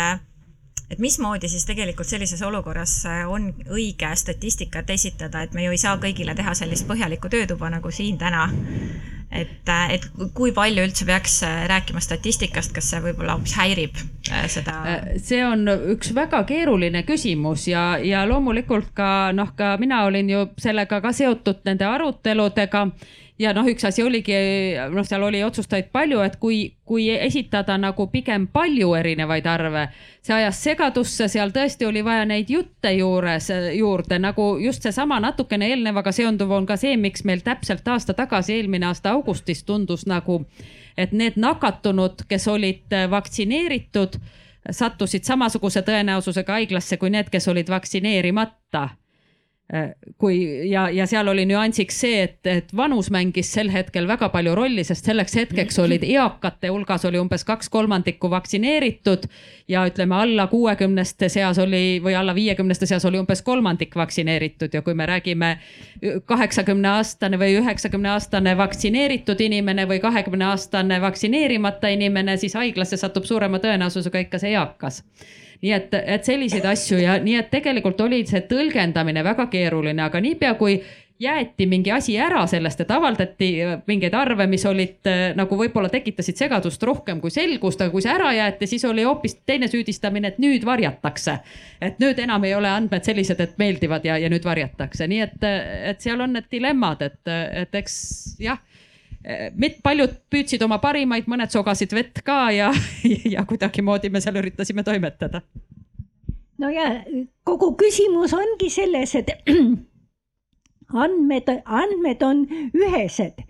et 0.92 1.00
mismoodi 1.04 1.50
siis 1.52 1.66
tegelikult 1.68 2.08
sellises 2.08 2.42
olukorras 2.48 2.94
äh, 3.06 3.24
on 3.30 3.50
õige 3.68 4.10
statistikat 4.16 4.90
esitada, 4.90 5.44
et 5.44 5.56
me 5.56 5.66
ju 5.66 5.76
ei 5.76 5.82
saa 5.82 5.98
kõigile 6.02 6.36
teha 6.36 6.56
sellist 6.56 6.88
põhjalikku 6.88 7.32
töötuba 7.32 7.72
nagu 7.74 7.92
siin 7.92 8.18
täna. 8.18 8.48
et, 9.32 9.68
äh, 9.68 9.92
et 9.92 10.08
kui 10.34 10.54
palju 10.56 10.86
üldse 10.88 11.06
peaks 11.06 11.42
äh, 11.44 11.66
rääkima 11.68 12.00
statistikast, 12.00 12.72
kas 12.74 12.90
see 12.90 13.02
võib-olla 13.04 13.36
hoopis 13.36 13.58
häirib 13.60 14.00
seda? 14.48 14.78
see 15.20 15.44
on 15.46 15.68
üks 15.68 16.14
väga 16.16 16.44
keeruline 16.48 17.04
küsimus 17.04 17.68
ja, 17.68 17.98
ja 18.00 18.24
loomulikult 18.28 18.94
ka 18.96 19.34
noh, 19.36 19.52
ka 19.56 19.76
mina 19.78 20.06
olin 20.08 20.30
ju 20.30 20.48
sellega 20.58 21.02
ka 21.04 21.12
seotud 21.12 21.66
nende 21.68 21.86
aruteludega 21.86 22.88
ja 23.40 23.54
noh, 23.54 23.68
üks 23.70 23.86
asi 23.88 24.04
oligi, 24.04 24.36
noh, 24.94 25.06
seal 25.06 25.24
oli 25.28 25.42
otsustajaid 25.46 25.92
palju, 25.94 26.22
et 26.26 26.38
kui, 26.42 26.60
kui 26.88 27.08
esitada 27.14 27.78
nagu 27.80 28.08
pigem 28.14 28.48
palju 28.54 28.94
erinevaid 28.98 29.46
arve, 29.50 29.88
see 30.26 30.36
ajas 30.36 30.62
segadusse, 30.66 31.28
seal 31.32 31.54
tõesti 31.56 31.88
oli 31.88 32.04
vaja 32.06 32.26
neid 32.30 32.50
jutte 32.52 32.92
juures, 32.98 33.52
juurde 33.78 34.20
nagu 34.22 34.50
just 34.64 34.86
seesama 34.88 35.20
natukene 35.24 35.70
eelnevaga 35.72 36.14
seonduv 36.16 36.56
on 36.58 36.68
ka 36.70 36.80
see, 36.80 36.98
miks 36.98 37.26
meil 37.28 37.46
täpselt 37.46 37.88
aasta 37.88 38.18
tagasi, 38.18 38.58
eelmine 38.58 38.90
aasta 38.90 39.14
augustis 39.14 39.64
tundus 39.68 40.08
nagu, 40.10 40.44
et 40.98 41.14
need 41.14 41.38
nakatunud, 41.38 42.26
kes 42.30 42.48
olid 42.50 43.00
vaktsineeritud, 43.12 44.18
sattusid 44.68 45.24
samasuguse 45.24 45.84
tõenäosusega 45.86 46.58
haiglasse 46.58 46.98
kui 47.00 47.14
need, 47.14 47.30
kes 47.32 47.48
olid 47.48 47.70
vaktsineerimata 47.72 48.90
kui 50.18 50.70
ja, 50.70 50.86
ja 50.90 51.04
seal 51.08 51.28
oli 51.28 51.44
nüansiks 51.46 51.98
see, 52.00 52.22
et, 52.24 52.40
et 52.48 52.70
vanus 52.76 53.10
mängis 53.12 53.50
sel 53.52 53.68
hetkel 53.68 54.06
väga 54.08 54.30
palju 54.32 54.54
rolli, 54.56 54.84
sest 54.88 55.10
selleks 55.10 55.34
hetkeks 55.36 55.80
olid 55.84 56.06
eakate 56.08 56.70
hulgas 56.72 57.04
oli 57.10 57.20
umbes 57.20 57.44
kaks 57.44 57.68
kolmandikku 57.74 58.30
vaktsineeritud 58.32 59.26
ja 59.68 59.82
ütleme, 59.90 60.16
alla 60.16 60.46
kuuekümneste 60.48 61.28
seas 61.30 61.60
oli 61.60 62.00
või 62.04 62.16
alla 62.16 62.36
viiekümneste 62.36 62.88
seas 62.88 63.04
oli 63.10 63.20
umbes 63.20 63.44
kolmandik 63.44 63.96
vaktsineeritud 64.00 64.74
ja 64.74 64.82
kui 64.86 64.96
me 64.96 65.06
räägime 65.10 65.50
kaheksakümne 66.32 66.88
aastane 66.94 67.40
või 67.42 67.58
üheksakümne 67.60 68.14
aastane 68.14 68.56
vaktsineeritud 68.58 69.44
inimene 69.44 69.84
või 69.90 70.00
kahekümne 70.00 70.48
aastane 70.48 71.02
vaktsineerimata 71.04 71.92
inimene, 71.92 72.38
siis 72.40 72.56
haiglasse 72.56 72.98
satub 73.04 73.28
suurema 73.28 73.60
tõenäosusega 73.60 74.24
ikka 74.24 74.40
see 74.40 74.56
eakas 74.56 75.04
nii 75.62 75.74
et, 75.74 75.94
et 75.94 76.28
selliseid 76.28 76.66
asju 76.70 77.02
ja 77.02 77.18
nii, 77.24 77.36
et 77.42 77.52
tegelikult 77.54 78.02
oli 78.06 78.24
see 78.30 78.44
tõlgendamine 78.50 79.24
väga 79.26 79.48
keeruline, 79.54 80.04
aga 80.04 80.22
niipea 80.22 80.54
kui 80.60 80.78
jäeti 81.20 81.66
mingi 81.66 81.92
asi 81.92 82.18
ära 82.22 82.44
sellest, 82.48 82.82
et 82.82 82.92
avaldati 82.94 83.50
mingeid 83.88 84.14
arve, 84.14 84.46
mis 84.48 84.66
olid 84.70 85.10
nagu 85.36 85.58
võib-olla 85.58 85.90
tekitasid 85.90 86.38
segadust 86.38 86.84
rohkem 86.86 87.22
kui 87.22 87.34
selgust, 87.34 87.82
aga 87.82 87.94
kui 87.94 88.06
see 88.06 88.14
ära 88.14 88.30
jäeti, 88.38 88.70
siis 88.70 88.86
oli 88.86 89.06
hoopis 89.08 89.40
teine 89.46 89.70
süüdistamine, 89.72 90.34
et 90.34 90.38
nüüd 90.42 90.66
varjatakse. 90.66 91.40
et 91.82 92.00
nüüd 92.00 92.20
enam 92.20 92.44
ei 92.44 92.54
ole 92.56 92.70
andmed 92.70 93.06
sellised, 93.06 93.40
et 93.42 93.58
meeldivad 93.58 94.06
ja, 94.06 94.18
ja 94.18 94.30
nüüd 94.30 94.46
varjatakse, 94.46 95.08
nii 95.08 95.22
et, 95.26 95.44
et 95.92 96.02
seal 96.02 96.22
on 96.22 96.38
need 96.38 96.50
dilemmad, 96.52 97.02
et, 97.02 97.22
et 97.66 97.82
eks 97.82 97.98
jah 98.40 98.62
paljud 99.84 100.14
püüdsid 100.32 100.64
oma 100.64 100.80
parimaid, 100.80 101.28
mõned 101.28 101.52
sogasid 101.52 101.94
vett 101.96 102.22
ka 102.26 102.48
ja, 102.56 102.72
ja 103.36 103.44
kuidagimoodi 103.48 104.10
me 104.10 104.22
seal 104.24 104.40
üritasime 104.40 104.84
toimetada. 104.88 105.42
no 106.58 106.70
ja 106.70 107.04
kogu 107.44 107.74
küsimus 107.76 108.34
ongi 108.34 108.70
selles, 108.70 109.16
et 109.16 109.32
andmed, 111.04 111.52
andmed 111.66 112.24
on 112.24 112.46
ühesed. 112.74 113.44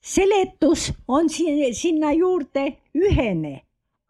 seletus 0.00 0.92
on 1.08 1.28
sinna 1.28 2.12
juurde 2.12 2.76
ühene, 2.94 3.62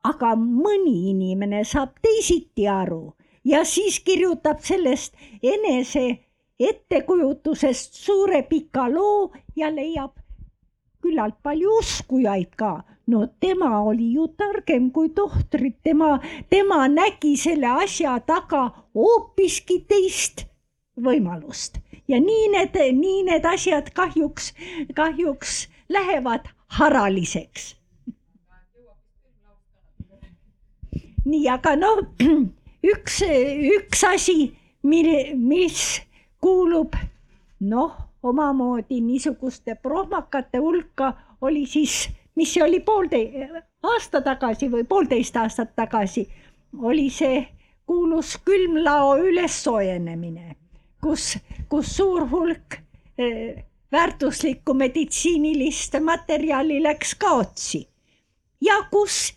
aga 0.04 0.34
mõni 0.36 1.10
inimene 1.10 1.64
saab 1.64 1.94
teisiti 2.02 2.68
aru 2.68 3.14
ja 3.44 3.64
siis 3.64 4.00
kirjutab 4.00 4.60
sellest 4.60 5.14
enese 5.42 6.18
ettekujutusest 6.58 7.94
suure 7.94 8.42
pika 8.42 8.88
loo 8.90 9.30
ja 9.56 9.70
leiab 9.70 10.14
küllalt 11.06 11.38
palju 11.42 11.78
uskujaid 11.78 12.56
ka. 12.58 12.82
no 13.06 13.26
tema 13.40 13.82
oli 13.86 14.12
ju 14.14 14.26
targem 14.34 14.90
kui 14.90 15.08
tohtrid, 15.14 15.76
tema, 15.82 16.18
tema 16.50 16.88
nägi 16.88 17.36
selle 17.38 17.68
asja 17.84 18.18
taga 18.26 18.62
hoopiski 18.94 19.78
teist 19.86 20.42
võimalust 20.98 21.78
ja 22.08 22.18
nii 22.20 22.48
need, 22.54 22.74
nii 22.98 23.22
need 23.28 23.46
asjad 23.46 23.92
kahjuks, 23.94 24.52
kahjuks 24.94 25.68
lähevad 25.88 26.50
haraliseks. 26.78 27.76
nii, 31.26 31.46
aga 31.50 31.74
noh, 31.78 32.02
üks, 32.92 33.22
üks 33.76 34.02
asi, 34.06 34.52
mille, 34.86 35.34
mis 35.34 36.00
kuulub 36.42 36.94
noh 37.60 38.05
omamoodi 38.28 39.00
niisuguste 39.00 39.74
prohmakate 39.82 40.58
hulka 40.58 41.12
oli 41.40 41.66
siis, 41.66 42.08
mis 42.34 42.54
see 42.54 42.64
oli 42.64 42.80
poolteist 42.80 43.66
aasta 43.82 44.20
tagasi 44.20 44.70
või 44.72 44.84
poolteist 44.84 45.36
aastat 45.36 45.74
tagasi, 45.76 46.26
oli 46.82 47.08
see 47.10 47.46
kuulus 47.86 48.36
külmlao 48.44 49.16
ülessoojenemine, 49.22 50.56
kus, 51.02 51.36
kus 51.68 51.96
suur 51.96 52.26
hulk 52.30 52.78
eh, 53.18 53.64
väärtuslikku 53.92 54.74
meditsiinilist 54.74 55.94
materjali 56.02 56.82
läks 56.82 57.14
kaotsi. 57.14 57.86
Ja 58.60 58.80
kus 58.90 59.34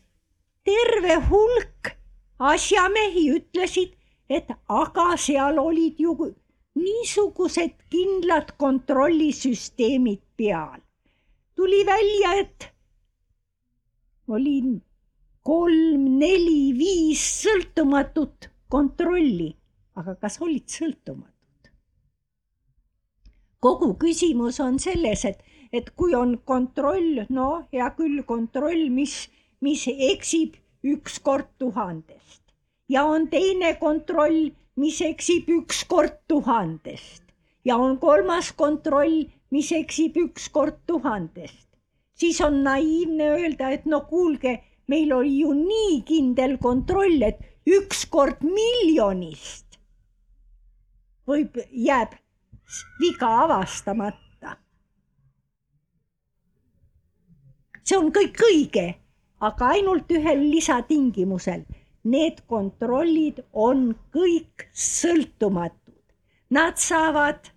terve 0.66 1.16
hulk 1.30 1.94
asjamehi 2.40 3.30
ütlesid, 3.38 3.94
et 4.30 4.50
aga 4.70 5.12
seal 5.18 5.58
olid 5.60 6.00
ju 6.00 6.16
niisugused 6.76 7.76
kindlad 7.90 8.54
kontrollisüsteemid 8.58 10.22
peal. 10.38 10.82
tuli 11.56 11.86
välja, 11.86 12.34
et 12.40 12.70
oli 14.28 14.62
kolm, 15.44 16.06
neli, 16.20 16.74
viis 16.78 17.24
sõltumatut 17.42 18.50
kontrolli, 18.70 19.50
aga 19.96 20.16
kas 20.16 20.40
olid 20.42 20.68
sõltumatud? 20.70 21.72
kogu 23.60 23.94
küsimus 24.00 24.60
on 24.64 24.80
selles, 24.80 25.26
et, 25.26 25.44
et 25.74 25.90
kui 25.96 26.16
on 26.16 26.38
kontroll, 26.46 27.26
no 27.30 27.50
hea 27.74 27.90
küll, 27.98 28.24
kontroll, 28.24 28.88
mis, 28.90 29.26
mis 29.60 29.84
eksib 29.90 30.56
üks 30.84 31.20
kord 31.20 31.50
tuhandest 31.60 32.40
ja 32.90 33.04
on 33.06 33.28
teine 33.28 33.74
kontroll 33.80 34.50
mis 34.80 35.02
eksib 35.04 35.50
üks 35.60 35.84
kord 35.92 36.16
tuhandest. 36.32 37.24
Ja 37.68 37.78
on 37.78 37.98
kolmas 38.00 38.54
kontroll, 38.56 39.26
mis 39.52 39.72
eksib 39.76 40.18
üks 40.24 40.48
kord 40.56 40.80
tuhandest, 40.88 41.68
siis 42.16 42.40
on 42.42 42.62
naiivne 42.64 43.28
öelda, 43.36 43.74
et 43.76 43.86
no 43.86 44.06
kuulge, 44.08 44.56
meil 44.88 45.12
oli 45.14 45.42
ju 45.42 45.54
nii 45.58 46.00
kindel 46.08 46.58
kontroll, 46.64 47.20
et 47.28 47.44
üks 47.68 48.06
kord 48.10 48.40
miljonist 48.46 49.70
võib, 51.30 51.60
jääb 51.70 52.16
viga 53.02 53.30
avastamata. 53.46 54.56
see 57.90 57.98
on 57.98 58.12
kõik 58.14 58.38
õige, 58.46 58.86
aga 59.42 59.72
ainult 59.74 60.12
ühel 60.14 60.44
lisatingimusel 60.52 61.64
need 62.04 62.42
kontrollid 62.48 63.44
on 63.54 63.96
kõik 64.14 64.68
sõltumatud. 64.74 66.02
Nad 66.50 66.78
saavad 66.82 67.52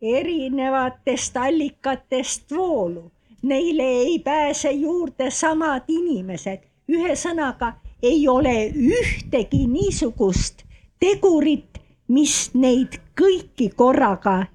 erinevatest 0.00 1.36
allikatest 1.36 2.50
voolu, 2.50 3.10
neile 3.42 3.82
ei 3.82 4.18
pääse 4.18 4.70
juurde 4.70 5.30
samad 5.30 5.88
inimesed. 5.88 6.64
ühesõnaga 6.88 7.74
ei 8.02 8.28
ole 8.28 8.70
ühtegi 8.72 9.66
niisugust 9.66 10.62
tegurit, 11.00 11.78
mis 12.08 12.50
neid 12.54 12.96
kõiki 13.20 13.68
korraga 13.76 14.46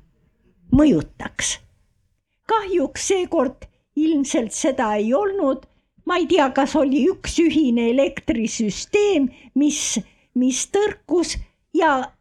mõjutaks. 0.72 1.60
kahjuks 2.48 3.08
seekord 3.08 3.68
ilmselt 3.96 4.52
seda 4.52 4.96
ei 4.96 5.14
olnud 5.14 5.66
ma 6.06 6.18
ei 6.20 6.28
tea, 6.28 6.50
kas 6.56 6.76
oli 6.76 7.06
üks 7.12 7.38
ühine 7.40 7.90
elektrisüsteem, 7.92 9.30
mis, 9.56 10.00
mis 10.36 10.66
tõrkus 10.74 11.38
ja 11.74 12.12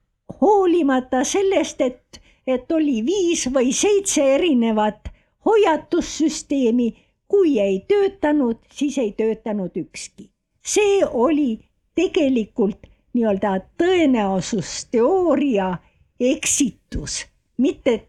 hoolimata 0.40 1.24
sellest, 1.24 1.80
et, 1.80 2.20
et 2.46 2.72
oli 2.72 3.02
viis 3.06 3.46
või 3.54 3.72
seitse 3.76 4.24
erinevat 4.34 5.08
hoiatussüsteemi, 5.44 6.92
kui 7.28 7.58
ei 7.60 7.80
töötanud, 7.88 8.58
siis 8.70 8.98
ei 8.98 9.12
töötanud 9.12 9.76
ükski. 9.76 10.30
see 10.62 11.04
oli 11.04 11.58
tegelikult 11.94 12.86
nii-öelda 13.14 13.60
tõenäosusteooria 13.80 15.78
eksitus, 16.20 17.26
mitte, 17.58 18.06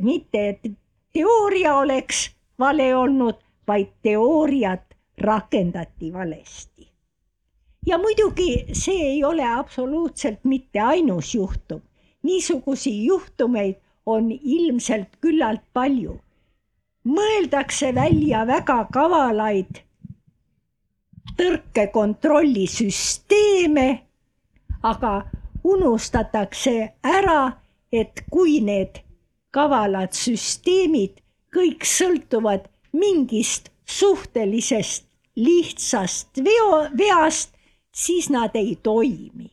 mitte 0.00 0.48
et 0.48 0.70
teooria 1.12 1.76
oleks 1.76 2.30
vale 2.58 2.96
olnud, 2.96 3.34
vaid 3.68 3.86
teooriat 4.02 4.87
rakendati 5.20 6.12
valesti. 6.12 6.88
ja 7.86 7.98
muidugi 7.98 8.66
see 8.72 9.02
ei 9.02 9.24
ole 9.24 9.50
absoluutselt 9.50 10.44
mitte 10.44 10.80
ainus 10.80 11.34
juhtum, 11.34 11.80
niisugusi 12.22 13.04
juhtumeid 13.04 13.74
on 14.06 14.32
ilmselt 14.32 15.08
küllalt 15.20 15.62
palju. 15.72 16.20
mõeldakse 17.04 17.94
välja 17.94 18.46
väga 18.46 18.84
kavalaid 18.92 19.88
tõrkekontrollisüsteeme, 21.38 23.98
aga 24.82 25.22
unustatakse 25.64 26.92
ära, 27.02 27.52
et 27.92 28.24
kui 28.30 28.60
need 28.60 29.00
kavalad 29.54 30.12
süsteemid 30.12 31.20
kõik 31.54 31.84
sõltuvad 31.88 32.68
mingist 32.92 33.70
suhtelisest 33.88 35.07
lihtsast 35.38 36.42
veo, 36.44 36.88
veast, 36.98 37.54
siis 37.94 38.30
nad 38.30 38.56
ei 38.58 38.76
toimi. 38.82 39.50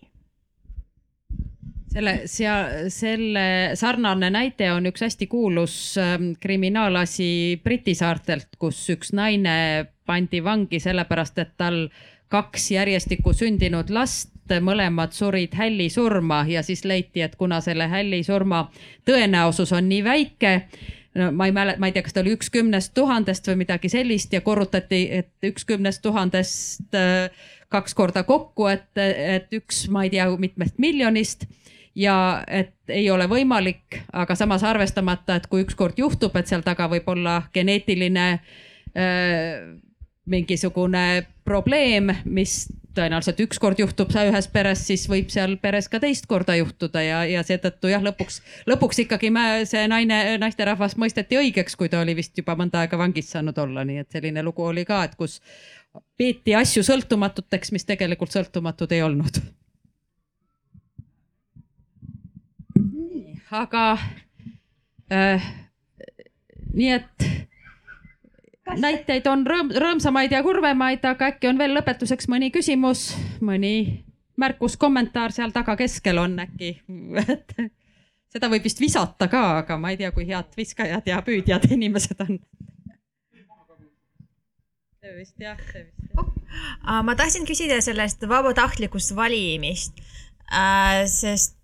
Selle, 1.96 2.16
seal, 2.28 2.90
selle 2.92 3.46
sarnane 3.80 4.28
näide 4.34 4.68
on 4.74 4.90
üks 4.90 5.06
hästi 5.06 5.30
kuulus 5.32 5.76
ähm, 6.02 6.34
kriminaalasi 6.44 7.62
Briti 7.64 7.96
saartelt, 7.96 8.58
kus 8.60 8.82
üks 8.92 9.14
naine 9.16 9.86
pandi 10.06 10.42
vangi 10.44 10.82
sellepärast, 10.84 11.40
et 11.40 11.54
tal 11.58 11.86
kaks 12.28 12.72
järjestikku 12.74 13.32
sündinud 13.34 13.94
last 13.96 14.34
mõlemad 14.62 15.16
surid 15.16 15.56
hällisurma 15.58 16.44
ja 16.50 16.62
siis 16.64 16.84
leiti, 16.86 17.24
et 17.24 17.36
kuna 17.36 17.62
selle 17.62 17.88
hällisurma 17.90 18.68
tõenäosus 19.08 19.72
on 19.74 19.88
nii 19.90 20.04
väike, 20.04 20.54
no 21.16 21.32
ma 21.32 21.50
ei 21.50 21.54
mäleta, 21.56 21.80
ma 21.80 21.90
ei 21.90 21.96
tea, 21.96 22.06
kas 22.06 22.16
ta 22.16 22.24
oli 22.24 22.36
üks 22.36 22.50
kümnest 22.54 22.94
tuhandest 22.98 23.48
või 23.50 23.62
midagi 23.64 23.92
sellist 23.92 24.34
ja 24.34 24.42
korrutati, 24.46 25.06
et 25.20 25.50
üks 25.50 25.66
kümnest 25.68 26.04
tuhandest 26.06 26.96
äh, 26.98 27.30
kaks 27.74 27.96
korda 27.98 28.24
kokku, 28.24 28.68
et, 28.72 28.92
et 28.98 29.54
üks, 29.56 29.86
ma 29.92 30.06
ei 30.06 30.14
tea, 30.14 30.28
mitmest 30.40 30.78
miljonist 30.82 31.48
ja 31.96 32.44
et 32.48 32.76
ei 32.92 33.08
ole 33.12 33.28
võimalik, 33.32 34.02
aga 34.14 34.36
samas 34.36 34.64
arvestamata, 34.68 35.40
et 35.40 35.48
kui 35.48 35.64
ükskord 35.64 36.00
juhtub, 36.00 36.36
et 36.36 36.52
seal 36.52 36.64
taga 36.66 36.90
võib 36.92 37.08
olla 37.16 37.42
geneetiline 37.56 38.28
äh, 38.36 39.64
mingisugune 40.26 41.26
probleem, 41.46 42.12
mis 42.26 42.66
tõenäoliselt 42.96 43.40
ükskord 43.46 43.80
juhtub 43.80 44.12
ühes 44.16 44.48
peres, 44.52 44.84
siis 44.88 45.06
võib 45.12 45.30
seal 45.34 45.58
peres 45.62 45.90
ka 45.92 46.00
teist 46.04 46.28
korda 46.32 46.56
juhtuda 46.58 47.02
ja, 47.04 47.24
ja 47.30 47.44
seetõttu 47.46 47.92
jah, 47.92 48.04
lõpuks, 48.04 48.42
lõpuks 48.70 49.04
ikkagi 49.06 49.32
me, 49.34 49.46
see 49.70 49.86
naine, 49.92 50.38
naisterahvas 50.42 50.98
mõisteti 51.02 51.40
õigeks, 51.40 51.78
kui 51.80 51.92
ta 51.92 52.02
oli 52.04 52.16
vist 52.18 52.38
juba 52.38 52.56
mõnda 52.60 52.84
aega 52.84 53.00
vangis 53.00 53.32
saanud 53.36 53.58
olla, 53.62 53.86
nii 53.88 54.04
et 54.04 54.18
selline 54.18 54.44
lugu 54.46 54.66
oli 54.66 54.86
ka, 54.88 55.04
et 55.06 55.16
kus 55.20 55.42
peeti 56.18 56.56
asju 56.56 56.84
sõltumatuteks, 56.86 57.72
mis 57.76 57.88
tegelikult 57.88 58.36
sõltumatud 58.36 58.92
ei 58.96 59.04
olnud. 59.06 59.40
aga 63.56 63.84
äh, 65.14 65.44
nii 66.74 66.90
et 66.92 67.26
näiteid 68.74 69.28
on 69.30 69.46
rõõm, 69.48 69.70
rõõmsamaid 69.72 70.34
ja 70.34 70.42
kurvemaid, 70.44 71.06
aga 71.06 71.32
äkki 71.34 71.50
on 71.52 71.60
veel 71.62 71.76
lõpetuseks 71.78 72.30
mõni 72.32 72.52
küsimus, 72.54 73.12
mõni 73.46 74.04
märkus, 74.42 74.78
kommentaar 74.78 75.34
seal 75.36 75.54
taga 75.56 75.78
keskel 75.80 76.20
on 76.22 76.40
äkki, 76.44 76.72
et 77.36 77.56
seda 78.34 78.50
võib 78.52 78.66
vist 78.66 78.82
visata 78.82 79.30
ka, 79.32 79.44
aga 79.62 79.78
ma 79.80 79.94
ei 79.94 80.00
tea, 80.02 80.12
kui 80.16 80.28
head 80.30 80.58
viskajad 80.58 81.08
ja 81.08 81.22
püüdjad 81.26 81.70
inimesed 81.72 82.26
on. 82.28 82.40
see 85.02 85.14
vist 85.20 85.38
jah, 85.40 85.60
see 85.72 85.86
vist 85.86 86.16
jah. 86.18 87.04
ma 87.06 87.16
tahtsin 87.16 87.46
küsida 87.48 87.78
sellest 87.86 88.26
vabatahtlikust 88.30 89.16
valimist 89.16 90.02
sest 91.12 91.56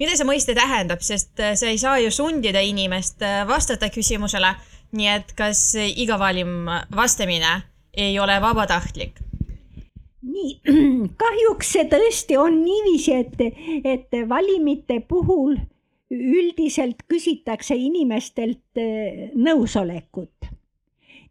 mida 0.00 0.16
see 0.18 0.26
mõiste 0.26 0.54
tähendab, 0.56 1.02
sest 1.06 1.38
sa 1.38 1.70
ei 1.70 1.78
saa 1.78 1.98
ju 2.02 2.10
sundida 2.10 2.60
inimest 2.64 3.22
vastata 3.46 3.90
küsimusele 3.94 4.54
nii 4.94 5.10
et 5.10 5.34
kas 5.36 5.74
iga 5.76 6.18
valim 6.18 6.68
vastamine 6.94 7.60
ei 7.94 8.18
ole 8.18 8.40
vabatahtlik? 8.40 9.20
nii, 10.34 10.60
kahjuks 11.22 11.72
see 11.76 11.86
tõesti 11.90 12.38
on 12.40 12.60
niiviisi, 12.64 13.12
et, 13.12 13.40
et 13.84 14.20
valimite 14.28 15.00
puhul 15.08 15.56
üldiselt 16.14 17.02
küsitakse 17.08 17.76
inimestelt 17.76 18.80
eh, 18.80 19.30
nõusolekut. 19.34 20.48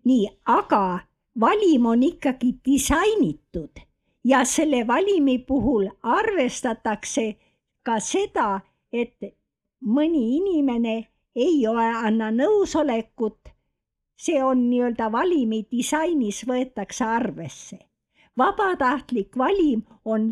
nii, 0.04 0.28
aga 0.46 1.00
valim 1.40 1.86
on 1.86 2.04
ikkagi 2.04 2.56
disainitud 2.66 3.80
ja 4.24 4.44
selle 4.46 4.84
valimi 4.88 5.38
puhul 5.40 5.88
arvestatakse 6.04 7.36
ka 7.84 8.00
seda, 8.00 8.62
et 8.92 9.34
mõni 9.82 10.38
inimene 10.38 10.96
ei 11.36 11.68
ole, 11.68 11.88
anna 12.08 12.30
nõusolekut 12.32 13.53
see 14.24 14.44
on 14.44 14.70
nii-öelda 14.70 15.10
valimi 15.12 15.64
disainis 15.72 16.44
võetakse 16.48 17.06
arvesse. 17.06 17.80
vabatahtlik 18.38 19.38
valim 19.38 19.84
on 20.06 20.32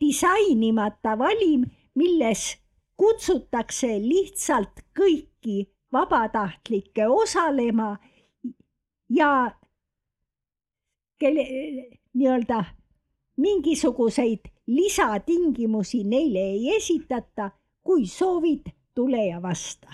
disainimata 0.00 1.18
valim, 1.18 1.64
milles 1.94 2.56
kutsutakse 2.96 3.98
lihtsalt 4.02 4.84
kõiki 4.98 5.66
vabatahtlikke 5.92 7.08
osalema 7.08 7.96
ja 9.10 9.50
kelle 11.18 11.44
nii-öelda 12.14 12.64
mingisuguseid 13.36 14.50
lisatingimusi 14.66 16.04
neile 16.04 16.38
ei 16.38 16.76
esitata. 16.76 17.50
kui 17.82 18.06
soovid, 18.06 18.68
tule 18.94 19.26
ja 19.26 19.42
vasta 19.42 19.88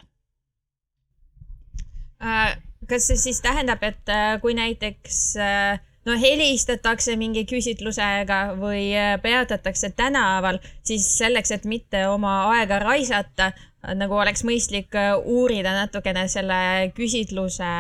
äh 2.21 2.74
kas 2.89 3.09
see 3.09 3.19
siis 3.21 3.41
tähendab, 3.45 3.83
et 3.87 4.13
äh, 4.13 4.37
kui 4.43 4.55
näiteks 4.57 5.19
äh, 5.41 5.81
no 6.07 6.17
helistatakse 6.21 7.17
mingi 7.21 7.45
küsitlusega 7.49 8.41
või 8.61 8.89
äh, 8.97 9.15
peatatakse 9.23 9.93
tänaval, 9.97 10.61
siis 10.87 11.07
selleks, 11.19 11.55
et 11.55 11.69
mitte 11.71 12.07
oma 12.09 12.37
aega 12.55 12.81
raisata, 12.83 13.53
nagu 13.95 14.17
oleks 14.17 14.45
mõistlik 14.49 14.97
uurida 15.29 15.75
natukene 15.77 16.25
selle 16.33 16.91
küsitluse 16.97 17.73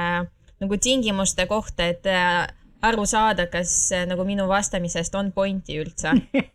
nagu 0.60 0.76
tingimuste 0.76 1.46
kohta, 1.48 1.86
et 1.88 2.04
aru 2.84 3.06
saada, 3.08 3.46
kas 3.48 3.88
nagu 4.04 4.26
minu 4.28 4.44
vastamisest 4.48 5.16
on 5.16 5.32
pointi 5.32 5.80
üldse 5.80 6.12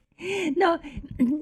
no 0.56 0.80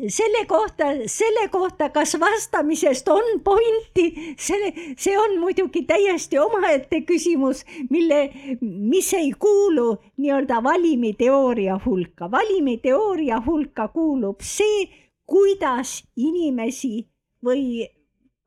selle 0.08 0.46
kohta, 0.46 0.86
selle 1.06 1.48
kohta, 1.50 1.90
kas 1.90 2.18
vastamisest 2.20 3.08
on 3.08 3.40
pointi, 3.44 4.36
selle, 4.40 4.72
see 4.98 5.18
on 5.18 5.40
muidugi 5.40 5.84
täiesti 5.90 6.40
omaette 6.40 7.02
küsimus, 7.02 7.64
mille, 7.90 8.30
mis 8.62 9.14
ei 9.14 9.32
kuulu 9.40 9.98
nii-öelda 10.18 10.62
valimiteooria 10.64 11.80
hulka. 11.86 12.32
valimiteooria 12.32 13.42
hulka 13.46 13.88
kuulub 13.88 14.42
see, 14.42 14.88
kuidas 15.26 16.04
inimesi 16.16 17.08
või 17.46 17.88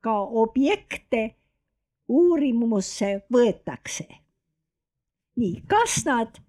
ka 0.01 0.15
objekte 0.21 1.35
uurimusse 2.09 3.21
võetakse. 3.33 4.07
nii, 5.37 5.63
kas 5.67 6.05
nad 6.07 6.41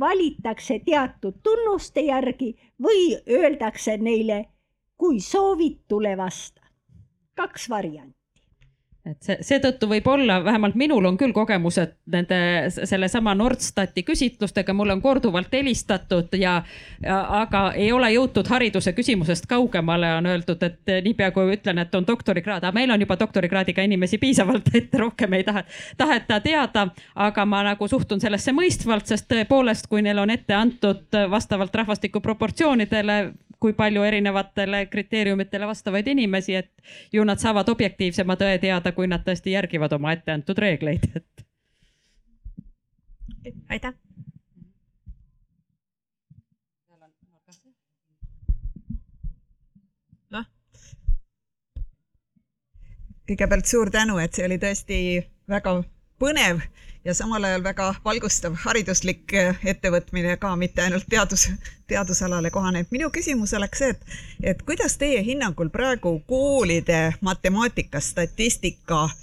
valitakse 0.00 0.80
teatud 0.84 1.34
tunnuste 1.42 2.00
järgi 2.00 2.56
või 2.82 3.16
öeldakse 3.30 3.96
neile, 3.96 4.44
kui 4.96 5.20
soovid, 5.20 5.84
tule 5.88 6.16
vasta. 6.16 6.62
kaks 7.38 7.68
varianti 7.70 8.17
et 9.06 9.18
see, 9.24 9.36
seetõttu 9.46 9.88
võib 9.88 10.06
olla, 10.10 10.38
vähemalt 10.44 10.76
minul 10.78 11.06
on 11.08 11.16
küll 11.18 11.32
kogemused 11.36 11.94
nende, 12.12 12.38
sellesama 12.74 13.34
Nordstati 13.38 14.02
küsitlustega, 14.06 14.74
mulle 14.76 14.96
on 14.96 15.02
korduvalt 15.02 15.52
helistatud 15.54 16.34
ja, 16.38 16.58
ja, 17.02 17.18
aga 17.40 17.62
ei 17.78 17.92
ole 17.94 18.10
jõutud 18.12 18.48
hariduse 18.50 18.92
küsimusest 18.96 19.46
kaugemale, 19.48 20.10
on 20.18 20.28
öeldud, 20.32 20.62
et 20.66 20.94
niipea 21.06 21.30
kui 21.36 21.54
ütlen, 21.56 21.80
et 21.82 21.94
on 21.94 22.06
doktorikraad, 22.08 22.66
aga 22.66 22.74
meil 22.76 22.92
on 22.94 23.06
juba 23.06 23.18
doktorikraadiga 23.20 23.86
inimesi 23.88 24.18
piisavalt, 24.18 24.70
et 24.80 24.94
rohkem 24.98 25.38
ei 25.38 25.46
taha, 25.46 25.64
taheta 25.96 26.40
teada. 26.44 26.88
aga 27.14 27.44
ma 27.46 27.62
nagu 27.70 27.88
suhtun 27.88 28.20
sellesse 28.20 28.52
mõistvalt, 28.52 29.06
sest 29.06 29.28
tõepoolest, 29.30 29.88
kui 29.88 30.02
neil 30.02 30.18
on 30.18 30.30
ette 30.30 30.54
antud 30.54 31.20
vastavalt 31.30 31.74
rahvastiku 31.74 32.20
proportsioonidele 32.20 33.18
kui 33.60 33.72
palju 33.72 34.02
erinevatele 34.06 34.86
kriteeriumitele 34.86 35.66
vastavaid 35.66 36.06
inimesi, 36.06 36.54
et 36.54 36.72
ju 37.12 37.24
nad 37.24 37.40
saavad 37.42 37.68
objektiivsema 37.68 38.36
tõe 38.38 38.58
teada, 38.62 38.92
kui 38.92 39.10
nad 39.10 39.24
tõesti 39.26 39.54
järgivad 39.56 39.92
oma 39.98 40.14
etteantud 40.14 40.58
reegleid, 40.58 41.08
et. 41.14 41.44
aitäh. 43.68 43.94
noh. 50.30 50.46
kõigepealt 53.26 53.66
suur 53.66 53.90
tänu, 53.90 54.18
et 54.22 54.34
see 54.34 54.46
oli 54.46 54.62
tõesti 54.62 54.98
väga 55.50 55.80
põnev 56.18 56.60
ja 57.04 57.14
samal 57.14 57.44
ajal 57.44 57.62
väga 57.64 57.92
valgustav 58.04 58.56
hariduslik 58.64 59.32
eh, 59.32 59.54
ettevõtmine 59.72 60.36
ka, 60.36 60.56
mitte 60.56 60.82
ainult 60.82 61.06
teadus, 61.10 61.48
teadusalale 61.86 62.50
kohane. 62.50 62.80
et 62.80 62.90
minu 62.90 63.10
küsimus 63.10 63.54
oleks 63.54 63.78
see, 63.78 63.94
et, 63.94 64.18
et 64.52 64.62
kuidas 64.62 64.98
teie 64.98 65.22
hinnangul 65.24 65.70
praegu 65.70 66.18
koolide 66.26 67.14
matemaatika, 67.20 68.00
statistika 68.00 69.04
äh, 69.04 69.16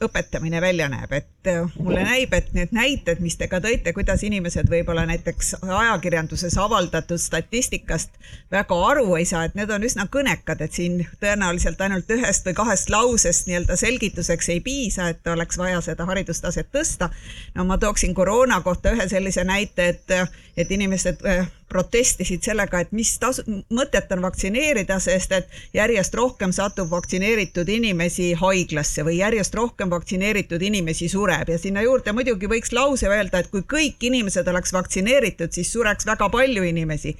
õpetamine 0.00 0.60
välja 0.60 0.86
näeb, 0.88 1.12
et 1.12 1.48
mulle 1.78 2.04
näib, 2.06 2.32
et 2.34 2.52
need 2.54 2.70
näited, 2.74 3.18
mis 3.22 3.34
te 3.38 3.48
ka 3.50 3.58
tõite, 3.62 3.90
kuidas 3.94 4.22
inimesed 4.26 4.68
võib-olla 4.70 5.02
näiteks 5.10 5.56
ajakirjanduses 5.62 6.54
avaldatud 6.58 7.18
statistikast 7.18 8.14
väga 8.50 8.78
aru 8.90 9.16
ei 9.18 9.24
saa, 9.26 9.44
et 9.46 9.56
need 9.58 9.70
on 9.74 9.82
üsna 9.86 10.06
kõnekad, 10.12 10.62
et 10.62 10.78
siin 10.78 11.00
tõenäoliselt 11.22 11.82
ainult 11.82 12.10
ühest 12.14 12.46
või 12.46 12.54
kahest 12.60 12.90
lausest 12.94 13.50
nii-öelda 13.50 13.76
selgituseks 13.76 14.48
ei 14.54 14.60
piisa, 14.60 15.08
et 15.10 15.26
oleks 15.26 15.58
vaja 15.58 15.80
seda 15.82 16.06
haridustaset 16.06 16.70
tõsta. 16.72 17.10
no 17.54 17.64
ma 17.64 17.78
tooksin 17.78 18.14
koroona 18.14 18.60
kohta 18.60 18.94
ühe 18.94 19.08
sellise 19.08 19.44
näite, 19.44 19.88
et, 19.88 20.18
et 20.56 20.70
inimesed 20.70 21.22
protestisid 21.68 22.44
sellega, 22.46 22.80
et 22.80 22.92
mis 22.94 23.10
tasu, 23.18 23.42
mõtet 23.74 24.10
on 24.14 24.22
vaktsineerida, 24.24 24.98
sest 25.02 25.32
et 25.34 25.56
järjest 25.74 26.14
rohkem 26.14 26.52
satub 26.54 26.90
vaktsineeritud 26.92 27.68
inimesi 27.68 28.32
haiglasse 28.38 29.04
või 29.06 29.18
järjest 29.18 29.54
rohkem 29.58 29.90
vaktsineeritud 29.90 30.62
inimesi 30.62 31.08
sureb 31.10 31.50
ja 31.50 31.58
sinna 31.58 31.82
juurde 31.82 32.14
muidugi 32.16 32.50
võiks 32.50 32.72
lause 32.76 33.10
öelda, 33.10 33.42
et 33.42 33.50
kui 33.50 33.64
kõik 33.66 34.06
inimesed 34.10 34.46
oleks 34.48 34.72
vaktsineeritud, 34.76 35.52
siis 35.52 35.72
sureks 35.72 36.06
väga 36.06 36.28
palju 36.30 36.62
inimesi. 36.70 37.16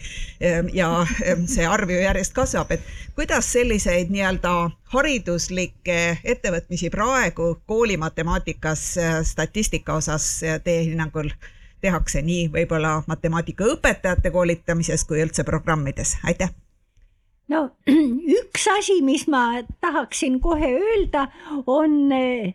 ja 0.73 0.91
see 1.47 1.67
arv 1.67 1.91
ju 1.91 1.99
järjest 2.01 2.35
kasvab, 2.37 2.71
et 2.71 2.81
kuidas 3.19 3.51
selliseid 3.53 4.13
nii-öelda 4.15 4.55
hariduslikke 4.95 5.99
ettevõtmisi 6.25 6.91
praegu 6.95 7.57
koolimatemaatikas 7.67 8.87
statistika 9.27 9.99
osas 9.99 10.31
teie 10.65 10.87
hinnangul 10.91 11.31
tehakse 11.81 12.23
nii 12.23 12.49
võib-olla 12.53 13.01
matemaatikaõpetajate 13.07 14.31
koolitamises 14.35 15.05
kui 15.05 15.21
üldse 15.25 15.45
programmides, 15.45 16.17
aitäh! 16.25 16.53
no 17.49 17.63
üks 18.41 18.67
asi, 18.79 19.01
mis 19.03 19.27
ma 19.29 19.63
tahaksin 19.81 20.41
kohe 20.41 20.73
öelda, 20.81 21.27
on 21.67 22.13
eh, 22.13 22.55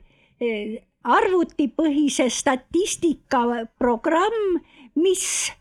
arvutipõhise 1.04 2.30
statistika 2.30 3.66
programm, 3.80 4.62
mis 4.96 5.52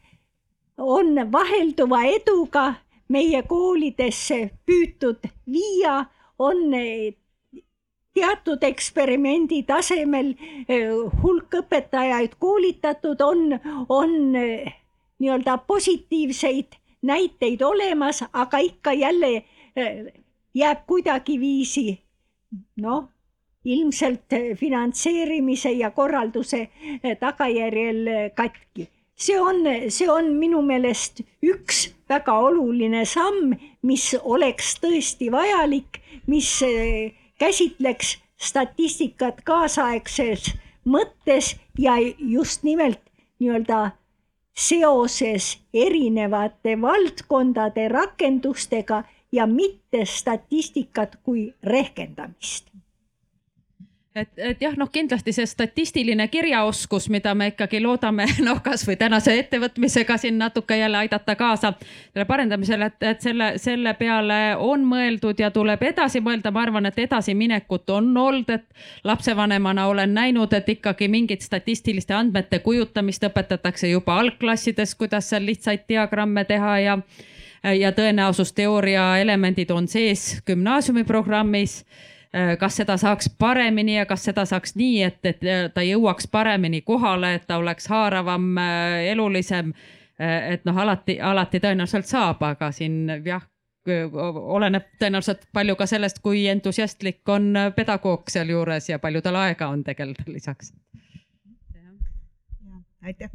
on 0.81 1.15
vahelduva 1.33 2.03
eduga 2.11 2.67
meie 3.11 3.43
koolidesse 3.49 4.51
püütud 4.67 5.27
viia, 5.51 6.05
on 6.39 6.75
eh, 6.75 7.13
teatud 8.21 8.65
eksperimendi 8.67 9.63
tasemel 9.69 10.35
eh, 10.69 10.91
hulk 11.23 11.61
õpetajaid 11.63 12.37
koolitatud, 12.43 13.21
on, 13.25 13.57
on 13.89 14.37
eh, 14.37 14.75
nii-öelda 15.21 15.57
positiivseid 15.69 16.77
näiteid 17.09 17.63
olemas, 17.65 18.23
aga 18.33 18.61
ikka 18.65 18.93
jälle 18.93 19.33
eh, 19.41 20.13
jääb 20.55 20.85
kuidagiviisi 20.87 21.89
noh, 22.85 23.09
ilmselt 23.65 24.33
finantseerimise 24.57 25.73
ja 25.77 25.91
korralduse 25.93 26.69
tagajärjel 27.21 28.09
katki. 28.35 28.89
see 29.21 29.37
on, 29.41 29.67
see 29.93 30.09
on 30.09 30.33
minu 30.41 30.63
meelest 30.65 31.21
üks 31.45 31.91
väga 32.09 32.33
oluline 32.41 33.05
samm, 33.05 33.53
mis 33.85 34.15
oleks 34.23 34.79
tõesti 34.81 35.29
vajalik, 35.33 36.01
mis 36.27 36.49
käsitleks 37.41 38.19
statistikat 38.41 39.41
kaasaegses 39.45 40.53
mõttes 40.85 41.55
ja 41.79 41.97
just 42.19 42.63
nimelt 42.63 43.01
nii-öelda 43.41 43.81
seoses 44.57 45.59
erinevate 45.75 46.77
valdkondade 46.81 47.89
rakendustega 47.89 49.03
ja 49.33 49.47
mitte 49.47 50.05
statistikat 50.05 51.17
kui 51.25 51.49
rehkendamist 51.63 52.69
et, 54.15 54.31
et 54.37 54.63
jah, 54.63 54.75
noh, 54.79 54.89
kindlasti 54.91 55.33
see 55.35 55.47
statistiline 55.47 56.27
kirjaoskus, 56.29 57.07
mida 57.13 57.35
me 57.39 57.51
ikkagi 57.53 57.81
loodame, 57.83 58.27
noh, 58.49 58.59
kasvõi 58.65 58.97
tänase 58.99 59.37
ettevõtmisega 59.39 60.17
siin 60.19 60.39
natuke 60.41 60.77
jälle 60.77 60.99
aidata 61.05 61.37
kaasa 61.39 61.73
selle 61.79 62.27
parendamisele, 62.27 62.91
et, 62.91 63.09
et 63.13 63.23
selle, 63.23 63.53
selle 63.63 63.95
peale 63.99 64.41
on 64.59 64.85
mõeldud 64.89 65.41
ja 65.41 65.53
tuleb 65.55 65.83
edasi 65.87 66.23
mõelda. 66.25 66.51
ma 66.51 66.65
arvan, 66.67 66.91
et 66.91 66.99
edasiminekut 66.99 67.91
on 67.91 68.11
olnud, 68.17 68.51
et 68.51 68.67
lapsevanemana 69.05 69.87
olen 69.87 70.15
näinud, 70.15 70.53
et 70.53 70.69
ikkagi 70.69 71.09
mingit 71.09 71.47
statistiliste 71.47 72.15
andmete 72.15 72.59
kujutamist 72.59 73.25
õpetatakse 73.31 73.91
juba 73.91 74.19
algklassides, 74.19 74.95
kuidas 74.95 75.31
seal 75.31 75.47
lihtsaid 75.47 75.87
diagramme 75.89 76.45
teha 76.45 76.79
ja 76.79 76.99
ja 77.61 77.91
tõenäosusteooria 77.93 79.19
elemendid 79.21 79.69
on 79.71 79.85
sees 79.89 80.39
gümnaasiumi 80.49 81.05
programmis 81.05 81.83
Äh, 81.85 82.17
kas 82.59 82.77
seda 82.77 82.97
saaks 82.97 83.31
paremini 83.39 83.97
ja 83.97 84.07
kas 84.07 84.25
seda 84.25 84.45
saaks 84.47 84.77
nii, 84.79 85.03
et, 85.03 85.19
et 85.27 85.43
äh, 85.43 85.65
ta 85.75 85.83
jõuaks 85.83 86.29
paremini 86.31 86.83
kohale, 86.87 87.35
et 87.35 87.47
ta 87.47 87.59
oleks 87.59 87.89
haaravam, 87.91 88.53
äh, 88.59 89.07
elulisem. 89.13 89.73
et 90.21 90.67
noh, 90.69 90.77
alati, 90.77 91.15
alati 91.21 91.59
tõenäoliselt 91.65 92.05
saab, 92.05 92.43
aga 92.45 92.67
siin 92.77 93.09
jah, 93.25 93.41
oleneb 93.89 94.91
tõenäoliselt 95.01 95.47
palju 95.57 95.77
ka 95.81 95.87
sellest, 95.89 96.19
kui 96.21 96.43
entusiastlik 96.53 97.29
on 97.33 97.55
pedagoog 97.77 98.29
sealjuures 98.29 98.91
ja 98.91 98.99
palju 99.01 99.23
tal 99.25 99.39
aega 99.41 99.71
on 99.73 99.85
tegeleda 99.85 100.27
lisaks. 100.27 100.75
aitäh 103.03 103.31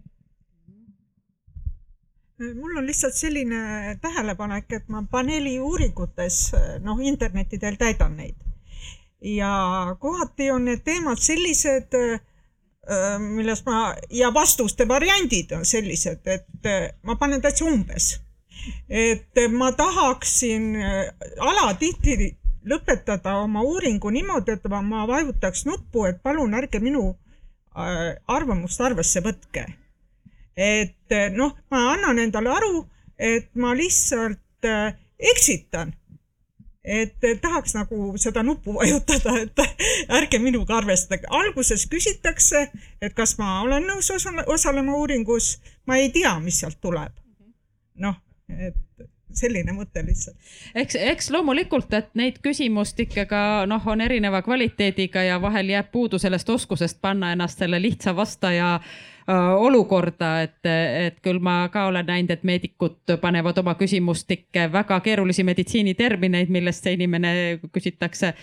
mul 2.54 2.78
on 2.78 2.86
lihtsalt 2.86 3.14
selline 3.14 3.98
tähelepanek, 4.02 4.72
et 4.72 4.88
ma 4.88 5.04
paneeli 5.12 5.60
uuringutes 5.60 6.52
noh, 6.86 7.00
internetidel 7.02 7.82
täidan 7.82 8.18
neid 8.18 8.36
ja 9.26 9.96
kohati 10.00 10.52
on 10.52 10.66
need 10.66 10.84
teemad 10.86 11.18
sellised, 11.18 11.94
äh, 11.98 13.20
millest 13.20 13.66
ma 13.66 13.96
ja 14.10 14.34
vastuste 14.34 14.88
variandid 14.88 15.52
on 15.58 15.66
sellised, 15.66 16.28
et 16.28 16.70
äh, 16.70 16.90
ma 17.04 17.16
panen 17.16 17.42
täitsa 17.42 17.66
umbes. 17.66 18.20
et 18.90 19.38
ma 19.52 19.72
tahaksin 19.72 20.76
äh, 20.76 21.10
alatihti 21.40 22.38
lõpetada 22.66 23.36
oma 23.44 23.62
uuringu 23.62 24.10
niimoodi, 24.10 24.52
et 24.52 24.70
ma 24.70 25.08
vajutaks 25.08 25.66
nuppu, 25.66 26.06
et 26.06 26.22
palun 26.24 26.54
ärge 26.54 26.80
minu 26.80 27.16
arvamust 28.28 28.82
arvesse 28.82 29.22
võtke. 29.22 29.66
et 30.58 31.18
noh, 31.36 31.58
ma 31.72 31.92
annan 31.94 32.20
endale 32.20 32.50
aru, 32.50 32.86
et 33.20 33.50
ma 33.56 33.74
lihtsalt 33.74 34.70
eksitan 35.20 35.94
et 36.86 37.42
tahaks 37.42 37.76
nagu 37.76 38.14
seda 38.22 38.44
nuppu 38.44 38.74
vajutada, 38.74 39.36
et 39.42 40.10
ärge 40.20 40.40
minuga 40.40 40.78
arvestage. 40.78 41.28
alguses 41.30 41.88
küsitakse, 41.90 42.68
et 43.02 43.14
kas 43.14 43.38
ma 43.38 43.62
olen 43.62 43.88
nõus 43.90 44.12
osalema 44.46 44.96
uuringus, 44.96 45.58
ma 45.86 45.98
ei 45.98 46.12
tea, 46.14 46.38
mis 46.40 46.60
sealt 46.60 46.82
tuleb. 46.82 47.12
noh, 47.96 48.16
et 48.50 49.08
selline 49.36 49.74
mõte 49.76 50.04
lihtsalt. 50.06 50.38
eks, 50.76 50.96
eks 50.96 51.32
loomulikult, 51.32 51.94
et 51.94 52.14
neid 52.14 52.40
küsimustikke 52.44 53.26
ka 53.26 53.66
noh, 53.68 53.88
on 53.88 54.02
erineva 54.02 54.42
kvaliteediga 54.46 55.24
ja 55.24 55.42
vahel 55.42 55.70
jääb 55.74 55.92
puudu 55.92 56.20
sellest 56.20 56.50
oskusest 56.50 57.02
panna 57.02 57.32
ennast 57.32 57.60
selle 57.60 57.82
lihtsa 57.82 58.16
vastaja 58.16 58.76
äh, 58.76 59.15
olukorda, 59.28 60.42
et, 60.46 60.60
et 60.66 61.16
küll 61.26 61.40
ma 61.42 61.66
ka 61.74 61.88
olen 61.90 62.06
näinud, 62.06 62.30
et 62.36 62.44
meedikud 62.46 63.16
panevad 63.22 63.58
oma 63.58 63.74
küsimustikke 63.80 64.68
väga 64.74 65.00
keerulisi 65.02 65.44
meditsiinitermineid, 65.48 66.52
millest 66.54 66.86
see 66.86 66.94
inimene 66.94 67.32
küsitakse, 67.74 68.34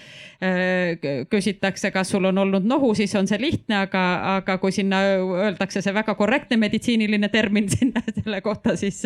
äh, 0.43 1.07
küsitakse, 1.31 1.93
kas 1.95 2.11
sul 2.11 2.27
on 2.33 2.43
olnud 2.43 2.67
nohu, 2.67 2.93
siis 2.99 3.15
on 3.19 3.31
see 3.31 3.39
lihtne, 3.43 3.85
aga, 3.87 4.05
aga 4.37 4.59
kui 4.63 4.75
sinna 4.75 5.05
öeldakse 5.23 5.85
see 5.85 5.95
väga 5.95 6.17
korrektne 6.19 6.59
meditsiiniline 6.59 7.31
termin 7.31 7.71
sinna 7.77 8.03
selle 8.11 8.43
kohta, 8.43 8.75
siis 8.77 9.05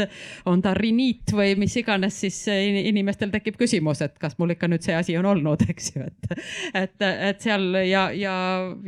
on 0.48 0.64
ta 0.64 0.72
riniit 0.74 1.36
või 1.36 1.58
mis 1.60 1.76
iganes, 1.76 2.22
siis 2.24 2.40
inimestel 2.48 3.34
tekib 3.34 3.60
küsimus, 3.60 4.00
et 4.06 4.16
kas 4.22 4.40
mul 4.40 4.56
ikka 4.56 4.72
nüüd 4.72 4.84
see 4.86 4.96
asi 4.96 5.20
on 5.20 5.28
olnud, 5.36 5.66
eks 5.72 5.92
ju, 5.92 6.08
et, 6.08 6.44
et, 6.72 7.10
et 7.12 7.44
seal 7.44 7.82
ja, 7.84 8.08
ja 8.16 8.36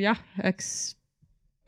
jah, 0.01 0.25
eks 0.49 0.95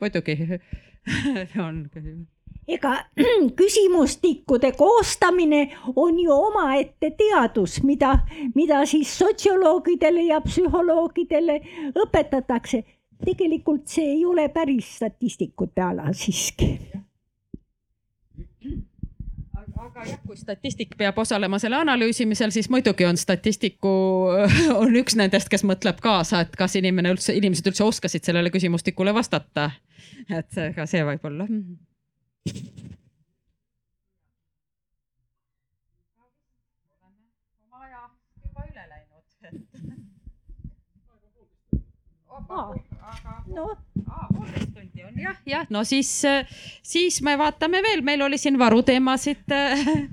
muidugi 0.01 0.57
on 1.67 1.85
küsimus 1.93 2.29
ega 2.67 3.05
küsimustikkude 3.59 4.71
koostamine 4.77 5.61
on 5.95 6.19
ju 6.19 6.31
omaette 6.31 7.11
teadus, 7.17 7.83
mida, 7.83 8.19
mida 8.55 8.85
siis 8.85 9.17
sotsioloogidele 9.19 10.23
ja 10.23 10.41
psühholoogidele 10.41 11.61
õpetatakse. 12.05 12.83
tegelikult 13.25 13.87
see 13.87 14.05
ei 14.15 14.25
ole 14.25 14.49
päris 14.49 14.95
statistikute 14.97 15.81
ala 15.81 16.13
siiski 16.13 16.71
aga 19.81 20.05
jah, 20.05 20.19
kui 20.25 20.37
statistik 20.37 20.95
peab 20.97 21.17
osalema 21.21 21.59
selle 21.61 21.77
analüüsimisel, 21.81 22.51
siis 22.53 22.69
muidugi 22.69 23.05
on 23.05 23.17
statistiku, 23.17 23.91
on 24.81 24.95
üks 25.01 25.17
nendest, 25.19 25.49
kes 25.51 25.65
mõtleb 25.67 26.01
kaasa, 26.03 26.43
et 26.45 26.55
kas 26.57 26.77
inimene 26.79 27.13
üldse, 27.15 27.35
inimesed 27.37 27.71
üldse 27.71 27.85
oskasid 27.85 28.27
sellele 28.27 28.53
küsimustikule 28.53 29.13
vastata. 29.13 29.71
Et 30.37 30.59
ka 30.75 30.85
see 30.89 31.03
võib 31.07 31.25
olla. 31.29 31.47
oma 37.65 37.83
aja 37.85 38.03
juba 38.43 38.65
üle 38.71 38.83
läinud. 38.93 39.25
noh 43.55 43.77
jah, 45.21 45.37
jah, 45.45 45.67
no 45.69 45.83
siis, 45.83 46.09
siis 46.83 47.21
me 47.21 47.37
vaatame 47.37 47.81
veel, 47.83 48.01
meil 48.05 48.21
oli 48.25 48.37
siin 48.41 48.59
varuteemasid 48.59 49.53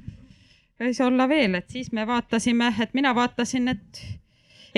võis 0.78 1.00
olla 1.02 1.28
veel, 1.28 1.58
et 1.58 1.70
siis 1.70 1.90
me 1.92 2.06
vaatasime, 2.06 2.72
et 2.82 2.94
mina 2.94 3.14
vaatasin, 3.16 3.68
et 3.74 4.02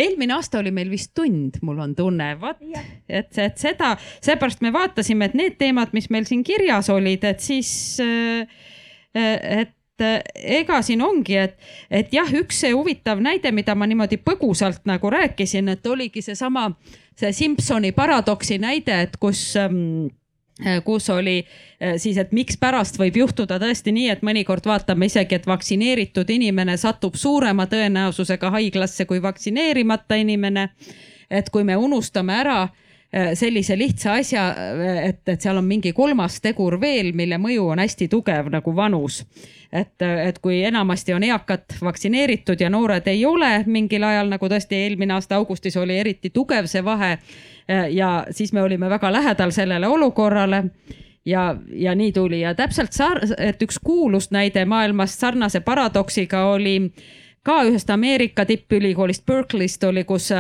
eelmine 0.00 0.34
aasta 0.36 0.60
oli 0.60 0.72
meil 0.74 0.90
vist 0.92 1.12
tund, 1.16 1.60
mul 1.66 1.80
on 1.82 1.94
tunne, 1.98 2.32
vot, 2.40 2.60
et, 3.08 3.30
et 3.38 3.60
seda, 3.60 3.94
seepärast 4.24 4.64
me 4.64 4.72
vaatasime, 4.74 5.30
et 5.30 5.36
need 5.38 5.58
teemad, 5.60 5.94
mis 5.96 6.10
meil 6.12 6.28
siin 6.28 6.44
kirjas 6.46 6.90
olid, 6.92 7.24
et 7.28 7.44
siis, 7.44 7.72
et 9.14 9.76
ega 10.00 10.80
siin 10.84 11.02
ongi, 11.04 11.36
et, 11.40 11.58
et 11.90 12.14
jah, 12.14 12.28
üks 12.40 12.62
see 12.64 12.72
huvitav 12.72 13.20
näide, 13.22 13.52
mida 13.52 13.74
ma 13.76 13.88
niimoodi 13.88 14.20
põgusalt 14.24 14.86
nagu 14.88 15.12
rääkisin, 15.12 15.68
et 15.74 15.86
oligi 15.86 16.22
seesama, 16.24 16.70
see 17.18 17.32
Simsoni 17.36 17.92
paradoksi 17.96 18.58
näide, 18.62 19.02
et 19.06 19.18
kus 19.20 19.42
ähm, 19.60 20.08
kus 20.84 21.10
oli 21.10 21.38
siis, 21.96 22.18
et 22.20 22.32
mikspärast 22.36 22.98
võib 23.00 23.16
juhtuda 23.16 23.56
tõesti 23.62 23.94
nii, 23.96 24.10
et 24.12 24.24
mõnikord 24.26 24.66
vaatame 24.68 25.06
isegi, 25.08 25.38
et 25.38 25.46
vaktsineeritud 25.48 26.28
inimene 26.30 26.76
satub 26.76 27.16
suurema 27.16 27.64
tõenäosusega 27.70 28.50
haiglasse 28.52 29.06
kui 29.08 29.22
vaktsineerimata 29.22 30.20
inimene. 30.20 30.68
et 31.30 31.50
kui 31.50 31.64
me 31.64 31.76
unustame 31.76 32.34
ära 32.34 32.68
Äh, 32.68 32.89
sellise 33.34 33.78
lihtsa 33.78 34.12
asja, 34.12 34.48
äh, 34.48 35.08
et, 35.08 35.28
et 35.28 35.40
seal 35.42 35.58
on 35.58 35.66
mingi 35.66 35.92
kolmas 35.92 36.38
tegur 36.40 36.76
veel, 36.80 37.10
mille 37.16 37.40
mõju 37.42 37.64
on 37.72 37.82
hästi 37.82 38.06
tugev 38.08 38.50
nagu 38.54 38.74
vanus. 38.76 39.24
et, 39.72 40.02
äh, 40.02 40.28
et 40.28 40.38
kui 40.38 40.62
enamasti 40.64 41.14
on 41.14 41.22
eakad 41.22 41.74
vaktsineeritud 41.82 42.60
ja 42.60 42.70
noored 42.70 43.06
ei 43.06 43.24
ole 43.26 43.64
mingil 43.66 44.02
ajal, 44.04 44.30
nagu 44.30 44.46
tõesti 44.46 44.78
eelmine 44.78 45.14
aasta 45.14 45.36
augustis 45.36 45.76
oli 45.76 45.98
eriti 45.98 46.30
tugev 46.30 46.66
see 46.66 46.84
vahe. 46.84 47.18
ja 47.90 48.26
siis 48.30 48.52
me 48.52 48.62
olime 48.62 48.88
väga 48.90 49.12
lähedal 49.12 49.50
sellele 49.50 49.86
olukorrale 49.86 50.64
ja, 51.24 51.56
ja 51.72 51.94
nii 51.94 52.12
tuli 52.12 52.40
ja 52.40 52.54
täpselt 52.54 52.92
sar-, 52.92 53.22
et 53.38 53.62
üks 53.62 53.78
kuulus 53.78 54.30
näide 54.30 54.64
maailmast 54.64 55.20
sarnase 55.20 55.60
paradoksiga 55.60 56.46
oli 56.50 56.92
ka 57.42 57.62
ühest 57.62 57.90
Ameerika 57.90 58.44
tippülikoolist 58.44 59.26
Berkeley'st 59.26 59.84
oli, 59.84 60.04
kus 60.04 60.32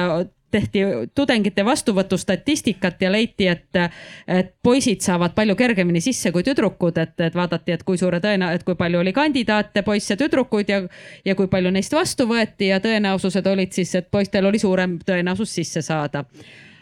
tehti 0.50 0.84
tudengite 1.14 1.64
vastuvõtu 1.64 2.18
statistikat 2.18 3.02
ja 3.02 3.12
leiti, 3.12 3.48
et, 3.48 3.80
et 4.28 4.54
poisid 4.62 5.04
saavad 5.04 5.34
palju 5.34 5.56
kergemini 5.56 6.00
sisse 6.04 6.32
kui 6.32 6.44
tüdrukud, 6.46 6.98
et, 6.98 7.14
et 7.20 7.36
vaadati, 7.36 7.76
et 7.76 7.84
kui 7.86 7.98
suure 7.98 8.20
tõena-, 8.22 8.52
et 8.54 8.64
kui 8.66 8.78
palju 8.78 9.02
oli 9.02 9.12
kandidaate, 9.16 9.84
poisse, 9.86 10.16
tüdrukuid 10.20 10.72
ja, 10.72 10.80
ja 11.24 11.36
kui 11.38 11.50
palju 11.50 11.70
neist 11.74 11.94
vastu 11.94 12.26
võeti 12.30 12.72
ja 12.72 12.80
tõenäosused 12.80 13.46
olid 13.46 13.72
siis, 13.76 13.94
et 13.94 14.10
poistel 14.10 14.46
oli 14.46 14.58
suurem 14.58 14.98
tõenäosus 15.06 15.54
sisse 15.60 15.82
saada 15.82 16.24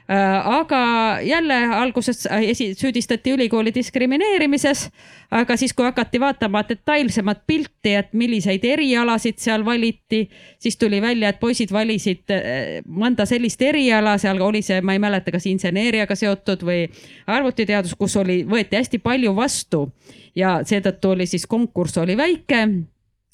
aga 0.09 1.19
jälle 1.23 1.55
alguses 1.77 2.29
esi-, 2.41 2.75
süüdistati 2.75 3.33
ülikooli 3.33 3.75
diskrimineerimises. 3.75 4.91
aga 5.31 5.57
siis, 5.57 5.75
kui 5.77 5.85
hakati 5.85 6.21
vaatama 6.21 6.63
detailsemat 6.69 7.43
pilti, 7.47 7.95
et 7.95 8.13
milliseid 8.13 8.65
erialasid 8.65 9.37
seal 9.37 9.65
valiti, 9.65 10.23
siis 10.59 10.77
tuli 10.77 11.03
välja, 11.03 11.29
et 11.29 11.41
poisid 11.41 11.73
valisid 11.73 12.33
äh, 12.33 12.81
mõnda 12.89 13.27
sellist 13.29 13.63
eriala, 13.63 14.17
seal 14.19 14.41
oli 14.41 14.63
see, 14.63 14.81
ma 14.81 14.97
ei 14.97 15.03
mäleta, 15.03 15.31
kas 15.35 15.47
inseneeriaga 15.47 16.17
seotud 16.17 16.65
või 16.65 16.87
arvutiteadus, 17.27 17.93
kus 17.99 18.17
oli, 18.17 18.45
võeti 18.49 18.81
hästi 18.81 19.03
palju 19.05 19.37
vastu 19.37 19.91
ja 20.37 20.61
seetõttu 20.65 21.13
oli 21.13 21.27
siis 21.27 21.47
konkurss 21.47 21.99
oli 22.01 22.17
väike 22.17 22.65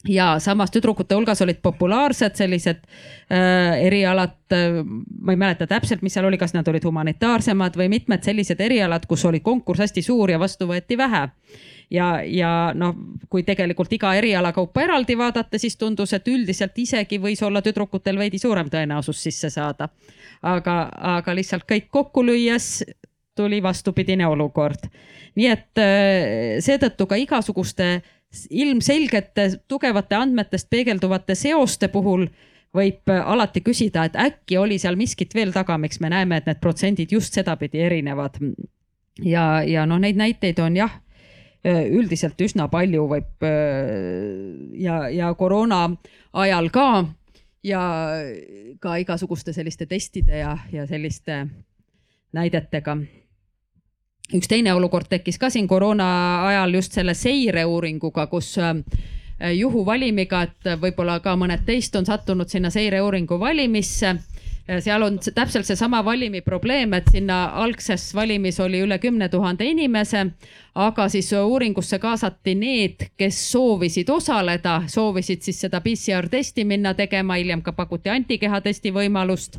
ja 0.08 0.38
samas 0.38 0.70
tüdrukute 0.70 1.14
hulgas 1.14 1.42
olid 1.42 1.60
populaarsed 1.62 2.36
sellised 2.36 2.82
äh, 3.32 3.84
erialad 3.86 4.52
äh,, 4.52 4.80
ma 5.20 5.32
ei 5.32 5.40
mäleta 5.40 5.66
täpselt, 5.66 6.02
mis 6.02 6.14
seal 6.14 6.28
oli, 6.28 6.38
kas 6.38 6.54
nad 6.54 6.68
olid 6.68 6.84
humanitaarsemad 6.84 7.76
või 7.78 7.88
mitmed 7.92 8.24
sellised 8.24 8.60
erialad, 8.60 9.06
kus 9.08 9.24
oli 9.24 9.40
konkurss 9.40 9.86
hästi 9.86 10.02
suur 10.04 10.34
ja 10.34 10.40
vastu 10.40 10.68
võeti 10.68 10.98
vähe. 10.98 11.28
ja, 11.90 12.08
ja 12.26 12.50
noh, 12.74 12.94
kui 13.30 13.42
tegelikult 13.42 13.92
iga 13.92 14.14
eriala 14.14 14.52
kaupa 14.52 14.82
eraldi 14.82 15.18
vaadata, 15.18 15.58
siis 15.58 15.76
tundus, 15.76 16.12
et 16.12 16.28
üldiselt 16.28 16.78
isegi 16.78 17.18
võis 17.18 17.42
olla 17.42 17.62
tüdrukutel 17.62 18.18
veidi 18.18 18.38
suurem 18.38 18.68
tõenäosus 18.70 19.22
sisse 19.22 19.50
saada. 19.50 19.88
aga, 20.42 20.88
aga 21.16 21.34
lihtsalt 21.34 21.64
kõik 21.70 21.88
kokku 21.90 22.24
lüües 22.24 22.84
tuli 23.34 23.62
vastupidine 23.62 24.26
olukord. 24.26 24.90
nii 25.34 25.48
et 25.48 25.78
äh, 25.78 26.60
seetõttu 26.60 27.06
ka 27.06 27.16
igasuguste 27.16 28.02
ilmselgete 28.50 29.48
tugevate 29.68 30.16
andmetest 30.18 30.70
peegelduvate 30.70 31.36
seoste 31.38 31.88
puhul 31.88 32.26
võib 32.74 33.10
äh, 33.12 33.22
alati 33.22 33.62
küsida, 33.64 34.06
et 34.08 34.18
äkki 34.18 34.58
oli 34.58 34.78
seal 34.82 34.98
miskit 34.98 35.34
veel 35.34 35.54
taga, 35.54 35.78
miks 35.78 36.00
me 36.02 36.10
näeme, 36.12 36.40
et 36.40 36.50
need 36.50 36.60
protsendid 36.62 37.12
just 37.14 37.34
sedapidi 37.34 37.82
erinevad. 37.86 38.38
ja, 39.22 39.62
ja 39.62 39.86
noh, 39.86 40.00
neid 40.02 40.18
näiteid 40.18 40.58
on 40.58 40.76
jah, 40.76 41.00
äh, 41.66 41.84
üldiselt 41.90 42.40
üsna 42.40 42.68
palju 42.68 43.06
võib 43.10 43.46
äh, 43.46 44.72
ja, 44.80 45.04
ja 45.08 45.34
koroona 45.34 45.86
ajal 46.32 46.70
ka 46.74 46.88
ja 47.64 47.82
ka 48.80 48.96
igasuguste 49.00 49.52
selliste 49.52 49.86
testide 49.86 50.42
ja, 50.42 50.58
ja 50.72 50.86
selliste 50.86 51.46
näidetega 52.34 52.98
üks 54.32 54.48
teine 54.48 54.72
olukord 54.74 55.08
tekkis 55.10 55.38
ka 55.38 55.50
siin 55.52 55.68
koroona 55.68 56.06
ajal 56.48 56.78
just 56.78 56.96
selle 56.96 57.14
seireuuringuga, 57.14 58.26
kus 58.32 58.54
äh, 58.58 58.78
juhuvalimiga, 59.54 60.44
et 60.48 60.70
võib-olla 60.80 61.18
ka 61.20 61.34
mõned 61.36 61.66
teist 61.66 61.96
on 61.96 62.06
sattunud 62.06 62.48
sinna 62.48 62.70
seireuuringu 62.70 63.38
valimisse. 63.40 64.14
seal 64.80 65.02
on 65.02 65.18
täpselt 65.18 65.66
seesama 65.66 66.04
valimi 66.04 66.40
probleem, 66.40 66.94
et 66.94 67.10
sinna 67.12 67.44
algses 67.60 68.14
valimis 68.14 68.60
oli 68.60 68.80
üle 68.80 68.98
kümne 68.98 69.28
tuhande 69.28 69.66
inimese, 69.68 70.26
aga 70.74 71.08
siis 71.08 71.32
uuringusse 71.32 71.98
kaasati 71.98 72.54
need, 72.54 73.04
kes 73.16 73.52
soovisid 73.52 74.08
osaleda, 74.08 74.82
soovisid 74.86 75.42
siis 75.42 75.60
seda 75.60 75.80
PCR 75.80 76.28
testi 76.30 76.64
minna 76.64 76.94
tegema, 76.94 77.36
hiljem 77.36 77.62
ka 77.62 77.72
pakuti 77.72 78.08
antikehatesti 78.10 78.90
võimalust 78.90 79.58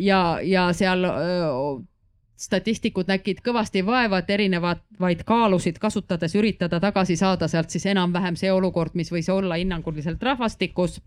ja, 0.00 0.40
ja 0.42 0.72
seal 0.72 1.06
statistikud 2.42 3.06
nägid 3.06 3.38
kõvasti 3.46 3.84
vaeva, 3.86 4.18
et 4.18 4.30
erinevaid 4.34 5.22
kaalusid 5.26 5.78
kasutades 5.78 6.34
üritada 6.34 6.80
tagasi 6.82 7.16
saada 7.16 7.48
sealt 7.48 7.70
siis 7.70 7.86
enam-vähem 7.92 8.36
see 8.38 8.50
olukord, 8.52 8.96
mis 8.98 9.12
võis 9.14 9.28
olla 9.30 9.60
hinnanguliselt 9.60 10.22
rahvastikus. 10.22 11.00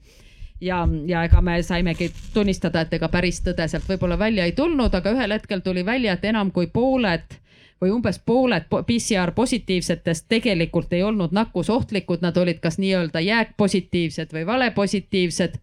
ja, 0.62 0.88
ja 1.08 1.24
ega 1.28 1.42
me 1.42 1.58
saimegi 1.64 2.12
tunnistada, 2.34 2.82
et 2.82 2.94
ega 2.94 3.10
päris 3.12 3.42
tõde 3.44 3.68
sealt 3.68 3.90
võib-olla 3.90 4.20
välja 4.20 4.46
ei 4.46 4.52
tulnud, 4.52 4.94
aga 4.96 5.12
ühel 5.12 5.36
hetkel 5.36 5.60
tuli 5.60 5.86
välja, 5.86 6.14
et 6.14 6.26
enam 6.26 6.52
kui 6.52 6.68
pooled 6.68 7.36
või 7.82 7.92
umbes 7.92 8.22
pooled 8.26 8.70
PCR 8.72 9.32
positiivsetest 9.36 10.30
tegelikult 10.30 10.94
ei 10.94 11.04
olnud 11.04 11.36
nakkusohtlikud, 11.36 12.24
nad 12.24 12.38
olid 12.38 12.64
kas 12.64 12.80
nii-öelda 12.80 13.20
jääkpositiivsed 13.20 14.32
või 14.34 14.46
valepositiivsed 14.48 15.60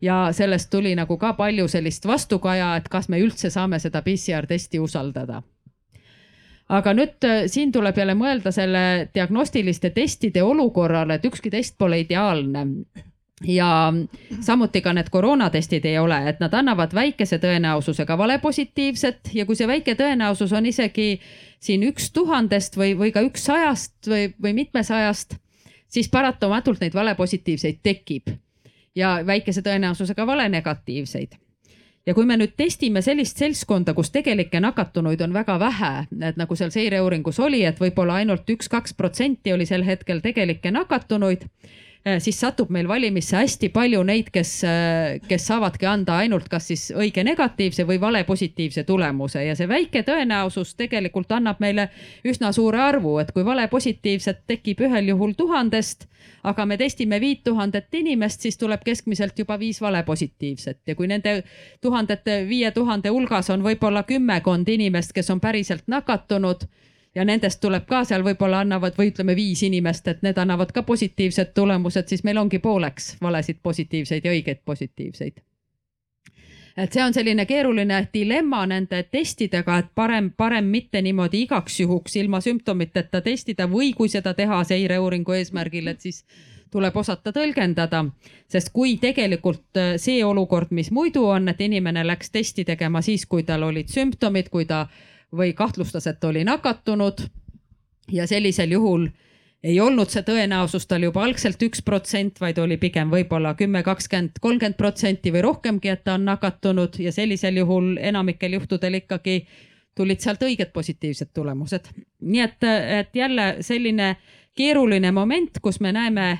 ja 0.00 0.28
sellest 0.32 0.70
tuli 0.70 0.94
nagu 0.94 1.16
ka 1.16 1.32
palju 1.32 1.68
sellist 1.68 2.06
vastukaja, 2.06 2.76
et 2.76 2.88
kas 2.88 3.08
me 3.08 3.20
üldse 3.20 3.50
saame 3.50 3.78
seda 3.78 4.02
PCR 4.02 4.46
testi 4.46 4.80
usaldada. 4.80 5.42
Aga 6.68 6.92
nüüd 6.98 7.24
äh, 7.24 7.44
siin 7.46 7.70
tuleb 7.72 7.98
jälle 7.98 8.16
mõelda 8.18 8.50
selle 8.52 9.08
diagnostiliste 9.14 9.92
testide 9.94 10.42
olukorrale, 10.42 11.14
et 11.14 11.24
ükski 11.24 11.50
test 11.50 11.76
pole 11.78 12.00
ideaalne. 12.02 12.66
Ja 13.44 13.92
samuti 14.40 14.80
ka 14.80 14.94
need 14.96 15.10
koroonatestid 15.12 15.84
ei 15.84 15.98
ole, 16.00 16.16
et 16.28 16.38
nad 16.40 16.54
annavad 16.56 16.94
väikese 16.96 17.36
tõenäosusega 17.38 18.16
valepositiivset 18.18 19.34
ja 19.36 19.44
kui 19.46 19.58
see 19.58 19.68
väike 19.68 19.92
tõenäosus 19.94 20.54
on 20.56 20.66
isegi 20.66 21.20
siin 21.60 21.84
üks 21.84 22.08
tuhandest 22.16 22.78
või, 22.80 22.94
või 22.96 23.12
ka 23.12 23.20
üks 23.28 23.44
sajast 23.44 24.08
või, 24.08 24.30
või 24.42 24.54
mitmesajast, 24.62 25.36
siis 25.92 26.08
paratamatult 26.08 26.80
neid 26.80 26.96
valepositiivseid 26.96 27.84
tekib 27.84 28.32
ja 28.96 29.18
väikese 29.26 29.62
tõenäosusega 29.62 30.26
valenegatiivseid 30.26 31.36
ja 32.06 32.14
kui 32.14 32.26
me 32.26 32.36
nüüd 32.38 32.54
testime 32.56 33.02
sellist 33.02 33.40
seltskonda, 33.42 33.94
kus 33.94 34.12
tegelikke 34.14 34.60
nakatunuid 34.62 35.20
on 35.26 35.34
väga 35.34 35.58
vähe, 35.60 35.92
et 36.28 36.38
nagu 36.38 36.56
seal 36.56 36.70
seireuuringus 36.70 37.40
oli, 37.42 37.64
et 37.66 37.80
võib-olla 37.82 38.20
ainult 38.22 38.50
üks-kaks 38.50 38.94
protsenti 38.96 39.52
oli 39.52 39.66
sel 39.66 39.84
hetkel 39.84 40.22
tegelikke 40.22 40.70
nakatunuid 40.70 41.48
siis 42.22 42.38
satub 42.40 42.70
meil 42.70 42.86
valimisse 42.88 43.36
hästi 43.36 43.70
palju 43.74 44.02
neid, 44.06 44.28
kes, 44.34 44.50
äh, 44.64 45.16
kes 45.26 45.46
saavadki 45.50 45.88
anda 45.90 46.20
ainult 46.22 46.46
kas 46.48 46.68
siis 46.70 46.84
õige 46.94 47.24
negatiivse 47.26 47.86
või 47.88 47.98
vale 48.00 48.22
positiivse 48.24 48.84
tulemuse. 48.86 49.42
Ja 49.44 49.56
see 49.58 49.68
väike 49.68 50.04
tõenäosus 50.06 50.76
tegelikult 50.78 51.32
annab 51.34 51.58
meile 51.60 51.88
üsna 52.24 52.52
suure 52.54 52.80
arvu, 52.82 53.18
et 53.18 53.32
kui 53.34 53.44
vale 53.44 53.66
positiivset 53.68 54.44
tekib 54.46 54.84
ühel 54.86 55.10
juhul 55.10 55.34
tuhandest, 55.34 56.06
aga 56.46 56.66
me 56.66 56.78
testime 56.78 57.18
viit 57.20 57.42
tuhandet 57.44 57.94
inimest, 57.94 58.40
siis 58.46 58.58
tuleb 58.58 58.86
keskmiselt 58.86 59.38
juba 59.38 59.58
viis 59.58 59.80
vale 59.82 60.02
positiivset 60.06 60.80
ja 60.86 60.94
kui 60.94 61.10
nende 61.10 61.40
tuhandete, 61.82 62.44
viie 62.48 62.70
tuhande 62.70 63.10
hulgas 63.10 63.50
on 63.50 63.66
võib-olla 63.66 64.06
kümmekond 64.06 64.68
inimest, 64.68 65.12
kes 65.12 65.30
on 65.34 65.42
päriselt 65.42 65.88
nakatunud 65.90 66.68
ja 67.16 67.24
nendest 67.24 67.60
tuleb 67.60 67.86
ka 67.88 68.04
seal 68.04 68.24
võib-olla 68.24 68.60
annavad 68.64 68.96
või 68.98 69.10
ütleme 69.10 69.36
viis 69.36 69.62
inimest, 69.64 70.08
et 70.08 70.22
need 70.22 70.38
annavad 70.38 70.72
ka 70.72 70.82
positiivsed 70.86 71.54
tulemused, 71.56 72.08
siis 72.08 72.24
meil 72.24 72.38
ongi 72.38 72.58
pooleks 72.58 73.16
valesid 73.22 73.62
positiivseid 73.62 74.24
ja 74.24 74.32
õigeid 74.36 74.64
positiivseid. 74.64 75.40
et 76.76 76.92
see 76.92 77.04
on 77.04 77.14
selline 77.14 77.46
keeruline 77.46 78.02
dilemma 78.14 78.66
nende 78.66 79.02
testidega, 79.02 79.78
et 79.78 79.86
parem, 79.94 80.30
parem 80.36 80.64
mitte 80.64 81.02
niimoodi 81.02 81.40
igaks 81.46 81.80
juhuks 81.80 82.16
ilma 82.16 82.40
sümptomiteta 82.40 83.20
testida 83.20 83.66
või 83.66 83.94
kui 83.94 84.08
seda 84.12 84.34
teha 84.34 84.64
seireuuringu 84.64 85.32
eesmärgil, 85.32 85.88
et 85.88 86.00
siis 86.00 86.24
tuleb 86.70 86.96
osata 86.96 87.32
tõlgendada, 87.32 88.04
sest 88.48 88.72
kui 88.74 88.98
tegelikult 89.00 89.80
äh, 89.80 89.94
see 89.96 90.24
olukord, 90.24 90.68
mis 90.70 90.90
muidu 90.90 91.24
on, 91.24 91.48
et 91.48 91.60
inimene 91.60 92.04
läks 92.06 92.30
testi 92.30 92.64
tegema 92.64 93.00
siis, 93.02 93.24
kui 93.26 93.42
tal 93.42 93.62
olid 93.62 93.88
sümptomid, 93.88 94.50
kui 94.52 94.66
ta 94.68 94.86
või 95.32 95.52
kahtlustas, 95.54 96.06
et 96.06 96.24
oli 96.24 96.44
nakatunud. 96.44 97.26
ja 98.12 98.26
sellisel 98.26 98.70
juhul 98.70 99.08
ei 99.66 99.80
olnud 99.80 100.10
see 100.12 100.22
tõenäosus 100.22 100.86
tal 100.86 101.02
juba 101.02 101.24
algselt 101.24 101.62
üks 101.62 101.82
protsent, 101.82 102.40
vaid 102.40 102.58
oli 102.58 102.76
pigem 102.76 103.10
võib-olla 103.10 103.54
kümme, 103.58 103.82
kakskümmend, 103.82 104.38
kolmkümmend 104.40 104.76
protsenti 104.78 105.32
või 105.34 105.42
rohkemgi, 105.42 105.88
et 105.88 106.04
ta 106.04 106.14
on 106.14 106.24
nakatunud 106.28 106.98
ja 107.02 107.12
sellisel 107.12 107.56
juhul 107.56 107.96
enamikel 107.96 108.52
juhtudel 108.52 109.00
ikkagi 109.00 109.40
tulid 109.96 110.20
sealt 110.20 110.42
õiged 110.42 110.70
positiivsed 110.72 111.32
tulemused. 111.34 111.88
nii 112.20 112.40
et, 112.40 112.62
et 113.00 113.16
jälle 113.16 113.56
selline 113.60 114.16
keeruline 114.56 115.10
moment, 115.12 115.58
kus 115.62 115.80
me 115.80 115.92
näeme, 115.92 116.38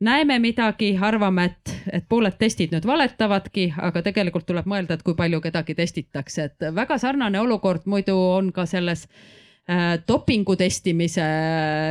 näeme 0.00 0.38
midagi, 0.38 0.98
arvame, 1.00 1.44
et, 1.44 1.74
et 1.92 2.04
pooled 2.08 2.36
testid 2.38 2.74
nüüd 2.74 2.86
valetavadki, 2.86 3.68
aga 3.78 4.02
tegelikult 4.02 4.46
tuleb 4.46 4.66
mõelda, 4.70 4.98
et 4.98 5.04
kui 5.06 5.14
palju 5.18 5.40
kedagi 5.44 5.74
testitakse, 5.74 6.48
et 6.50 6.68
väga 6.74 6.98
sarnane 6.98 7.40
olukord 7.40 7.86
muidu 7.86 8.16
on 8.16 8.52
ka 8.52 8.66
selles 8.66 9.06
äh, 9.06 9.94
dopingu 10.08 10.56
testimise 10.56 11.26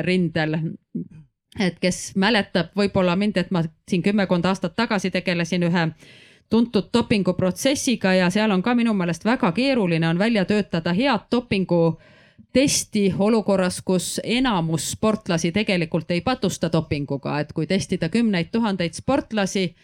rindel. 0.06 0.60
Et 1.60 1.76
kes 1.80 2.16
mäletab 2.18 2.72
võib-olla 2.78 3.16
mind, 3.16 3.38
et 3.38 3.52
ma 3.54 3.62
siin 3.90 4.02
kümmekond 4.02 4.46
aastat 4.50 4.76
tagasi 4.76 5.12
tegelesin 5.14 5.64
ühe 5.70 5.90
tuntud 6.50 6.90
dopinguprotsessiga 6.94 8.14
ja 8.14 8.30
seal 8.34 8.52
on 8.52 8.62
ka 8.62 8.74
minu 8.78 8.94
meelest 8.94 9.26
väga 9.26 9.52
keeruline 9.52 10.08
on 10.08 10.20
välja 10.20 10.46
töötada 10.46 10.94
head 10.94 11.30
dopingu 11.32 12.00
testi 12.54 13.14
olukorras, 13.20 13.82
kus 13.82 14.20
enamus 14.24 14.92
sportlasi 14.92 15.52
tegelikult 15.52 16.12
ei 16.12 16.22
patusta 16.22 16.70
dopinguga, 16.72 17.40
et 17.40 17.54
kui 17.54 17.68
testida 17.68 18.10
kümneid 18.10 18.52
tuhandeid 18.52 18.94
sportlasi 18.94 19.76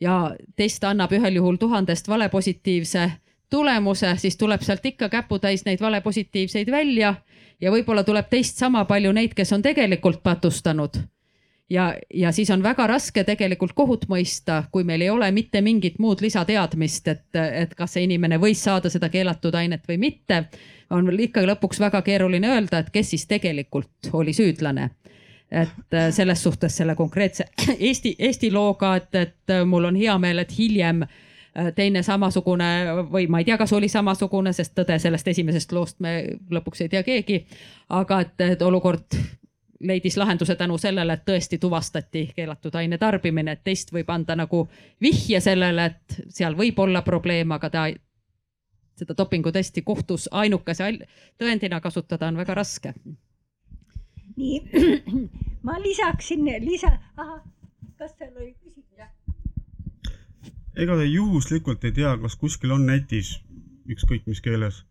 ja 0.00 0.36
test 0.56 0.84
annab 0.84 1.12
ühel 1.12 1.36
juhul 1.36 1.56
tuhandest 1.56 2.08
valepositiivse 2.08 3.10
tulemuse, 3.50 4.14
siis 4.16 4.36
tuleb 4.36 4.62
sealt 4.62 4.86
ikka 4.86 5.08
käputäis 5.08 5.64
neid 5.64 5.80
valepositiivseid 5.80 6.70
välja 6.70 7.14
ja 7.60 7.72
võib-olla 7.72 8.04
tuleb 8.04 8.28
teist 8.30 8.58
sama 8.58 8.84
palju 8.84 9.12
neid, 9.12 9.34
kes 9.36 9.52
on 9.52 9.62
tegelikult 9.62 10.22
patustanud 10.22 10.96
ja, 11.70 11.94
ja 12.14 12.32
siis 12.32 12.50
on 12.50 12.62
väga 12.62 12.86
raske 12.86 13.24
tegelikult 13.24 13.72
kohut 13.74 14.06
mõista, 14.08 14.62
kui 14.70 14.84
meil 14.84 15.02
ei 15.02 15.10
ole 15.10 15.30
mitte 15.34 15.60
mingit 15.60 15.98
muud 15.98 16.20
lisateadmist, 16.22 17.08
et, 17.08 17.26
et 17.34 17.74
kas 17.74 17.96
see 17.96 18.06
inimene 18.06 18.38
võis 18.42 18.62
saada 18.64 18.90
seda 18.92 19.08
keelatud 19.08 19.54
ainet 19.54 19.88
või 19.88 19.98
mitte. 19.98 20.44
on 20.90 21.10
ikka 21.20 21.42
lõpuks 21.42 21.80
väga 21.80 22.02
keeruline 22.02 22.48
öelda, 22.48 22.78
et 22.78 22.90
kes 22.90 23.10
siis 23.10 23.26
tegelikult 23.26 24.12
oli 24.12 24.32
süüdlane. 24.32 24.90
et 25.50 25.94
äh, 25.94 26.10
selles 26.10 26.42
suhtes 26.42 26.76
selle 26.76 26.94
konkreetse 26.94 27.44
Eesti, 27.78 28.16
Eesti 28.18 28.50
looga, 28.50 28.96
et, 28.96 29.14
et 29.14 29.66
mul 29.66 29.84
on 29.84 29.96
hea 29.96 30.18
meel, 30.18 30.38
et 30.38 30.58
hiljem 30.58 31.02
äh, 31.02 31.72
teine 31.74 32.02
samasugune 32.02 33.06
või 33.12 33.28
ma 33.28 33.38
ei 33.38 33.44
tea, 33.44 33.56
kas 33.58 33.72
oli 33.72 33.88
samasugune, 33.88 34.52
sest 34.52 34.74
tõde 34.74 34.98
sellest 34.98 35.28
esimesest 35.28 35.72
loost 35.72 36.00
me 36.00 36.38
lõpuks 36.50 36.82
ei 36.82 36.88
tea 36.88 37.02
keegi. 37.02 37.46
aga 37.88 38.20
et, 38.20 38.40
et 38.40 38.62
olukord 38.62 39.18
leidis 39.80 40.16
lahenduse 40.16 40.54
tänu 40.56 40.78
sellele, 40.78 41.12
et 41.12 41.24
tõesti 41.28 41.58
tuvastati 41.58 42.30
keelatud 42.36 42.74
aine 42.74 42.98
tarbimine, 42.98 43.52
et 43.52 43.64
test 43.64 43.92
võib 43.92 44.10
anda 44.10 44.36
nagu 44.36 44.68
vihje 45.02 45.40
sellele, 45.40 45.84
et 45.84 46.20
seal 46.28 46.56
võib 46.56 46.78
olla 46.78 47.02
probleem, 47.02 47.52
aga 47.52 47.70
ta, 47.70 47.86
seda 48.96 49.14
dopingutesti 49.18 49.82
kohtus 49.82 50.28
ainukese 50.32 50.92
tõendina 51.38 51.80
kasutada 51.80 52.28
on 52.28 52.36
väga 52.36 52.54
raske. 52.54 52.94
nii, 54.36 54.60
ma 55.66 55.78
lisaksin, 55.80 56.44
lisa, 56.64 56.98
ahah, 57.16 57.42
kas 57.98 58.16
seal 58.18 58.32
oli 58.36 58.54
küsimus? 58.54 58.86
ega 60.76 60.96
te 60.98 61.06
juhuslikult 61.08 61.84
ei 61.88 61.92
tea, 61.96 62.12
kas 62.20 62.36
kuskil 62.36 62.74
on 62.76 62.84
netis 62.86 63.38
ükskõik 63.88 64.26
mis 64.28 64.42
keeles 64.44 64.82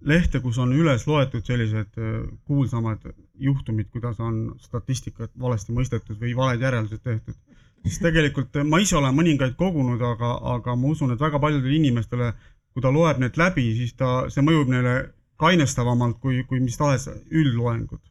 lehte, 0.00 0.40
kus 0.44 0.58
on 0.60 0.72
üles 0.76 1.06
loetud 1.08 1.46
sellised 1.46 1.98
äh, 2.00 2.20
kuulsamad 2.48 3.06
juhtumid, 3.40 3.88
kuidas 3.92 4.20
on 4.20 4.42
statistikat 4.60 5.32
valesti 5.40 5.72
mõistetud 5.76 6.18
või 6.20 6.34
valed 6.36 6.62
järeldused 6.62 7.02
tehtud. 7.04 7.34
siis 7.82 7.98
tegelikult 7.98 8.56
äh, 8.56 8.64
ma 8.64 8.78
ise 8.78 8.96
olen 8.96 9.16
mõningaid 9.16 9.56
kogunud, 9.56 10.02
aga, 10.02 10.34
aga 10.56 10.76
ma 10.76 10.92
usun, 10.94 11.12
et 11.12 11.20
väga 11.20 11.40
paljudele 11.40 11.76
inimestele, 11.76 12.32
kui 12.74 12.82
ta 12.82 12.92
loeb 12.92 13.18
need 13.18 13.36
läbi, 13.40 13.70
siis 13.76 13.94
ta, 13.96 14.28
see 14.28 14.44
mõjub 14.44 14.68
neile 14.68 14.94
kainestavamalt 15.40 16.20
kui, 16.20 16.44
kui 16.44 16.60
mis 16.60 16.76
tahes 16.76 17.08
üldloengud 17.30 18.09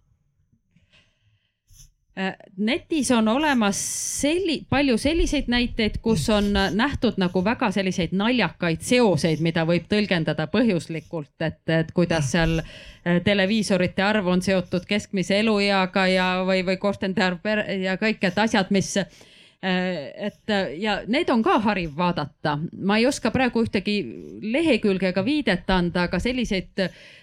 netis 2.58 3.12
on 3.12 3.28
olemas 3.28 3.80
selli-, 4.22 4.62
palju 4.70 4.98
selliseid 4.98 5.48
näiteid, 5.48 6.00
kus 6.02 6.28
on 6.30 6.52
nähtud 6.54 7.20
nagu 7.22 7.44
väga 7.46 7.72
selliseid 7.72 8.12
naljakaid 8.12 8.84
seoseid, 8.84 9.40
mida 9.46 9.64
võib 9.70 9.88
tõlgendada 9.92 10.50
põhjuslikult, 10.52 11.36
et, 11.40 11.62
et 11.70 11.92
kuidas 11.96 12.34
seal 12.36 12.60
äh, 12.60 13.22
televiisorite 13.24 14.04
arv 14.04 14.28
on 14.28 14.44
seotud 14.44 14.86
keskmise 14.90 15.40
elueaga 15.40 16.08
ja, 16.12 16.30
või, 16.48 16.66
või 16.68 16.78
korstende 16.78 17.24
arv 17.24 17.52
ja 17.84 17.98
kõik, 18.02 18.24
et 18.28 18.46
asjad, 18.48 18.72
mis 18.76 18.98
Äh, 18.98 19.29
et 19.62 20.50
äh, 20.50 20.80
ja 20.80 21.02
need 21.08 21.30
on 21.30 21.42
ka 21.44 21.58
hariv 21.60 21.98
vaadata, 21.98 22.58
ma 22.80 22.98
ei 22.98 23.08
oska 23.10 23.32
praegu 23.32 23.66
ühtegi 23.66 23.98
lehekülge 24.54 25.10
ega 25.12 25.24
viidet 25.26 25.70
anda, 25.76 26.06
aga 26.08 26.20
selliseid, 26.24 26.80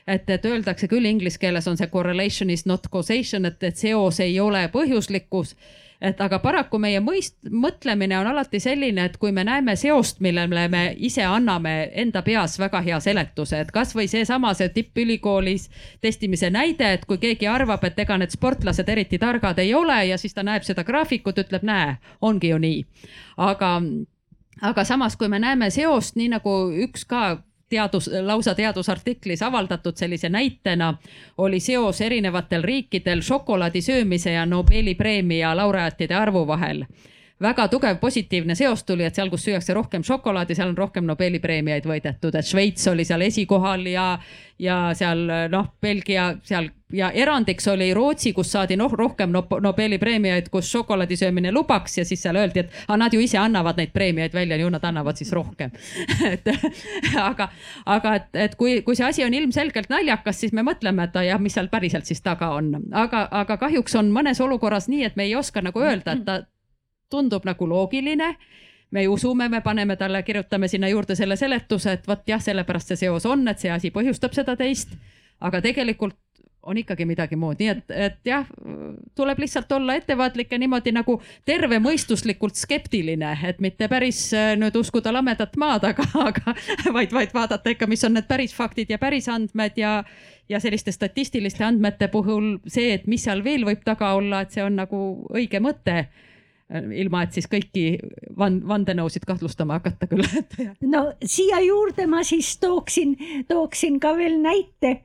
et, 0.06 0.28
et 0.28 0.44
öeldakse 0.44 0.88
küll 0.88 1.08
inglise 1.08 1.40
keeles 1.40 1.68
on 1.68 1.80
see 1.80 1.88
correlation 1.88 2.52
is 2.52 2.66
not 2.68 2.90
causation, 2.92 3.48
et, 3.48 3.62
et 3.64 3.80
seos 3.80 4.20
ei 4.20 4.36
ole 4.40 4.66
põhjuslikkus 4.72 5.54
et 6.01 6.20
aga 6.20 6.39
paraku 6.43 6.78
meie 6.82 7.01
mõist-, 7.01 7.39
mõtlemine 7.51 8.18
on 8.20 8.31
alati 8.31 8.60
selline, 8.60 9.06
et 9.09 9.16
kui 9.20 9.32
me 9.32 9.44
näeme 9.44 9.77
seost, 9.77 10.20
millele 10.24 10.66
me 10.73 10.82
ise 10.97 11.24
anname 11.24 11.90
enda 11.93 12.23
peas 12.27 12.59
väga 12.60 12.81
hea 12.85 13.01
seletuse, 13.01 13.60
et 13.60 13.73
kasvõi 13.74 14.09
seesama, 14.10 14.55
see 14.55 14.68
tippülikoolis 14.74 15.68
testimise 16.05 16.51
näide, 16.51 16.93
et 16.98 17.06
kui 17.09 17.18
keegi 17.23 17.48
arvab, 17.51 17.85
et 17.85 17.98
ega 18.05 18.18
need 18.20 18.35
sportlased 18.35 18.89
eriti 18.89 19.18
targad 19.18 19.59
ei 19.62 19.74
ole 19.74 20.02
ja 20.10 20.18
siis 20.18 20.35
ta 20.35 20.44
näeb 20.47 20.66
seda 20.66 20.85
graafikut, 20.85 21.39
ütleb, 21.47 21.64
näe, 21.66 21.97
ongi 22.20 22.52
ju 22.52 22.60
nii. 22.62 22.85
aga 23.36 23.81
aga 24.62 24.85
samas, 24.85 25.16
kui 25.16 25.28
me 25.28 25.39
näeme 25.39 25.70
seost, 25.70 26.16
nii 26.16 26.31
nagu 26.36 26.56
üks 26.86 27.05
ka 27.09 27.39
teadus, 27.68 28.10
lausa 28.22 28.55
teadusartiklis 28.55 29.43
avaldatud 29.43 29.97
sellise 29.97 30.28
näitena 30.28 30.94
oli 31.38 31.60
seos 31.60 32.01
erinevatel 32.01 32.62
riikidel 32.62 33.20
šokolaadi 33.20 33.82
söömise 33.82 34.32
ja 34.32 34.47
Nobeli 34.47 34.94
preemia 34.94 35.56
laureaatide 35.56 36.14
arvu 36.14 36.47
vahel 36.47 36.84
väga 37.42 37.68
tugev 37.68 37.98
positiivne 38.00 38.54
seos 38.54 38.84
tuli, 38.84 39.04
et 39.04 39.14
seal, 39.14 39.30
kus 39.30 39.44
süüakse 39.44 39.74
rohkem 39.76 40.04
šokolaadi, 40.06 40.56
seal 40.56 40.72
on 40.72 40.78
rohkem 40.78 41.04
Nobeli 41.04 41.40
preemiaid 41.42 41.84
võidetud, 41.88 42.34
et 42.34 42.48
Šveits 42.48 42.88
oli 42.88 43.04
seal 43.04 43.26
esikohal 43.26 43.84
ja, 43.90 44.06
ja 44.58 44.78
seal 44.96 45.26
noh, 45.52 45.74
Belgia 45.82 46.30
seal 46.46 46.70
ja 46.92 47.10
erandiks 47.10 47.68
oli 47.68 47.90
Rootsi, 47.94 48.32
kus 48.32 48.52
saadi 48.52 48.76
noh, 48.78 48.92
rohkem 48.92 49.34
Nobeli 49.60 49.98
preemiaid, 49.98 50.48
kus 50.48 50.70
šokolaadi 50.72 51.18
söömine 51.18 51.52
lubaks 51.52 51.98
ja 51.98 52.06
siis 52.08 52.22
seal 52.22 52.38
öeldi, 52.40 52.64
et 52.64 52.72
aga 52.86 52.98
nad 53.04 53.14
ju 53.14 53.20
ise 53.20 53.38
annavad 53.42 53.76
neid 53.76 53.92
preemiaid 53.92 54.34
välja, 54.34 54.56
ju 54.56 54.70
nad 54.72 54.84
annavad 54.84 55.20
siis 55.20 55.32
rohkem. 55.36 55.74
Et 56.32 56.48
aga, 57.20 57.48
aga 57.86 58.14
et, 58.16 58.28
et 58.46 58.54
kui, 58.58 58.80
kui 58.86 58.96
see 58.96 59.06
asi 59.06 59.24
on 59.24 59.34
ilmselgelt 59.34 59.90
naljakas, 59.92 60.40
siis 60.40 60.52
me 60.56 60.64
mõtleme, 60.66 61.04
et 61.04 61.18
jah, 61.26 61.40
mis 61.42 61.54
seal 61.54 61.68
päriselt 61.72 62.08
siis 62.08 62.22
taga 62.24 62.50
on, 62.56 62.72
aga, 62.96 63.26
aga 63.30 63.56
kahjuks 63.60 63.96
on 63.98 64.10
mõnes 64.14 64.40
olukorras 64.42 64.88
nii, 64.88 65.04
et 65.06 65.16
me 65.16 65.26
ei 65.26 65.34
oska 65.36 65.62
nagu 65.64 65.82
öelda, 65.82 66.16
et 66.16 66.24
ta 66.26 66.40
tundub 67.10 67.44
nagu 67.44 67.68
loogiline. 67.68 68.34
Me 68.90 69.08
usume, 69.10 69.48
me 69.48 69.60
paneme 69.60 69.96
talle, 69.98 70.22
kirjutame 70.22 70.68
sinna 70.68 70.88
juurde 70.88 71.16
selle 71.18 71.36
seletuse, 71.36 71.96
et 71.98 72.06
vot 72.08 72.22
jah, 72.28 72.42
sellepärast 72.42 72.92
see 72.92 73.02
seos 73.02 73.26
on, 73.26 73.42
et 73.50 73.58
see 73.58 73.72
asi 73.72 73.90
põhjustab 73.90 74.34
seda 74.36 74.56
teist. 74.56 74.94
aga 75.40 75.60
tegelikult 75.60 76.16
on 76.66 76.78
ikkagi 76.80 77.04
midagi 77.06 77.36
muud, 77.38 77.60
nii 77.60 77.68
et, 77.70 77.92
et 77.94 78.16
jah, 78.26 78.46
tuleb 79.14 79.38
lihtsalt 79.38 79.70
olla 79.76 79.94
ettevaatlik 79.98 80.50
ja 80.52 80.58
niimoodi 80.58 80.92
nagu 80.94 81.18
tervemõistuslikult 81.46 82.58
skeptiline, 82.58 83.32
et 83.46 83.60
mitte 83.62 83.88
päris 83.90 84.20
äh, 84.34 84.54
nüüd 84.58 84.74
uskuda 84.78 85.12
lamedat 85.14 85.54
maad, 85.60 85.86
aga, 85.86 86.06
aga 86.24 86.56
vaid, 86.96 87.14
vaid 87.14 87.34
vaadata 87.34 87.74
ikka, 87.74 87.86
mis 87.90 88.02
on 88.08 88.16
need 88.18 88.26
päris 88.28 88.54
faktid 88.56 88.90
ja 88.90 88.98
päris 88.98 89.30
andmed 89.30 89.78
ja, 89.78 90.00
ja 90.50 90.60
selliste 90.62 90.94
statistiliste 90.94 91.64
andmete 91.64 92.10
puhul 92.12 92.56
see, 92.66 92.96
et 92.98 93.06
mis 93.06 93.24
seal 93.28 93.44
veel 93.46 93.66
võib 93.68 93.86
taga 93.86 94.16
olla, 94.18 94.42
et 94.42 94.56
see 94.56 94.66
on 94.66 94.80
nagu 94.82 95.02
õige 95.30 95.62
mõte 95.62 96.08
ilma 96.74 97.22
et 97.22 97.36
siis 97.36 97.47
kõiki 97.51 97.84
van-, 98.38 98.59
vandenõusid 98.66 99.26
kahtlustama 99.28 99.78
hakata 99.78 100.09
küll 100.10 100.26
no 100.94 101.05
siia 101.22 101.60
juurde 101.62 102.09
ma 102.10 102.24
siis 102.26 102.56
tooksin, 102.62 103.14
tooksin 103.48 104.01
ka 104.02 104.16
veel 104.18 104.40
näite, 104.43 105.01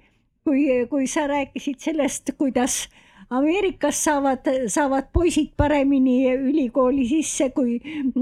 kui, 0.47 0.65
kui 0.89 1.07
sa 1.11 1.27
rääkisid 1.29 1.81
sellest, 1.83 2.33
kuidas 2.39 2.87
Ameerikas 3.31 3.95
saavad, 4.03 4.47
saavad 4.67 5.05
poisid 5.13 5.53
paremini 5.55 6.33
ülikooli 6.33 7.05
sisse 7.07 7.47
kui, 7.55 7.77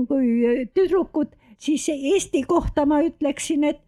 kui 0.05 0.67
tüdrukud, 0.77 1.31
siis 1.57 1.87
Eesti 1.89 2.43
kohta 2.45 2.85
ma 2.85 2.99
ütleksin, 3.01 3.65
et 3.71 3.81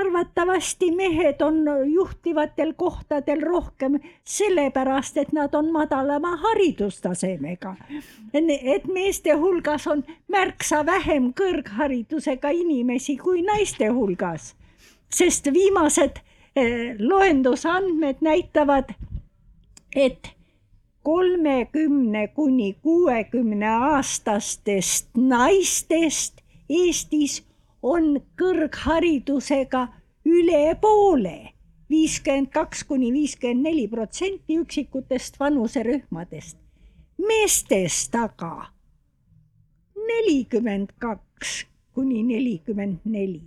arvatavasti 0.00 0.90
mehed 0.90 1.40
on 1.40 1.64
juhtivatel 1.86 2.72
kohtadel 2.76 3.40
rohkem 3.40 3.98
sellepärast, 4.24 5.16
et 5.16 5.32
nad 5.32 5.54
on 5.54 5.72
madalama 5.72 6.36
haridustasemega. 6.36 7.74
et 8.74 8.86
meeste 8.86 9.32
hulgas 9.32 9.86
on 9.86 10.04
märksa 10.28 10.86
vähem 10.86 11.32
kõrgharidusega 11.34 12.50
inimesi 12.50 13.16
kui 13.16 13.42
naiste 13.42 13.88
hulgas, 13.88 14.54
sest 15.10 15.52
viimased 15.52 16.20
eh, 16.56 16.96
loendusandmed 16.98 18.16
näitavad, 18.20 18.94
et 19.96 20.38
kolmekümne 21.02 22.28
kuni 22.28 22.76
kuuekümne 22.82 23.68
aastastest 23.68 25.08
naistest 25.16 26.40
Eestis 26.68 27.47
on 27.82 28.18
kõrgharidusega 28.38 29.86
üle 30.26 30.74
poole, 30.80 31.52
viiskümmend 31.90 32.50
kaks 32.52 32.84
kuni 32.88 33.12
viiskümmend 33.12 33.64
neli 33.64 33.86
protsenti 33.88 34.58
üksikutest 34.58 35.38
vanuserühmadest. 35.40 36.58
meestest 37.18 38.14
aga 38.14 38.68
nelikümmend 40.08 40.92
kaks 40.98 41.66
kuni 41.94 42.22
nelikümmend 42.22 42.98
neli. 43.04 43.42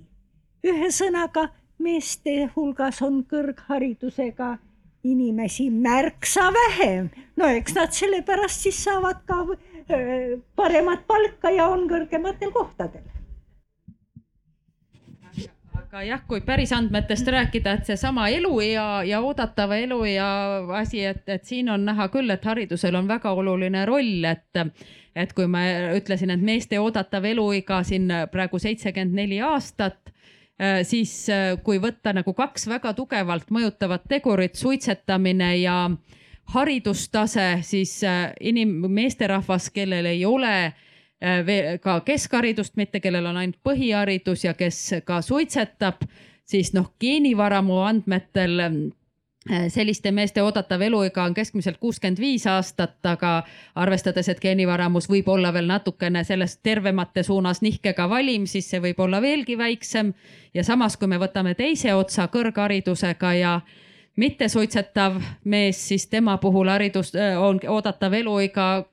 ühesõnaga, 0.64 1.50
meeste 1.78 2.50
hulgas 2.56 3.02
on 3.02 3.24
kõrgharidusega 3.24 4.58
inimesi 5.04 5.70
märksa 5.70 6.54
vähem. 6.54 7.10
no 7.36 7.46
eks 7.46 7.76
nad 7.76 7.92
sellepärast 7.92 8.62
siis 8.62 8.84
saavad 8.84 9.26
ka 9.26 9.46
paremat 10.56 11.08
palka 11.08 11.50
ja 11.50 11.68
on 11.68 11.88
kõrgematel 11.90 12.52
kohtadel 12.52 13.21
aga 15.92 16.06
jah, 16.08 16.22
kui 16.24 16.40
päris 16.40 16.72
andmetest 16.72 17.28
rääkida, 17.28 17.74
et 17.76 17.90
seesama 17.90 18.30
eluea 18.32 19.04
ja 19.04 19.18
oodatava 19.20 19.76
eluea 19.76 20.26
asi, 20.80 21.02
et, 21.04 21.26
et 21.28 21.44
siin 21.44 21.68
on 21.70 21.84
näha 21.84 22.06
küll, 22.14 22.32
et 22.32 22.46
haridusel 22.48 22.96
on 22.96 23.10
väga 23.10 23.34
oluline 23.36 23.82
roll, 23.90 24.24
et, 24.30 24.62
et 25.12 25.34
kui 25.36 25.50
ma 25.52 25.66
ütlesin, 25.98 26.32
et 26.32 26.46
meeste 26.48 26.80
oodatav 26.80 27.28
eluiga 27.28 27.82
siin 27.84 28.08
praegu 28.32 28.60
seitsekümmend 28.64 29.20
neli 29.20 29.42
aastat, 29.44 30.14
siis 30.88 31.26
kui 31.66 31.82
võtta 31.84 32.14
nagu 32.16 32.32
kaks 32.38 32.70
väga 32.72 32.94
tugevalt 32.96 33.52
mõjutavat 33.52 34.08
tegurit, 34.08 34.56
suitsetamine 34.56 35.58
ja 35.60 35.76
haridustase, 36.56 37.50
siis 37.68 37.98
inim-, 38.40 38.80
meesterahvas, 38.88 39.68
kellel 39.76 40.08
ei 40.14 40.24
ole 40.26 40.56
Äh, 40.62 40.91
ka 41.82 42.00
keskharidust, 42.06 42.76
mitte 42.76 43.00
kellel 43.00 43.26
on 43.30 43.38
ainult 43.38 43.60
põhiharidus 43.64 44.46
ja 44.46 44.54
kes 44.58 44.80
ka 45.06 45.22
suitsetab, 45.22 46.02
siis 46.46 46.74
noh, 46.74 46.94
geenivaramu 47.00 47.78
andmetel 47.86 48.60
äh, 48.60 48.72
selliste 49.68 50.12
meeste 50.12 50.44
oodatav 50.44 50.82
eluiga 50.82 51.24
on 51.24 51.34
keskmiselt 51.34 51.78
kuuskümmend 51.78 52.20
viis 52.20 52.48
aastat, 52.48 52.98
aga 53.06 53.44
arvestades, 53.76 54.30
et 54.30 54.42
geenivaramus 54.42 55.10
võib 55.10 55.30
olla 55.34 55.54
veel 55.54 55.70
natukene 55.70 56.24
sellest 56.24 56.62
tervemate 56.64 57.24
suunas 57.24 57.62
nihkega 57.62 58.10
valim, 58.10 58.46
siis 58.46 58.70
see 58.70 58.82
võib 58.82 59.00
olla 59.00 59.22
veelgi 59.22 59.58
väiksem. 59.58 60.14
ja 60.54 60.64
samas, 60.64 60.98
kui 60.98 61.08
me 61.08 61.18
võtame 61.18 61.56
teise 61.56 61.94
otsa 61.94 62.28
kõrgharidusega 62.28 63.34
ja 63.34 63.60
mittesuitsetav 64.16 65.22
mees, 65.44 65.88
siis 65.88 66.08
tema 66.08 66.38
puhul 66.38 66.70
haridus 66.70 67.16
äh, 67.16 67.42
on 67.42 67.60
oodatav 67.68 68.14
eluiga 68.14 68.86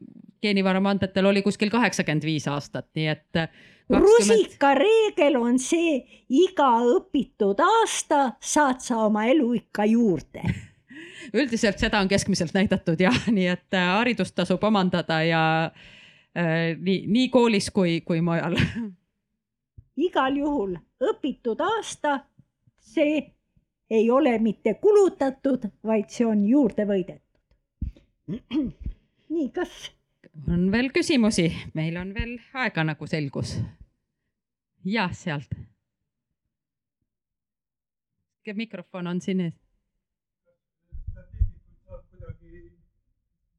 geenivaramu 0.42 0.88
andmetel 0.88 1.26
oli 1.30 1.42
kuskil 1.42 1.70
kaheksakümmend 1.70 2.24
viis 2.24 2.48
aastat, 2.48 2.88
nii 2.96 3.08
et 3.12 3.26
20.... 3.38 4.00
rusikareegel 4.04 5.36
on 5.40 5.58
see, 5.62 6.00
iga 6.28 6.70
õpitud 6.96 7.60
aasta 7.64 8.32
saad 8.40 8.82
sa 8.84 9.04
oma 9.08 9.26
eluikka 9.30 9.88
juurde 9.88 10.44
üldiselt 11.34 11.78
seda 11.78 12.00
on 12.00 12.08
keskmiselt 12.08 12.54
näidatud 12.54 13.00
jah, 13.00 13.16
nii 13.32 13.48
et 13.52 13.76
äh, 13.76 13.88
haridust 13.98 14.34
tasub 14.38 14.64
omandada 14.64 15.22
ja 15.26 15.42
äh, 15.66 16.76
nii, 16.78 17.04
nii 17.06 17.28
koolis 17.32 17.70
kui, 17.74 18.00
kui 18.00 18.20
mujal. 18.24 18.56
igal 20.08 20.36
juhul 20.38 20.76
õpitud 21.10 21.60
aasta, 21.64 22.20
see 22.78 23.20
ei 23.90 24.10
ole 24.10 24.36
mitte 24.38 24.74
kulutatud, 24.82 25.64
vaid 25.84 26.10
see 26.12 26.26
on 26.28 26.44
juurde 26.48 26.84
võidetud. 26.88 27.24
nii, 29.34 29.48
kas 29.54 29.88
on 30.46 30.70
veel 30.72 30.90
küsimusi, 30.94 31.48
meil 31.74 31.96
on 32.00 32.12
veel 32.14 32.36
aega, 32.54 32.84
nagu 32.84 33.06
selgus. 33.06 33.58
jah, 34.84 35.12
sealt. 35.12 35.54
mikrofon 38.54 39.06
on 39.06 39.20
siin 39.20 39.40
ees. 39.44 39.56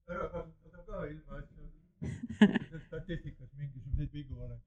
ära 0.09 0.25
kasutada 0.33 0.83
ka 0.87 1.03
ilma, 1.05 1.37
et 1.37 2.81
statistikas 2.87 3.51
mingisuguseid 3.53 4.13
vigu 4.13 4.39
oleks. 4.41 4.65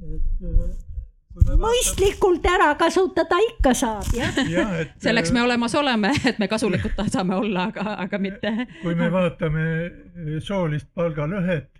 et 0.00 0.42
äh, 0.48 0.93
mõistlikult 1.34 2.44
ära 2.46 2.70
kasutada 2.78 3.38
ikka 3.50 3.74
saab, 3.76 4.10
jah 4.16 4.36
ja,. 4.50 4.66
selleks 5.04 5.32
me 5.34 5.42
olemas 5.42 5.74
oleme, 5.78 6.12
et 6.26 6.38
me 6.38 6.48
kasulikud 6.50 6.94
saame 7.10 7.36
olla, 7.36 7.68
aga, 7.72 7.96
aga 8.06 8.20
mitte. 8.22 8.52
kui 8.82 8.94
me 8.98 9.10
vaatame 9.12 9.66
soolist 10.44 10.88
palgalõhet, 10.94 11.70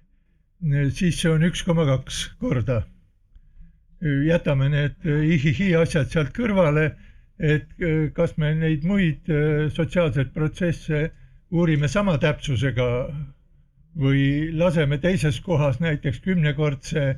siis 0.96 1.20
see 1.20 1.30
on 1.30 1.46
üks 1.46 1.62
koma 1.66 1.86
kaks 1.88 2.24
korda. 2.40 2.82
jätame 4.26 4.68
need 4.68 5.06
ihihi 5.06 5.74
asjad 5.80 6.10
sealt 6.10 6.34
kõrvale, 6.36 6.90
et 7.38 7.70
kas 8.14 8.36
me 8.38 8.54
neid 8.58 8.84
muid 8.84 9.30
sotsiaalseid 9.74 10.34
protsesse 10.34 11.08
uurime 11.54 11.88
sama 11.88 12.18
täpsusega 12.18 12.88
või 13.98 14.50
laseme 14.58 14.98
teises 14.98 15.38
kohas 15.40 15.78
näiteks 15.80 16.20
kümnekordse 16.20 17.14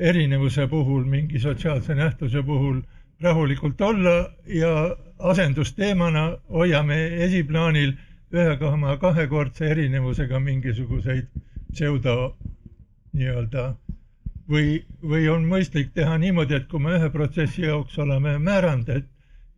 erinevuse 0.00 0.66
puhul, 0.68 1.04
mingi 1.04 1.38
sotsiaalse 1.38 1.94
nähtuse 1.94 2.42
puhul 2.42 2.80
rahulikult 3.20 3.80
olla 3.80 4.30
ja 4.46 4.96
asendusteemana 5.18 6.38
hoiame 6.48 6.98
esiplaanil 7.26 7.92
ühe 8.32 8.56
koma 8.56 8.96
kahekordse 8.96 9.68
erinevusega 9.70 10.40
mingisuguseid 10.40 11.28
pseudo 11.72 12.36
nii-öelda 13.12 13.64
või, 14.50 14.80
või 15.02 15.28
on 15.28 15.44
mõistlik 15.50 15.92
teha 15.94 16.16
niimoodi, 16.18 16.56
et 16.56 16.68
kui 16.70 16.80
me 16.82 16.96
ühe 16.98 17.10
protsessi 17.12 17.66
jaoks 17.66 17.98
oleme 17.98 18.38
määranud, 18.38 18.88
et, 18.88 19.10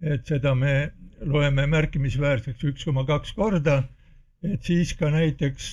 et 0.02 0.27
seda 0.27 0.55
me 0.59 0.74
loeme 1.20 1.66
märkimisväärseks 1.70 2.64
üks 2.73 2.89
koma 2.89 3.06
kaks 3.09 3.32
korda, 3.39 3.82
et 4.43 4.62
siis 4.66 4.94
ka 4.98 5.10
näiteks 5.14 5.70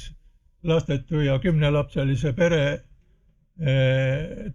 lastetu 0.63 1.23
ja 1.25 1.39
kümnelapselise 1.39 2.33
pere 2.37 2.63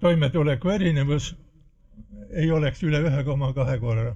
toimetuleku 0.01 0.70
erinevus 0.72 1.35
ei 2.32 2.51
oleks 2.51 2.82
üle 2.82 3.02
ühe 3.05 3.24
koma 3.24 3.51
kahe 3.52 3.76
korra 3.78 4.14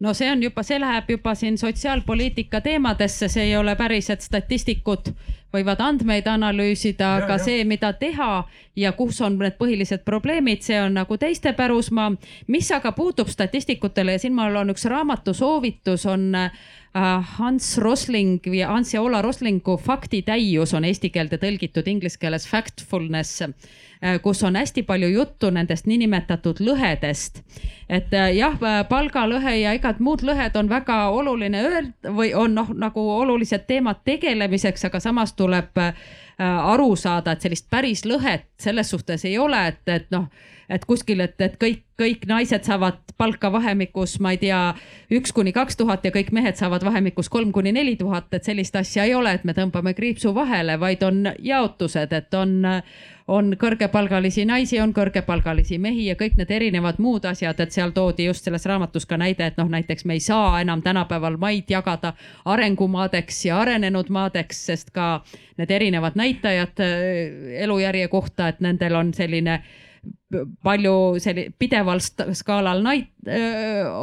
no 0.00 0.14
see 0.14 0.30
on 0.30 0.42
juba, 0.42 0.62
see 0.62 0.80
läheb 0.80 1.10
juba 1.10 1.34
siin 1.34 1.58
sotsiaalpoliitika 1.58 2.60
teemadesse, 2.60 3.28
see 3.28 3.48
ei 3.50 3.56
ole 3.56 3.76
päris, 3.76 4.10
et 4.10 4.24
statistikud 4.24 5.12
võivad 5.54 5.80
andmeid 5.80 6.26
analüüsida, 6.26 7.14
aga 7.22 7.36
ja. 7.38 7.42
see, 7.46 7.64
mida 7.68 7.92
teha 7.98 8.44
ja 8.76 8.92
kus 8.98 9.20
on 9.22 9.38
need 9.38 9.58
põhilised 9.60 10.02
probleemid, 10.06 10.64
see 10.66 10.80
on 10.82 10.98
nagu 10.98 11.18
teiste 11.20 11.52
pärusmaa. 11.54 12.10
mis 12.46 12.70
aga 12.72 12.92
puutub 12.92 13.30
statistikutele 13.30 14.16
ja 14.16 14.22
siin 14.22 14.34
mul 14.34 14.56
on 14.56 14.74
üks 14.74 14.88
raamatu 14.90 15.34
soovitus, 15.34 16.06
on 16.06 16.34
äh, 16.34 16.50
Hans 16.94 17.72
Rosling 17.82 18.44
või 18.46 18.60
Hans 18.62 18.92
ja 18.94 19.00
Ola 19.02 19.18
Roslingu 19.22 19.74
Faktitäius 19.82 20.74
on 20.78 20.84
eesti 20.86 21.10
keelde 21.10 21.40
tõlgitud 21.42 21.88
inglise 21.90 22.20
keeles 22.22 22.46
Factfulness 22.46 23.42
Äh, 24.04 24.20
kus 24.20 24.42
on 24.44 24.56
hästi 24.56 24.82
palju 24.82 25.08
juttu 25.08 25.48
nendest 25.50 25.86
niinimetatud 25.86 26.58
lõhedest. 26.60 27.40
et 27.88 28.12
äh, 28.12 28.34
jah, 28.36 28.58
äh, 28.60 28.82
palgalõhe 28.88 29.54
ja 29.56 29.72
igad 29.72 30.00
muud 30.00 30.20
lõhed 30.22 30.56
on 30.60 30.68
väga 30.68 31.08
oluline 31.08 31.62
öelda 31.62 32.12
või 32.12 32.34
on 32.34 32.54
noh, 32.54 32.68
nagu 32.74 33.00
olulised 33.00 33.64
teemad 33.66 34.02
tegelemiseks, 34.04 34.84
aga 34.84 35.00
samas 35.00 35.32
tuleb 35.32 35.80
aru 36.38 36.96
saada, 36.96 37.32
et 37.32 37.44
sellist 37.44 37.68
päris 37.70 38.04
lõhet 38.08 38.48
selles 38.58 38.90
suhtes 38.90 39.24
ei 39.24 39.38
ole, 39.38 39.60
et, 39.68 39.82
et 39.86 40.10
noh 40.14 40.26
et 40.68 40.84
kuskil, 40.84 41.20
et, 41.24 41.34
et 41.44 41.56
kõik, 41.60 41.82
kõik 42.00 42.26
naised 42.28 42.64
saavad 42.66 43.00
palka 43.20 43.50
vahemikus, 43.52 44.16
ma 44.24 44.34
ei 44.34 44.40
tea, 44.40 44.60
üks 45.14 45.34
kuni 45.34 45.52
kaks 45.54 45.76
tuhat 45.80 46.04
ja 46.06 46.12
kõik 46.14 46.32
mehed 46.34 46.58
saavad 46.58 46.84
vahemikus 46.86 47.28
kolm 47.32 47.52
kuni 47.54 47.74
neli 47.74 47.96
tuhat, 48.00 48.30
et 48.34 48.46
sellist 48.46 48.76
asja 48.76 49.04
ei 49.04 49.14
ole, 49.14 49.34
et 49.36 49.44
me 49.44 49.54
tõmbame 49.56 49.94
kriipsu 49.96 50.34
vahele, 50.34 50.78
vaid 50.80 51.04
on 51.06 51.28
jaotused, 51.38 52.12
et 52.12 52.38
on, 52.38 52.56
on 53.28 53.54
kõrgepalgalisi 53.60 54.44
naisi, 54.44 54.78
on 54.80 54.92
kõrgepalgalisi 54.94 55.78
mehi 55.80 56.06
ja 56.10 56.16
kõik 56.20 56.36
need 56.36 56.50
erinevad 56.52 56.98
muud 57.00 57.24
asjad, 57.24 57.60
et 57.60 57.72
seal 57.72 57.94
toodi 57.96 58.26
just 58.28 58.44
selles 58.44 58.66
raamatus 58.68 59.06
ka 59.08 59.16
näide, 59.20 59.46
et 59.46 59.56
noh, 59.60 59.70
näiteks 59.72 60.04
me 60.04 60.18
ei 60.18 60.20
saa 60.20 60.60
enam 60.60 60.82
tänapäeval 60.84 61.38
maid 61.40 61.70
jagada 61.72 62.12
arengumaadeks 62.44 63.44
ja 63.46 63.62
arenenud 63.62 64.12
maadeks, 64.12 64.66
sest 64.66 64.92
ka 64.92 65.22
need 65.56 65.72
erinevad 65.72 66.20
näitajad 66.20 66.84
äh, 66.84 67.62
elujärje 67.64 68.08
kohta, 68.12 68.48
et 68.48 68.60
nendel 68.60 69.00
on 69.00 69.14
selline 69.14 69.62
palju 70.62 71.16
selli-, 71.18 71.48
pideval 71.58 72.02
skaalal 72.32 72.82
näit-, 72.84 73.14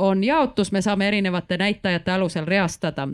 on 0.02 0.24
jaotus, 0.24 0.72
me 0.72 0.82
saame 0.82 1.08
erinevate 1.08 1.58
näitajate 1.62 2.12
alusel 2.12 2.50
reastada 2.50 3.08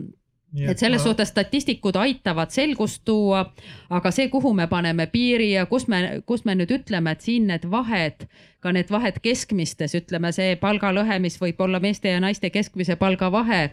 et 0.56 0.78
selles 0.78 1.02
ma... 1.02 1.04
suhtes 1.04 1.28
statistikud 1.28 1.96
aitavad 1.96 2.50
selgust 2.54 3.02
tuua, 3.04 3.44
aga 3.90 4.12
see, 4.14 4.28
kuhu 4.32 4.54
me 4.56 4.66
paneme 4.66 5.06
piiri 5.12 5.52
ja 5.52 5.66
kus 5.66 5.88
me, 5.88 6.20
kus 6.26 6.44
me 6.48 6.56
nüüd 6.58 6.72
ütleme, 6.80 7.12
et 7.12 7.24
siin 7.24 7.48
need 7.50 7.68
vahed, 7.70 8.26
ka 8.64 8.72
need 8.72 8.90
vahed 8.90 9.20
keskmistes, 9.22 9.94
ütleme 9.98 10.32
see 10.32 10.56
palgalõhe, 10.60 11.20
mis 11.22 11.38
võib 11.40 11.60
olla 11.60 11.80
meeste 11.80 12.14
ja 12.14 12.20
naiste 12.24 12.50
keskmise 12.54 12.96
palga 12.96 13.32
vahe 13.32 13.68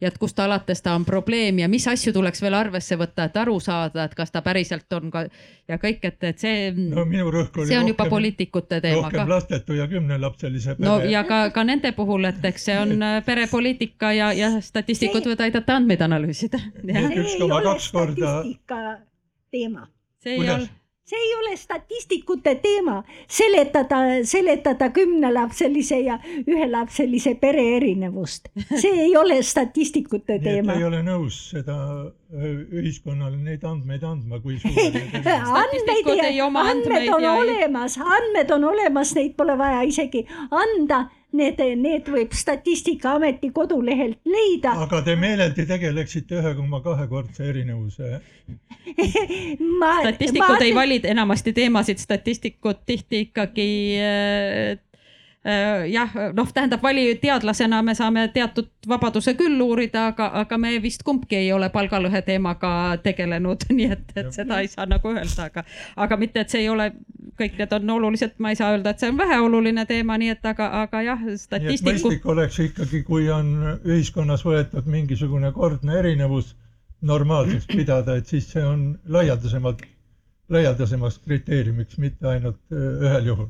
ja 0.00 0.08
et 0.08 0.18
kust 0.18 0.38
alates 0.40 0.82
ta 0.82 0.94
on 0.94 1.04
probleem 1.04 1.58
ja 1.58 1.68
mis 1.68 1.86
asju 1.88 2.12
tuleks 2.12 2.42
veel 2.42 2.54
arvesse 2.54 2.96
võtta, 2.98 3.26
et 3.28 3.36
aru 3.36 3.58
saada, 3.60 4.04
et 4.04 4.14
kas 4.14 4.30
ta 4.30 4.42
päriselt 4.46 4.92
on 4.96 5.10
ka 5.10 5.24
ja 5.68 5.78
kõik, 5.82 6.04
et, 6.06 6.18
et 6.30 6.38
see. 6.38 6.70
no 6.76 7.04
minu 7.08 7.30
rõhk 7.34 7.58
oli. 7.58 7.68
see 7.72 7.78
on 7.80 7.90
juba 7.90 8.08
poliitikute 8.10 8.80
teema 8.84 9.08
ka. 9.08 9.16
rohkem 9.16 9.34
lastetu 9.34 9.78
ja 9.78 9.88
kümnelapselise 9.90 10.76
pere. 10.78 10.88
no 10.88 10.98
ja 11.10 11.24
ka, 11.28 11.42
ka 11.54 11.64
nende 11.66 11.92
puhul, 11.96 12.28
et 12.30 12.44
eks 12.52 12.68
see 12.70 12.78
on 12.78 12.96
äh, 13.02 13.20
perepoliitika 13.26 14.12
ja, 14.16 14.32
ja 14.36 14.52
statistikud 14.64 15.26
võivad 15.26 15.46
aidata 15.48 15.78
andmeid 15.80 16.02
analüüsida. 16.06 16.62
üks 16.84 17.38
koma 17.40 17.62
kaks 17.66 17.92
korda. 17.92 18.34
teema. 19.50 19.88
see 20.22 20.38
ei 20.38 20.50
ole 20.50 20.77
see 21.08 21.16
ei 21.16 21.34
ole 21.38 21.56
statistikute 21.56 22.54
teema, 22.62 23.02
seletada, 23.28 24.00
seletada 24.24 24.90
kümnelapselise 24.92 26.00
ja 26.04 26.18
ühelapselise 26.46 27.34
pere 27.40 27.64
erinevust. 27.76 28.48
see 28.76 28.92
ei 29.06 29.16
ole 29.16 29.42
statistikute 29.42 30.38
teema. 30.44 30.76
ei 30.76 30.84
ole 30.84 31.02
nõus 31.06 31.40
seda 31.54 31.78
ühiskonnale 32.28 33.38
neid 33.40 33.64
andmeid 33.64 34.04
andma, 34.04 34.40
kui 34.44 34.58
suur 34.60 34.74
andmeid, 35.62 36.10
andmed 36.44 37.08
on 37.16 37.28
olemas, 37.30 37.96
andmed 37.98 38.52
on 38.52 38.68
olemas, 38.74 39.14
neid 39.16 39.36
pole 39.38 39.56
vaja 39.58 39.86
isegi 39.88 40.26
anda 40.50 41.06
need, 41.32 41.60
need 41.76 42.08
võib 42.08 42.32
Statistikaameti 42.32 43.50
kodulehelt 43.54 44.18
leida. 44.24 44.74
aga 44.86 45.02
te 45.04 45.16
meeleldi 45.16 45.66
tegeleksite 45.68 46.40
ühe 46.40 46.54
koma 46.56 46.80
kahekordse 46.84 47.48
erinevuse 47.48 48.20
statistikud 50.02 50.56
ma... 50.56 50.64
ei 50.64 50.74
vali 50.74 51.00
enamasti 51.04 51.52
teemasid, 51.52 52.00
statistikud 52.02 52.84
tihti 52.86 53.26
ikkagi 53.28 53.70
äh, 54.00 54.18
Äh, 54.48 54.78
jah, 55.88 56.10
noh, 56.34 56.48
tähendab 56.52 56.82
vali 56.82 57.14
teadlasena 57.22 57.78
me 57.82 57.94
saame 57.94 58.24
teatud 58.34 58.68
vabaduse 58.88 59.34
küll 59.38 59.60
uurida, 59.62 60.08
aga, 60.12 60.26
aga 60.42 60.58
me 60.58 60.72
vist 60.82 61.04
kumbki 61.06 61.36
ei 61.38 61.52
ole 61.54 61.68
palgalõhe 61.70 62.22
teemaga 62.26 62.70
tegelenud, 63.04 63.68
nii 63.78 63.90
et, 63.94 64.12
et 64.16 64.32
seda 64.34 64.60
ei 64.62 64.70
saa 64.72 64.88
nagu 64.90 65.12
öelda, 65.14 65.46
aga, 65.46 65.64
aga 65.96 66.18
mitte, 66.20 66.42
et 66.42 66.54
see 66.54 66.64
ei 66.64 66.70
ole, 66.72 66.90
kõik 67.38 67.58
need 67.60 67.74
on 67.78 67.94
olulised, 67.98 68.34
ma 68.42 68.52
ei 68.52 68.58
saa 68.58 68.72
öelda, 68.74 68.92
et 68.92 69.04
see 69.04 69.12
on 69.12 69.20
väheoluline 69.20 69.86
teema, 69.86 70.18
nii 70.18 70.34
et 70.34 70.48
aga, 70.52 70.70
aga 70.82 71.02
jah, 71.06 71.26
statistikud. 71.38 71.92
mõistlik 71.92 72.26
oleks 72.34 72.58
ikkagi, 72.66 73.04
kui 73.06 73.28
on 73.32 73.54
ühiskonnas 73.86 74.42
võetud 74.46 74.90
mingisugune 74.90 75.52
kordne 75.54 76.00
erinevus 76.02 76.56
normaalseks 77.00 77.70
pidada, 77.78 78.18
et 78.18 78.26
siis 78.26 78.50
see 78.50 78.64
on 78.66 78.90
laialdasemalt, 79.06 79.86
laialdasemaks 80.50 81.22
kriteeriumiks, 81.28 82.00
mitte 82.02 82.26
ainult 82.34 82.60
äh, 82.74 83.06
ühel 83.06 83.32
juhul 83.32 83.48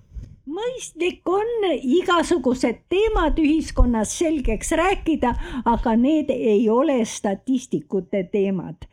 mõistlik 0.49 1.29
on 1.29 1.69
igasugused 1.77 2.85
teemad 2.91 3.39
ühiskonnas 3.43 4.13
selgeks 4.19 4.73
rääkida, 4.79 5.35
aga 5.65 5.97
need 5.97 6.31
ei 6.35 6.69
ole 6.71 7.05
statistikute 7.05 8.25
teemad. 8.33 8.89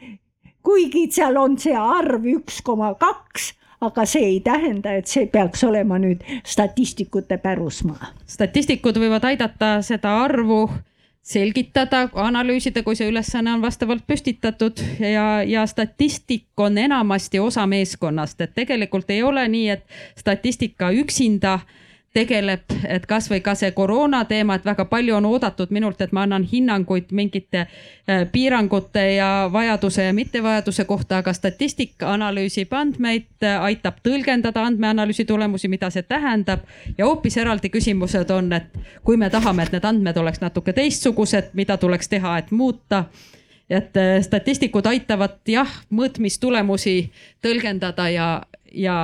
kuigi 0.65 1.05
seal 1.11 1.37
on 1.37 1.59
see 1.61 1.75
arv 1.77 2.25
üks 2.25 2.61
koma 2.65 2.93
kaks, 2.97 3.53
aga 3.81 4.05
see 4.09 4.25
ei 4.25 4.39
tähenda, 4.41 4.95
et 4.97 5.07
see 5.07 5.27
peaks 5.29 5.63
olema 5.63 5.99
nüüd 6.01 6.23
statistikute 6.43 7.37
pärusmaa. 7.37 8.11
statistikud 8.25 8.97
võivad 8.97 9.29
aidata 9.31 9.79
seda 9.81 10.17
arvu 10.23 10.69
selgitada, 11.25 12.03
analüüsida, 12.21 12.83
kui 12.85 12.97
see 12.97 13.07
ülesanne 13.09 13.55
on 13.55 13.63
vastavalt 13.63 14.05
püstitatud. 14.07 14.81
Ja, 15.01 15.41
ja 15.43 15.65
statistik 15.67 16.45
on 16.57 16.77
enamasti 16.77 17.41
osa 17.41 17.65
meeskonnast, 17.67 18.41
et 18.45 18.53
tegelikult 18.55 19.09
ei 19.09 19.23
ole 19.25 19.47
nii, 19.49 19.69
et 19.73 19.97
statistika 20.21 20.91
üksinda 20.93 21.55
äh, 21.57 21.81
tegeleb, 22.15 22.63
et 22.87 23.05
kasvõi 23.09 23.41
ka 23.43 23.55
see 23.59 23.71
koroona 23.75 24.23
teema, 24.29 24.55
et 24.55 24.65
väga 24.65 24.85
palju 24.89 25.17
on 25.17 25.27
oodatud 25.27 25.73
minult, 25.75 26.01
et 26.01 26.13
ma 26.15 26.23
annan 26.23 26.45
hinnanguid 26.47 27.11
mingite 27.15 27.65
äh, 27.65 28.23
piirangute 28.31 29.03
ja 29.15 29.29
vajaduse 29.51 30.07
ja 30.07 30.13
mittevajaduse 30.15 30.87
kohta, 30.87 31.19
aga 31.19 31.33
statistika 31.35 32.13
analüüsib 32.13 32.73
andmeid, 32.73 33.27
aitab 33.43 33.99
tõlgendada 34.05 34.63
andmeanalüüsi 34.69 35.25
tulemusi, 35.27 35.67
mida 35.71 35.89
see 35.93 36.03
tähendab. 36.07 36.65
ja 36.97 37.05
hoopis 37.05 37.37
eraldi 37.37 37.69
küsimused 37.69 38.31
on, 38.31 38.53
et 38.53 38.75
kui 39.03 39.17
me 39.17 39.29
tahame, 39.29 39.63
et 39.63 39.75
need 39.75 39.85
andmed 39.85 40.17
oleks 40.17 40.41
natuke 40.41 40.73
teistsugused, 40.73 41.51
mida 41.53 41.77
tuleks 41.77 42.09
teha, 42.09 42.37
et 42.37 42.51
muuta 42.51 43.05
et 43.69 43.97
äh, 43.97 44.21
statistikud 44.21 44.85
aitavad 44.85 45.39
jah, 45.49 45.69
mõõtmistulemusi 45.89 47.11
tõlgendada 47.43 48.07
ja, 48.13 48.29
ja 48.71 48.97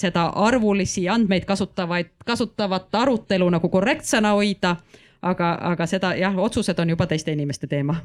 seda 0.00 0.28
arvulisi 0.46 1.08
andmeid 1.08 1.44
kasutavaid, 1.44 2.14
kasutavat 2.24 2.94
arutelu 2.94 3.50
nagu 3.50 3.68
korrektsena 3.68 4.34
hoida. 4.38 4.76
aga, 5.22 5.54
aga 5.72 5.86
seda 5.86 6.14
jah, 6.16 6.36
otsused 6.36 6.78
on 6.78 6.90
juba 6.90 7.06
teiste 7.06 7.32
inimeste 7.32 7.66
teema. 7.66 8.00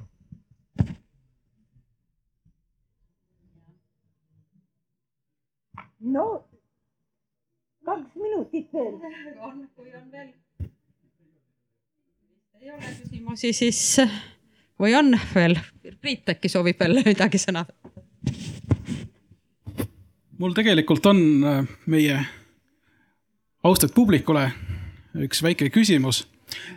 no 6.00 6.44
kaks 7.86 8.16
minutit 8.16 8.74
veel. 8.74 8.94
kui 9.76 9.94
on 9.96 10.12
veel. 10.12 10.34
ei 12.62 12.72
ole 12.72 12.96
küsimusi, 13.04 13.54
siis 13.54 14.02
või 14.80 14.96
on 14.96 15.14
veel? 15.36 15.58
Priit 16.02 16.30
äkki 16.30 16.50
soovib 16.52 16.80
veel 16.80 17.02
midagi 17.06 17.42
sõna? 17.42 17.66
mul 20.40 20.54
tegelikult 20.56 21.06
on 21.06 21.22
äh, 21.44 21.64
meie 21.92 22.20
austatud 23.64 23.96
publikule 23.96 24.46
üks 25.26 25.44
väike 25.44 25.70
küsimus. 25.70 26.28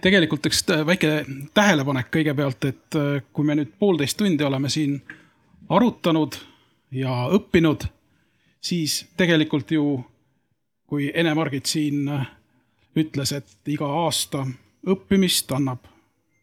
tegelikult 0.03 0.47
üks 0.47 0.65
äh, 0.70 0.87
väike 0.87 1.24
tähelepanek 1.55 2.11
kõigepealt, 2.15 2.65
et 2.65 2.99
äh, 2.99 3.23
kui 3.33 3.47
me 3.47 3.57
nüüd 3.59 3.74
poolteist 3.79 4.19
tundi 4.19 4.45
oleme 4.45 4.70
siin 4.70 4.99
arutanud 5.69 6.37
ja 6.91 7.29
õppinud, 7.33 7.87
siis 8.61 9.05
tegelikult 9.16 9.70
ju, 9.70 10.03
kui 10.87 11.12
Ene-Margit 11.15 11.66
siin 11.66 12.11
ütles, 12.99 13.33
et 13.33 13.73
iga 13.73 13.87
aasta 14.03 14.45
õppimist 14.87 15.55
annab 15.55 15.91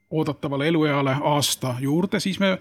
oodatavale 0.09 0.67
elueale 0.67 1.15
aasta 1.21 1.75
juurde, 1.79 2.19
siis 2.19 2.39
me 2.39 2.57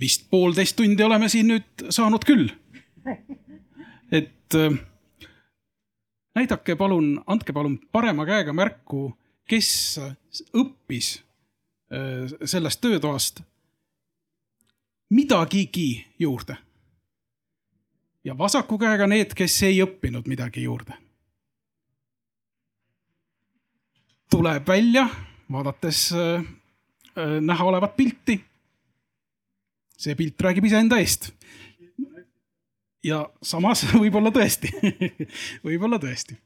vist 0.00 0.26
poolteist 0.30 0.76
tundi 0.76 1.02
oleme 1.02 1.28
siin 1.28 1.48
nüüd 1.48 1.88
saanud 1.90 2.24
küll 2.26 2.48
et 4.12 4.54
äh, 4.54 4.78
näidake 6.34 6.76
palun, 6.76 7.24
andke 7.26 7.52
palun 7.52 7.78
parema 7.92 8.26
käega 8.26 8.52
märku, 8.52 9.08
kes 9.48 9.70
õppis 10.54 11.16
äh, 11.92 12.30
sellest 12.44 12.80
töötoast 12.80 13.42
midagigi 15.10 16.06
juurde. 16.18 16.56
ja 18.24 18.38
vasaku 18.38 18.78
käega 18.78 19.06
need, 19.06 19.34
kes 19.36 19.62
ei 19.62 19.82
õppinud 19.84 20.28
midagi 20.28 20.62
juurde. 20.62 20.94
tuleb 24.30 24.66
välja, 24.68 25.08
vaadates 25.52 26.10
äh, 26.12 26.44
näha 27.40 27.64
olevat 27.64 27.96
pilti. 27.96 28.40
see 29.98 30.14
pilt 30.18 30.40
räägib 30.42 30.64
iseenda 30.66 30.98
eest 30.98 31.30
ja 33.04 33.20
samas 33.42 33.84
võib-olla 34.02 34.32
tõesti 34.34 34.72
võib-olla 35.66 36.00
tõesti. 36.02 36.36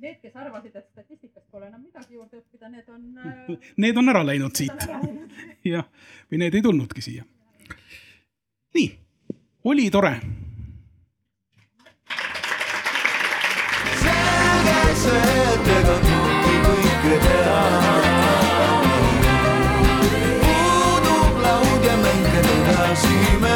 Need, 0.00 0.16
kes 0.18 0.34
arvasid, 0.34 0.74
et 0.74 0.86
statistikast 0.90 1.46
pole 1.52 1.68
enam 1.68 1.82
midagi 1.84 2.16
juurde 2.16 2.40
õppida, 2.40 2.70
need 2.72 2.88
on 2.90 3.02
äh.... 3.20 3.68
Need 3.84 4.00
on 4.00 4.10
ära 4.10 4.24
läinud 4.26 4.56
siit. 4.56 4.86
jah, 5.64 5.86
või 6.30 6.42
need 6.42 6.56
ei 6.58 6.64
tulnudki 6.64 7.04
siia. 7.04 7.24
nii, 8.74 8.90
oli 9.70 9.90
tore. 9.90 10.14
selge 15.00 15.84
see 17.40 17.99
See 23.02 23.36
me. 23.40 23.49